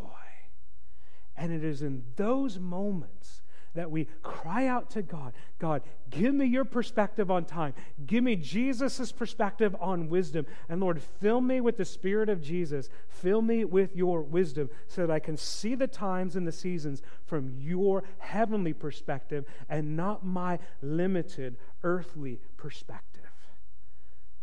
And 1.38 1.54
it 1.54 1.63
is 1.63 1.84
in 1.84 2.04
those 2.15 2.58
moments 2.58 3.44
that 3.76 3.92
we 3.92 4.08
cry 4.24 4.68
out 4.68 4.90
to 4.92 5.02
God 5.02 5.34
God, 5.58 5.84
give 6.10 6.36
me 6.36 6.46
your 6.46 6.66
perspective 6.66 7.32
on 7.32 7.46
time. 7.46 7.74
Give 8.06 8.24
me 8.24 8.36
Jesus' 8.36 9.12
perspective 9.12 9.76
on 9.80 10.10
wisdom. 10.10 10.46
And 10.67 10.82
Lord, 10.82 11.02
fill 11.02 11.40
me 11.40 11.62
with 11.62 11.78
the 11.78 11.86
Spirit 11.86 12.28
of 12.28 12.42
Jesus. 12.42 12.90
Fill 13.08 13.42
me 13.42 13.63
with 13.63 13.96
your 13.96 14.21
wisdom 14.21 14.69
so 14.88 15.08
that 15.08 15.13
I 15.13 15.19
can 15.19 15.38
see 15.38 15.76
the 15.76 15.88
times 15.88 16.36
and 16.36 16.46
the 16.46 16.52
seasons 16.52 17.02
from 17.26 17.50
your 17.58 18.04
heavenly 18.17 18.73
perspective 18.73 19.46
and 19.69 19.96
not 19.96 20.26
my 20.26 20.60
limited 20.82 21.56
earthly 21.84 22.42
perspective. 22.58 23.23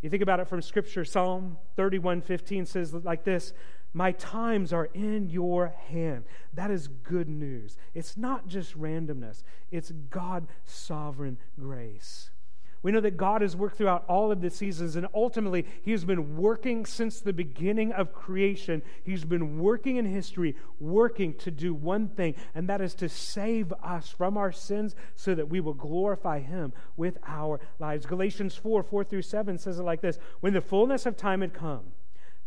You 0.01 0.11
think 0.11 0.23
about 0.23 0.41
it 0.41 0.49
from 0.49 0.63
Scripture, 0.63 1.05
Psalm 1.05 1.59
31 1.77 2.23
15 2.23 2.67
says 2.67 2.93
like 2.93 3.23
this 3.23 3.53
my 3.93 4.13
times 4.13 4.73
are 4.73 4.89
in 4.95 5.29
your 5.29 5.75
hand. 5.89 6.25
That 6.55 6.71
is 6.71 6.89
good 6.89 7.29
news. 7.29 7.77
It's 7.95 8.17
not 8.17 8.47
just 8.47 8.79
randomness, 8.79 9.43
it's 9.71 9.91
God's 9.91 10.49
sovereign 10.65 11.39
grace. 11.59 12.31
We 12.83 12.91
know 12.91 13.01
that 13.01 13.17
God 13.17 13.43
has 13.43 13.55
worked 13.55 13.77
throughout 13.77 14.05
all 14.09 14.33
of 14.33 14.41
the 14.41 14.51
seasons, 14.51 14.97
and 14.97 15.07
ultimately, 15.15 15.67
He 15.83 15.93
has 15.93 16.05
been 16.05 16.37
working 16.37 16.85
since 16.85 17.21
the 17.21 17.33
beginning 17.33 17.93
of 17.93 18.13
creation. 18.13 18.83
He's 19.05 19.25
been 19.25 19.61
working 19.61 19.97
in 19.97 20.05
history, 20.05 20.57
working 20.81 21.35
to 21.35 21.53
do 21.53 21.73
one 21.75 22.09
thing, 22.09 22.35
and 22.57 22.69
that 22.69 22.81
is 22.81 22.95
to 22.97 23.09
save 23.09 23.73
us 23.85 24.09
from 24.09 24.37
our 24.37 24.51
sins 24.51 24.97
so 25.15 25.33
that 25.37 25.49
we 25.49 25.61
will 25.61 25.75
glorify 25.75 26.41
Him 26.41 26.73
with 26.97 27.19
our 27.25 27.61
lives. 27.79 28.05
Galatians 28.05 28.57
4 28.57 28.83
4 28.83 29.05
through 29.05 29.23
7 29.23 29.59
says 29.59 29.79
it 29.79 29.85
like 29.85 30.01
this 30.01 30.19
When 30.41 30.53
the 30.53 30.61
fullness 30.61 31.07
of 31.07 31.17
time 31.17 31.43
had 31.43 31.55
come, 31.55 31.93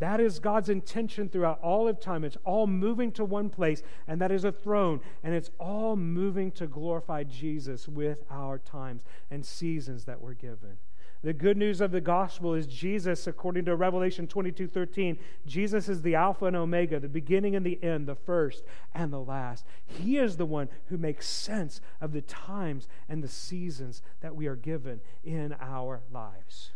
That 0.00 0.18
is 0.18 0.38
God's 0.38 0.70
intention 0.70 1.28
throughout 1.28 1.60
all 1.60 1.86
of 1.86 2.00
time. 2.00 2.24
It's 2.24 2.38
all 2.42 2.66
moving 2.66 3.12
to 3.12 3.24
one 3.24 3.50
place, 3.50 3.82
and 4.08 4.18
that 4.20 4.32
is 4.32 4.44
a 4.44 4.52
throne. 4.52 5.00
And 5.22 5.34
it's 5.34 5.50
all 5.60 5.94
moving 5.94 6.50
to 6.52 6.66
glorify 6.66 7.24
Jesus 7.24 7.86
with 7.86 8.24
our 8.30 8.58
times 8.58 9.02
and 9.30 9.44
seasons 9.44 10.06
that 10.06 10.22
we're 10.22 10.34
given. 10.34 10.78
The 11.22 11.34
good 11.34 11.58
news 11.58 11.82
of 11.82 11.90
the 11.90 12.00
gospel 12.00 12.54
is 12.54 12.66
Jesus, 12.66 13.26
according 13.26 13.66
to 13.66 13.76
Revelation 13.76 14.26
22 14.26 14.66
13, 14.68 15.18
Jesus 15.46 15.86
is 15.86 16.00
the 16.00 16.14
Alpha 16.14 16.46
and 16.46 16.56
Omega, 16.56 16.98
the 16.98 17.08
beginning 17.08 17.54
and 17.54 17.66
the 17.66 17.78
end, 17.84 18.08
the 18.08 18.14
first 18.14 18.64
and 18.94 19.12
the 19.12 19.20
last. 19.20 19.66
He 19.84 20.16
is 20.16 20.38
the 20.38 20.46
one 20.46 20.70
who 20.86 20.96
makes 20.96 21.28
sense 21.28 21.82
of 22.00 22.12
the 22.12 22.22
times 22.22 22.88
and 23.06 23.22
the 23.22 23.28
seasons 23.28 24.00
that 24.22 24.34
we 24.34 24.46
are 24.46 24.56
given 24.56 25.02
in 25.22 25.54
our 25.60 26.00
lives. 26.10 26.70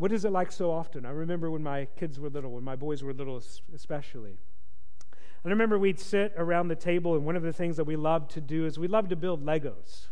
What 0.00 0.12
is 0.12 0.24
it 0.24 0.32
like 0.32 0.50
so 0.50 0.70
often? 0.70 1.04
I 1.04 1.10
remember 1.10 1.50
when 1.50 1.62
my 1.62 1.84
kids 1.94 2.18
were 2.18 2.30
little, 2.30 2.52
when 2.52 2.64
my 2.64 2.74
boys 2.74 3.02
were 3.02 3.12
little 3.12 3.42
especially. 3.74 4.38
I 5.44 5.48
remember 5.50 5.78
we'd 5.78 6.00
sit 6.00 6.32
around 6.38 6.68
the 6.68 6.74
table, 6.74 7.16
and 7.16 7.26
one 7.26 7.36
of 7.36 7.42
the 7.42 7.52
things 7.52 7.76
that 7.76 7.84
we 7.84 7.96
loved 7.96 8.30
to 8.30 8.40
do 8.40 8.64
is 8.64 8.78
we 8.78 8.88
loved 8.88 9.10
to 9.10 9.16
build 9.16 9.44
Legos. 9.44 10.06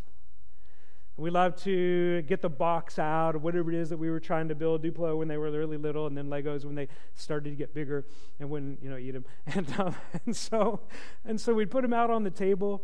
We 1.16 1.30
loved 1.30 1.60
to 1.64 2.20
get 2.28 2.42
the 2.42 2.50
box 2.50 2.98
out 2.98 3.34
or 3.34 3.38
whatever 3.38 3.72
it 3.72 3.78
is 3.78 3.88
that 3.88 3.96
we 3.96 4.10
were 4.10 4.20
trying 4.20 4.48
to 4.48 4.54
build. 4.54 4.82
Duplo 4.82 5.16
when 5.16 5.26
they 5.26 5.38
were 5.38 5.50
really 5.50 5.78
little, 5.78 6.06
and 6.06 6.14
then 6.14 6.28
Legos 6.28 6.66
when 6.66 6.74
they 6.74 6.88
started 7.14 7.48
to 7.48 7.56
get 7.56 7.72
bigger 7.72 8.04
and 8.40 8.50
wouldn't, 8.50 8.82
you 8.82 8.90
know 8.90 8.98
eat 8.98 9.12
them. 9.12 9.24
And, 9.46 9.80
um, 9.80 9.94
and 10.26 10.36
so 10.36 10.80
and 11.24 11.40
so 11.40 11.54
we'd 11.54 11.70
put 11.70 11.80
them 11.80 11.94
out 11.94 12.10
on 12.10 12.24
the 12.24 12.30
table, 12.30 12.82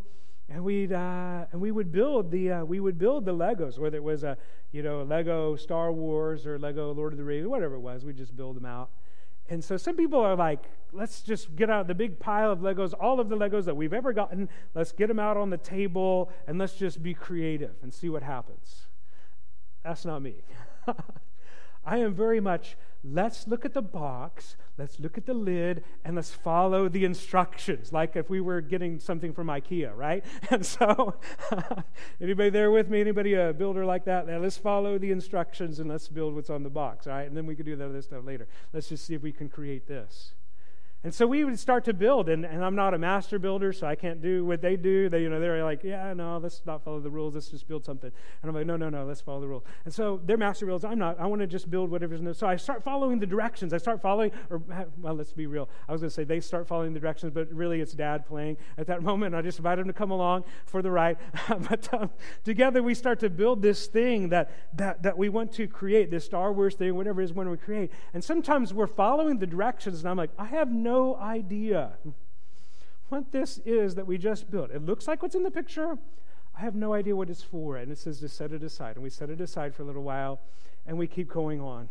and 0.49 0.63
we'd 0.63 0.93
uh, 0.93 1.45
and 1.51 1.59
we 1.59 1.71
would 1.71 1.91
build 1.91 2.31
the 2.31 2.51
uh, 2.51 2.65
we 2.65 2.79
would 2.79 2.97
build 2.97 3.25
the 3.25 3.33
Legos, 3.33 3.77
whether 3.79 3.97
it 3.97 4.03
was 4.03 4.23
a 4.23 4.37
you 4.71 4.83
know 4.83 5.03
Lego 5.03 5.55
Star 5.55 5.91
Wars 5.91 6.45
or 6.45 6.59
Lego 6.59 6.93
Lord 6.93 7.13
of 7.13 7.17
the 7.17 7.23
Rings, 7.23 7.47
whatever 7.47 7.75
it 7.75 7.79
was, 7.79 8.05
we'd 8.05 8.17
just 8.17 8.35
build 8.35 8.55
them 8.55 8.65
out. 8.65 8.89
And 9.47 9.63
so 9.63 9.77
some 9.77 9.95
people 9.95 10.19
are 10.19 10.35
like, 10.35 10.63
let's 10.91 11.21
just 11.21 11.55
get 11.55 11.69
out 11.69 11.87
the 11.87 11.93
big 11.93 12.19
pile 12.19 12.51
of 12.51 12.59
Legos, 12.59 12.93
all 12.99 13.19
of 13.19 13.29
the 13.29 13.37
Legos 13.37 13.65
that 13.65 13.77
we've 13.77 13.93
ever 13.93 14.11
gotten, 14.11 14.49
let's 14.73 14.91
get 14.91 15.07
them 15.07 15.19
out 15.19 15.37
on 15.37 15.51
the 15.51 15.57
table 15.57 16.31
and 16.47 16.57
let's 16.57 16.73
just 16.73 17.03
be 17.03 17.13
creative 17.13 17.75
and 17.83 17.93
see 17.93 18.09
what 18.09 18.23
happens. 18.23 18.87
That's 19.83 20.03
not 20.03 20.23
me. 20.23 20.37
I 21.85 21.97
am 21.97 22.13
very 22.13 22.39
much, 22.39 22.77
let's 23.03 23.47
look 23.47 23.65
at 23.65 23.73
the 23.73 23.81
box, 23.81 24.55
let's 24.77 24.99
look 24.99 25.17
at 25.17 25.25
the 25.25 25.33
lid, 25.33 25.83
and 26.03 26.15
let's 26.15 26.31
follow 26.31 26.89
the 26.89 27.05
instructions, 27.05 27.93
like 27.93 28.15
if 28.15 28.29
we 28.29 28.41
were 28.41 28.61
getting 28.61 28.99
something 28.99 29.33
from 29.33 29.47
IKEA, 29.47 29.95
right? 29.95 30.25
And 30.49 30.65
so, 30.65 31.15
anybody 32.21 32.49
there 32.49 32.71
with 32.71 32.89
me? 32.89 33.01
Anybody 33.01 33.33
a 33.33 33.53
builder 33.53 33.85
like 33.85 34.05
that? 34.05 34.27
Now, 34.27 34.37
let's 34.39 34.57
follow 34.57 34.97
the 34.97 35.11
instructions 35.11 35.79
and 35.79 35.89
let's 35.89 36.07
build 36.07 36.33
what's 36.35 36.49
on 36.49 36.63
the 36.63 36.69
box, 36.69 37.07
all 37.07 37.13
right? 37.13 37.27
And 37.27 37.35
then 37.35 37.45
we 37.45 37.55
can 37.55 37.65
do 37.65 37.75
that 37.75 37.85
other 37.85 38.01
stuff 38.01 38.23
later. 38.25 38.47
Let's 38.73 38.89
just 38.89 39.05
see 39.05 39.13
if 39.13 39.21
we 39.21 39.31
can 39.31 39.49
create 39.49 39.87
this. 39.87 40.33
And 41.05 41.13
so 41.13 41.27
we 41.27 41.45
would 41.45 41.59
start 41.59 41.85
to 41.85 41.93
build, 41.93 42.29
and, 42.29 42.43
and 42.43 42.65
I'm 42.65 42.73
not 42.73 42.95
a 42.95 42.97
master 42.97 43.37
builder, 43.37 43.71
so 43.71 43.85
I 43.85 43.93
can't 43.93 44.23
do 44.23 44.43
what 44.43 44.59
they 44.59 44.75
do. 44.75 45.07
They, 45.07 45.21
you 45.21 45.29
know, 45.29 45.39
they're 45.39 45.63
like, 45.63 45.83
yeah, 45.83 46.11
no, 46.15 46.39
let's 46.39 46.63
not 46.65 46.83
follow 46.83 46.99
the 46.99 47.11
rules. 47.11 47.35
Let's 47.35 47.49
just 47.49 47.67
build 47.67 47.85
something. 47.85 48.11
And 48.41 48.49
I'm 48.49 48.55
like, 48.55 48.65
no, 48.65 48.75
no, 48.75 48.89
no, 48.89 49.05
let's 49.05 49.21
follow 49.21 49.39
the 49.39 49.47
rules. 49.47 49.61
And 49.85 49.93
so 49.93 50.19
they're 50.25 50.35
master 50.35 50.65
builders. 50.65 50.83
I'm 50.83 50.97
not. 50.97 51.19
I 51.19 51.27
want 51.27 51.41
to 51.41 51.47
just 51.47 51.69
build 51.69 51.91
whatever's 51.91 52.17
in 52.17 52.25
there. 52.25 52.33
So 52.33 52.47
I 52.47 52.55
start 52.55 52.83
following 52.83 53.19
the 53.19 53.27
directions. 53.27 53.71
I 53.71 53.77
start 53.77 54.01
following, 54.01 54.31
or 54.49 54.63
well, 54.97 55.13
let's 55.13 55.31
be 55.31 55.45
real. 55.45 55.69
I 55.87 55.91
was 55.91 56.01
going 56.01 56.09
to 56.09 56.13
say 56.13 56.23
they 56.23 56.39
start 56.39 56.67
following 56.67 56.91
the 56.91 56.99
directions, 56.99 57.31
but 57.35 57.53
really 57.53 57.81
it's 57.81 57.93
dad 57.93 58.25
playing 58.25 58.57
at 58.79 58.87
that 58.87 59.03
moment. 59.03 59.35
I 59.35 59.43
just 59.43 59.59
invite 59.59 59.77
him 59.77 59.85
to 59.85 59.93
come 59.93 60.09
along 60.09 60.45
for 60.65 60.81
the 60.81 60.89
ride. 60.89 61.17
but 61.69 61.87
um, 61.93 62.09
together 62.43 62.81
we 62.81 62.95
start 62.95 63.19
to 63.19 63.29
build 63.29 63.61
this 63.61 63.85
thing 63.85 64.29
that, 64.29 64.49
that, 64.73 65.03
that 65.03 65.15
we 65.19 65.29
want 65.29 65.51
to 65.51 65.67
create, 65.67 66.09
this 66.09 66.25
Star 66.25 66.51
Wars 66.51 66.73
thing, 66.73 66.95
whatever 66.95 67.21
it 67.21 67.25
is 67.25 67.33
when 67.33 67.47
we 67.47 67.57
create. 67.57 67.91
And 68.15 68.23
sometimes 68.23 68.73
we're 68.73 68.87
following 68.87 69.37
the 69.37 69.45
directions, 69.45 69.99
and 69.99 70.09
I'm 70.09 70.17
like, 70.17 70.31
I 70.39 70.45
have 70.45 70.71
no 70.71 70.94
idea 70.95 71.25
idea 71.45 71.91
what 73.09 73.31
this 73.31 73.59
is 73.65 73.95
that 73.95 74.07
we 74.07 74.17
just 74.17 74.49
built. 74.49 74.71
It 74.71 74.83
looks 74.83 75.07
like 75.07 75.21
what's 75.21 75.35
in 75.35 75.43
the 75.43 75.51
picture. 75.51 75.97
I 76.57 76.61
have 76.61 76.75
no 76.75 76.93
idea 76.93 77.15
what 77.15 77.29
it's 77.29 77.43
for. 77.43 77.77
And 77.77 77.91
it 77.91 77.97
says 77.97 78.19
to 78.19 78.29
set 78.29 78.51
it 78.51 78.63
aside. 78.63 78.95
And 78.95 79.03
we 79.03 79.09
set 79.09 79.29
it 79.29 79.41
aside 79.41 79.75
for 79.75 79.83
a 79.83 79.85
little 79.85 80.03
while, 80.03 80.39
and 80.87 80.97
we 80.97 81.07
keep 81.07 81.29
going 81.29 81.61
on. 81.61 81.89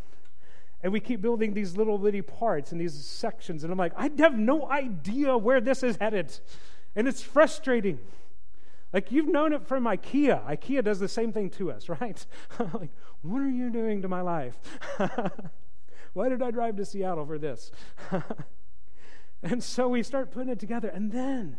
And 0.83 0.91
we 0.91 0.99
keep 0.99 1.21
building 1.21 1.53
these 1.53 1.77
little 1.77 1.97
bitty 1.97 2.21
parts 2.21 2.71
and 2.71 2.81
these 2.81 2.93
sections. 2.93 3.63
And 3.63 3.71
I'm 3.71 3.79
like, 3.79 3.93
I 3.95 4.09
have 4.19 4.37
no 4.37 4.69
idea 4.69 5.37
where 5.37 5.61
this 5.61 5.83
is 5.83 5.97
headed. 5.97 6.37
And 6.95 7.07
it's 7.07 7.21
frustrating. 7.21 7.99
Like 8.93 9.11
you've 9.11 9.27
known 9.27 9.53
it 9.53 9.65
from 9.67 9.85
IKEA. 9.85 10.45
IKEA 10.45 10.83
does 10.83 10.99
the 10.99 11.07
same 11.07 11.31
thing 11.31 11.49
to 11.51 11.71
us, 11.71 11.89
right? 12.01 12.25
like, 12.59 12.91
what 13.21 13.41
are 13.41 13.49
you 13.49 13.69
doing 13.69 14.01
to 14.01 14.07
my 14.07 14.21
life? 14.21 14.57
Why 16.13 16.29
did 16.29 16.41
I 16.41 16.51
drive 16.51 16.77
to 16.77 16.85
Seattle 16.85 17.25
for 17.25 17.37
this? 17.37 17.71
And 19.45 19.63
so 19.63 19.87
we 19.87 20.01
start 20.01 20.31
putting 20.31 20.49
it 20.49 20.59
together. 20.59 20.87
And 20.89 21.11
then 21.11 21.57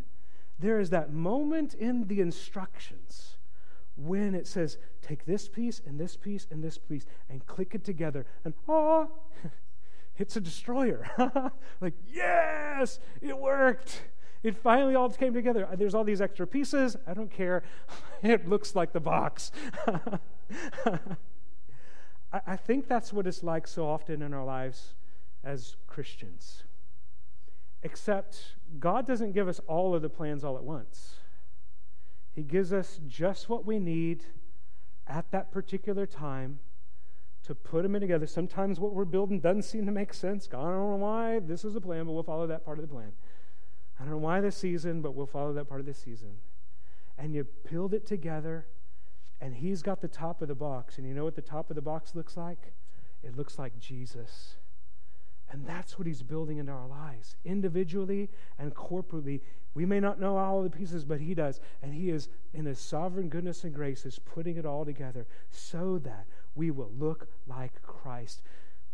there 0.59 0.80
is 0.80 0.91
that 0.91 1.12
moment 1.12 1.72
in 1.72 2.09
the 2.09 2.20
instructions 2.20 3.37
when 3.97 4.34
it 4.34 4.49
says, 4.49 4.76
take 5.03 5.24
this 5.24 5.49
piece 5.49 5.80
and 5.87 5.99
this 5.99 6.16
piece 6.16 6.49
and 6.51 6.64
this 6.64 6.78
piece 6.78 7.07
and 7.30 7.47
click 7.47 7.76
it 7.76 7.84
together. 7.84 8.26
And 8.45 8.55
oh, 8.68 9.12
it's 10.18 10.34
a 10.34 10.41
destroyer. 10.41 11.09
like, 11.80 11.95
yes, 12.12 12.99
it 13.22 13.39
worked. 13.39 14.03
It 14.43 14.57
finally 14.57 14.97
all 14.97 15.09
came 15.11 15.32
together. 15.32 15.68
There's 15.76 15.95
all 15.95 16.05
these 16.05 16.20
extra 16.20 16.47
pieces. 16.47 16.97
I 17.07 17.14
don't 17.14 17.30
care. 17.30 17.62
it 18.22 18.49
looks 18.49 18.74
like 18.74 18.93
the 18.93 19.01
box. 19.01 19.53
I 22.32 22.57
think 22.57 22.89
that's 22.89 23.12
what 23.12 23.28
it's 23.28 23.45
like 23.45 23.68
so 23.68 23.89
often 23.89 24.22
in 24.22 24.34
our 24.34 24.45
lives 24.45 24.95
as 25.45 25.76
Christians. 25.87 26.64
Except 27.82 28.56
God 28.78 29.06
doesn't 29.06 29.32
give 29.32 29.48
us 29.48 29.60
all 29.66 29.94
of 29.94 30.02
the 30.02 30.08
plans 30.08 30.44
all 30.44 30.56
at 30.56 30.64
once. 30.64 31.16
He 32.32 32.42
gives 32.42 32.72
us 32.72 33.00
just 33.06 33.48
what 33.48 33.64
we 33.64 33.78
need 33.78 34.24
at 35.06 35.30
that 35.30 35.50
particular 35.50 36.04
time 36.06 36.58
to 37.44 37.54
put 37.54 37.84
them 37.84 37.94
in 37.94 38.00
together. 38.00 38.26
Sometimes 38.26 38.80
what 38.80 38.92
we're 38.92 39.04
building 39.04 39.40
doesn't 39.40 39.62
seem 39.62 39.86
to 39.86 39.92
make 39.92 40.12
sense. 40.12 40.46
God, 40.46 40.66
I 40.66 40.72
don't 40.72 40.90
know 40.90 40.96
why 40.96 41.38
this 41.38 41.64
is 41.64 41.74
the 41.74 41.80
plan, 41.80 42.04
but 42.04 42.12
we'll 42.12 42.24
follow 42.24 42.46
that 42.48 42.64
part 42.64 42.78
of 42.78 42.82
the 42.82 42.92
plan. 42.92 43.12
I 43.98 44.02
don't 44.02 44.10
know 44.10 44.18
why 44.18 44.40
this 44.40 44.56
season, 44.56 45.00
but 45.00 45.14
we'll 45.14 45.26
follow 45.26 45.52
that 45.52 45.68
part 45.68 45.80
of 45.80 45.86
the 45.86 45.94
season. 45.94 46.38
And 47.16 47.34
you 47.34 47.46
build 47.70 47.94
it 47.94 48.04
together, 48.04 48.66
And 49.40 49.54
He's 49.54 49.82
got 49.82 50.00
the 50.00 50.08
top 50.08 50.42
of 50.42 50.48
the 50.48 50.54
box. 50.54 50.98
And 50.98 51.06
you 51.06 51.14
know 51.14 51.24
what 51.24 51.36
the 51.36 51.42
top 51.42 51.70
of 51.70 51.76
the 51.76 51.82
box 51.82 52.14
looks 52.14 52.36
like? 52.36 52.72
It 53.22 53.36
looks 53.36 53.58
like 53.58 53.78
Jesus. 53.78 54.56
And 55.51 55.66
that's 55.66 55.99
what 55.99 56.07
He's 56.07 56.22
building 56.22 56.59
into 56.59 56.72
our 56.72 56.88
lives, 56.88 57.36
individually 57.44 58.30
and 58.59 58.74
corporately. 58.74 59.40
We 59.74 59.86
may 59.86 60.01
not 60.01 60.20
know 60.20 60.36
all 60.36 60.62
the 60.62 60.70
pieces, 60.70 61.05
but 61.05 61.20
He 61.20 61.34
does. 61.34 61.61
And 61.82 61.94
He 61.94 62.11
is, 62.11 62.28
in 62.53 62.66
His 62.66 62.78
sovereign 62.78 63.28
goodness 63.28 63.64
and 63.64 63.74
grace, 63.74 64.05
is 64.05 64.18
putting 64.18 64.57
it 64.57 64.66
all 64.66 64.84
together 64.84 65.26
so 65.51 65.99
that 65.99 66.26
we 66.55 66.70
will 66.70 66.90
look 66.99 67.28
like 67.47 67.80
Christ. 67.82 68.42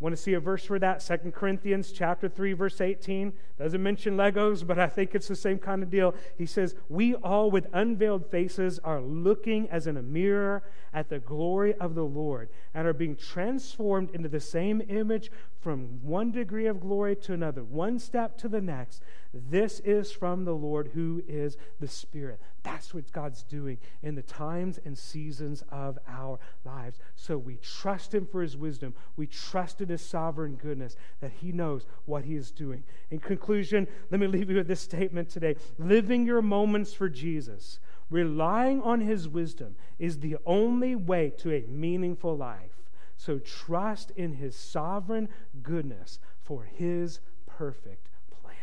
Want 0.02 0.16
to 0.16 0.20
see 0.20 0.34
a 0.34 0.40
verse 0.40 0.64
for 0.64 0.80
that? 0.80 1.00
Second 1.00 1.32
Corinthians 1.32 1.92
chapter 1.92 2.28
3 2.28 2.54
verse 2.54 2.80
18. 2.80 3.32
Doesn't 3.56 3.80
mention 3.80 4.16
Legos, 4.16 4.66
but 4.66 4.76
I 4.76 4.88
think 4.88 5.14
it's 5.14 5.28
the 5.28 5.36
same 5.36 5.60
kind 5.60 5.80
of 5.80 5.90
deal. 5.90 6.16
He 6.36 6.44
says, 6.44 6.74
"We 6.88 7.14
all 7.14 7.52
with 7.52 7.68
unveiled 7.72 8.26
faces 8.28 8.80
are 8.80 9.00
looking 9.00 9.70
as 9.70 9.86
in 9.86 9.96
a 9.96 10.02
mirror 10.02 10.64
at 10.92 11.08
the 11.08 11.20
glory 11.20 11.74
of 11.74 11.94
the 11.94 12.04
Lord 12.04 12.48
and 12.74 12.88
are 12.88 12.92
being 12.92 13.14
transformed 13.14 14.10
into 14.10 14.28
the 14.28 14.40
same 14.40 14.82
image 14.88 15.30
from 15.60 16.02
one 16.02 16.32
degree 16.32 16.66
of 16.66 16.80
glory 16.80 17.14
to 17.14 17.32
another, 17.32 17.62
one 17.62 18.00
step 18.00 18.36
to 18.38 18.48
the 18.48 18.60
next. 18.60 19.04
This 19.32 19.78
is 19.80 20.10
from 20.10 20.44
the 20.44 20.56
Lord 20.56 20.88
who 20.88 21.22
is 21.28 21.56
the 21.78 21.86
Spirit." 21.86 22.40
That's 22.64 22.92
what 22.92 23.10
God's 23.12 23.42
doing 23.44 23.78
in 24.02 24.16
the 24.16 24.22
times 24.22 24.78
and 24.84 24.98
seasons 24.98 25.62
of 25.68 25.98
our 26.06 26.38
lives. 26.64 26.98
So 27.14 27.38
we 27.38 27.56
trust 27.56 28.14
him 28.14 28.26
for 28.26 28.42
his 28.42 28.56
wisdom. 28.56 28.94
We 29.16 29.26
trust 29.26 29.80
in 29.80 29.88
his 29.92 30.04
sovereign 30.04 30.56
goodness 30.56 30.96
that 31.20 31.32
he 31.40 31.52
knows 31.52 31.86
what 32.04 32.24
he 32.24 32.34
is 32.34 32.50
doing. 32.50 32.82
In 33.10 33.20
conclusion, 33.20 33.86
let 34.10 34.20
me 34.20 34.26
leave 34.26 34.50
you 34.50 34.56
with 34.56 34.68
this 34.68 34.80
statement 34.80 35.28
today. 35.28 35.54
Living 35.78 36.26
your 36.26 36.42
moments 36.42 36.92
for 36.92 37.08
Jesus 37.08 37.78
Relying 38.12 38.82
on 38.82 39.00
His 39.00 39.26
wisdom 39.26 39.74
is 39.98 40.18
the 40.18 40.36
only 40.44 40.94
way 40.94 41.30
to 41.38 41.50
a 41.50 41.66
meaningful 41.66 42.36
life. 42.36 42.90
So 43.16 43.38
trust 43.38 44.10
in 44.10 44.34
His 44.34 44.54
sovereign 44.54 45.30
goodness 45.62 46.18
for 46.42 46.64
His 46.64 47.20
perfect 47.46 48.10
plan. 48.30 48.54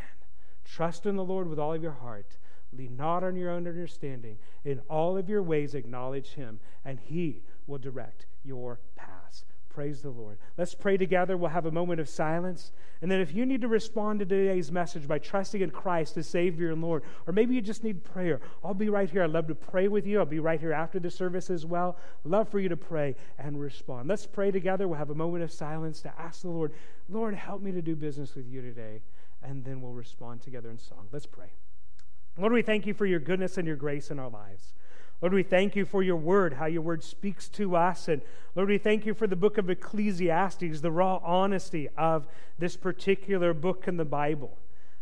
Trust 0.64 1.08
in 1.08 1.16
the 1.16 1.24
Lord 1.24 1.50
with 1.50 1.58
all 1.58 1.74
of 1.74 1.82
your 1.82 1.94
heart. 1.94 2.38
Lean 2.72 2.96
not 2.96 3.24
on 3.24 3.36
your 3.36 3.50
own 3.50 3.68
understanding. 3.68 4.38
In 4.64 4.82
all 4.88 5.18
of 5.18 5.28
your 5.28 5.42
ways, 5.42 5.74
acknowledge 5.74 6.34
Him, 6.34 6.60
and 6.86 7.00
He 7.00 7.42
will 7.66 7.80
direct 7.80 8.28
your 8.44 8.80
paths. 8.96 9.46
Praise 9.70 10.02
the 10.02 10.10
Lord. 10.10 10.40
Let's 10.58 10.74
pray 10.74 10.98
together. 10.98 11.38
We'll 11.38 11.52
have 11.52 11.68
a 11.68 11.72
moment 11.72 12.02
of 12.02 12.10
silence. 12.10 12.72
And 13.02 13.10
then, 13.10 13.22
if 13.22 13.34
you 13.34 13.46
need 13.46 13.62
to 13.62 13.68
respond 13.68 14.20
to 14.20 14.26
today's 14.26 14.72
message 14.72 15.08
by 15.08 15.20
trusting 15.20 15.62
in 15.62 15.70
Christ 15.70 16.18
as 16.18 16.28
Savior 16.28 16.72
and 16.72 16.82
Lord, 16.82 17.04
or 17.28 17.34
maybe 17.34 17.54
you 17.54 17.62
just 17.62 17.84
need 17.84 18.04
prayer, 18.04 18.42
I'll 18.64 18.74
be 18.74 18.90
right 18.90 19.10
here. 19.10 19.24
I'd 19.24 19.30
love 19.30 19.48
to 19.48 19.56
pray 19.56 19.88
with 19.88 20.08
you. 20.08 20.20
I'll 20.20 20.26
be 20.26 20.40
right 20.40 20.60
here 20.60 20.74
after 20.74 21.00
the 21.00 21.12
service 21.12 21.50
as 21.52 21.66
well. 21.66 21.98
Love 22.24 22.50
for 22.50 22.60
you 22.60 22.68
to 22.68 22.78
pray 22.78 23.16
and 23.38 23.60
respond. 23.60 24.10
Let's 24.10 24.26
pray 24.26 24.50
together. 24.50 24.88
We'll 24.88 24.98
have 24.98 25.12
a 25.12 25.16
moment 25.16 25.44
of 25.44 25.52
silence 25.52 26.02
to 26.02 26.14
ask 26.20 26.42
the 26.42 26.50
Lord, 26.50 26.74
Lord, 27.08 27.36
help 27.36 27.62
me 27.62 27.72
to 27.72 27.82
do 27.82 27.96
business 27.96 28.36
with 28.36 28.48
you 28.48 28.62
today. 28.62 29.02
And 29.44 29.64
then 29.64 29.82
we'll 29.82 29.94
respond 29.94 30.42
together 30.42 30.70
in 30.72 30.80
song. 30.80 31.08
Let's 31.12 31.28
pray. 31.28 31.52
Lord, 32.38 32.54
we 32.54 32.62
thank 32.62 32.86
you 32.86 32.94
for 32.94 33.06
your 33.06 33.20
goodness 33.20 33.58
and 33.58 33.68
your 33.68 33.76
grace 33.76 34.12
in 34.12 34.20
our 34.20 34.30
lives. 34.30 34.74
Lord, 35.22 35.34
we 35.34 35.44
thank 35.44 35.76
you 35.76 35.84
for 35.86 36.02
your 36.02 36.16
word, 36.16 36.54
how 36.54 36.66
your 36.66 36.82
word 36.82 37.04
speaks 37.04 37.50
to 37.50 37.76
us. 37.76 38.08
And 38.08 38.22
Lord, 38.56 38.70
we 38.70 38.78
thank 38.78 39.06
you 39.06 39.14
for 39.14 39.28
the 39.28 39.36
book 39.36 39.58
of 39.58 39.70
Ecclesiastes, 39.70 40.80
the 40.82 40.92
raw 40.92 41.20
honesty 41.24 41.90
of 41.98 42.26
this 42.58 42.78
particular 42.78 43.54
book 43.54 43.88
in 43.88 43.98
the 43.98 44.06
Bible. 44.06 44.58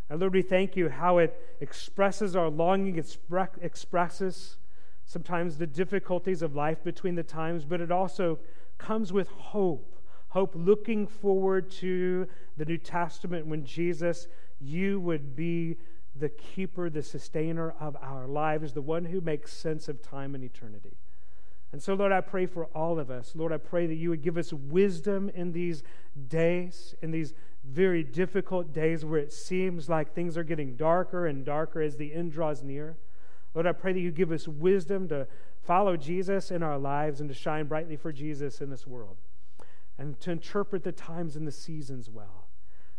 And 0.10 0.20
Lord, 0.20 0.34
we 0.34 0.42
thank 0.42 0.76
you 0.76 0.90
how 0.90 1.20
it 1.20 1.40
expresses 1.62 2.36
our 2.36 2.50
longing, 2.50 2.98
it 2.98 3.18
expresses 3.62 4.58
sometimes 5.06 5.58
the 5.58 5.68
difficulties 5.68 6.42
of 6.42 6.56
life 6.56 6.84
between 6.84 7.16
the 7.16 7.24
times, 7.24 7.64
but 7.64 7.80
it 7.80 7.92
also 7.92 8.40
comes 8.78 9.14
with 9.14 9.30
hope. 9.30 9.94
Hope 10.30 10.54
looking 10.56 11.08
forward 11.08 11.70
to 11.72 12.28
the 12.58 12.66
New 12.66 12.78
Testament 12.78 13.46
when 13.46 13.64
Jesus, 13.66 14.28
you 14.60 15.00
would 15.00 15.36
be 15.36 15.78
the 16.20 16.30
keeper, 16.30 16.90
the 16.90 17.04
sustainer 17.04 17.74
of 17.80 17.96
our 18.02 18.28
lives, 18.28 18.74
the 18.74 18.82
one 18.82 19.06
who 19.06 19.22
makes 19.22 19.54
sense 19.54 19.88
of 19.88 20.02
time 20.02 20.36
and 20.36 20.44
eternity. 20.44 20.98
And 21.72 21.84
so, 21.84 21.94
Lord, 21.94 22.12
I 22.12 22.22
pray 22.22 22.46
for 22.46 22.66
all 22.68 23.00
of 23.00 23.12
us. 23.12 23.34
Lord, 23.36 23.52
I 23.52 23.58
pray 23.58 23.88
that 23.88 23.96
you 23.96 24.10
would 24.10 24.22
give 24.22 24.38
us 24.38 24.54
wisdom 24.54 25.30
in 25.30 25.52
these 25.52 25.84
days, 26.30 26.96
in 27.02 27.12
these 27.12 27.34
very 27.66 28.04
difficult 28.04 28.72
days 28.72 29.04
where 29.04 29.20
it 29.20 29.34
seems 29.34 29.90
like 29.90 30.14
things 30.14 30.38
are 30.38 30.44
getting 30.44 30.76
darker 30.76 31.28
and 31.28 31.44
darker 31.44 31.82
as 31.82 31.98
the 31.98 32.14
end 32.14 32.32
draws 32.32 32.64
near. 32.64 32.98
Lord, 33.54 33.68
I 33.68 33.74
pray 33.74 33.92
that 33.94 34.00
you 34.00 34.12
give 34.12 34.32
us 34.32 34.48
wisdom 34.48 35.08
to 35.10 35.28
follow 35.62 35.98
Jesus 35.98 36.52
in 36.52 36.64
our 36.64 36.78
lives 36.78 37.20
and 37.20 37.30
to 37.30 37.36
shine 37.36 37.66
brightly 37.66 37.98
for 37.98 38.14
Jesus 38.14 38.62
in 38.62 38.70
this 38.70 38.88
world 38.88 39.18
and 39.98 40.20
to 40.22 40.32
interpret 40.32 40.84
the 40.84 40.92
times 40.92 41.36
and 41.36 41.46
the 41.46 41.52
seasons 41.52 42.10
well. 42.10 42.47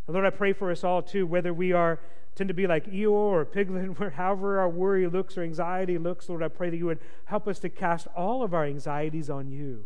Lord, 0.09 0.25
I 0.25 0.31
pray 0.31 0.55
for 0.55 0.71
us 0.71 0.85
all 0.85 1.03
too, 1.03 1.27
whether 1.27 1.53
we 1.53 1.73
are 1.73 2.01
tend 2.35 2.49
to 2.49 2.55
be 2.55 2.69
like 2.69 2.87
Eeyore 2.87 3.11
or 3.11 3.45
Piglet, 3.45 3.99
where 3.99 4.11
however 4.11 4.61
our 4.61 4.69
worry 4.69 5.07
looks 5.09 5.37
or 5.37 5.43
anxiety 5.43 5.99
looks, 5.99 6.29
Lord, 6.29 6.43
I 6.43 6.49
pray 6.49 6.71
that 6.71 6.77
you 6.77 6.87
would 6.87 7.01
help 7.25 7.49
us 7.49 7.59
to 7.61 7.69
cast 7.69 8.07
all 8.17 8.43
of 8.43 8.55
our 8.55 8.65
anxieties 8.65 9.29
on 9.29 9.51
you 9.51 9.85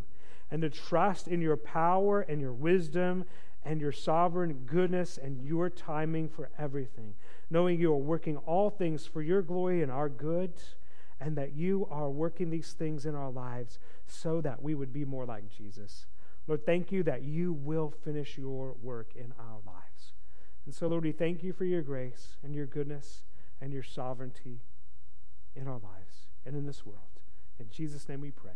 and 0.51 0.61
to 0.61 0.69
trust 0.69 1.27
in 1.27 1.41
your 1.41 1.57
power 1.57 2.21
and 2.21 2.39
your 2.39 2.53
wisdom 2.53 3.25
and 3.65 3.81
your 3.81 3.91
sovereign 3.91 4.65
goodness 4.67 5.17
and 5.17 5.41
your 5.41 5.69
timing 5.69 6.29
for 6.29 6.51
everything, 6.59 7.15
knowing 7.49 7.79
you 7.79 7.91
are 7.91 7.97
working 7.97 8.37
all 8.37 8.69
things 8.69 9.07
for 9.07 9.21
your 9.21 9.41
glory 9.41 9.81
and 9.81 9.91
our 9.91 10.09
good, 10.09 10.53
and 11.19 11.35
that 11.35 11.53
you 11.53 11.87
are 11.89 12.09
working 12.09 12.49
these 12.49 12.73
things 12.73 13.05
in 13.05 13.15
our 13.15 13.31
lives 13.31 13.79
so 14.05 14.41
that 14.41 14.61
we 14.61 14.75
would 14.75 14.93
be 14.93 15.05
more 15.05 15.25
like 15.25 15.49
Jesus. 15.49 16.05
Lord, 16.47 16.65
thank 16.65 16.91
you 16.91 17.03
that 17.03 17.23
you 17.23 17.53
will 17.53 17.93
finish 18.03 18.37
your 18.37 18.75
work 18.81 19.11
in 19.15 19.33
our 19.39 19.59
lives. 19.65 20.13
And 20.65 20.73
so, 20.73 20.87
Lord, 20.87 21.03
we 21.03 21.11
thank 21.11 21.43
you 21.43 21.53
for 21.53 21.65
your 21.65 21.81
grace 21.81 22.37
and 22.43 22.53
your 22.53 22.65
goodness 22.65 23.23
and 23.61 23.71
your 23.71 23.83
sovereignty 23.83 24.61
in 25.55 25.67
our 25.67 25.79
lives 25.79 26.27
and 26.45 26.55
in 26.55 26.65
this 26.65 26.85
world. 26.85 26.99
In 27.59 27.69
Jesus' 27.69 28.09
name 28.09 28.21
we 28.21 28.31
pray. 28.31 28.53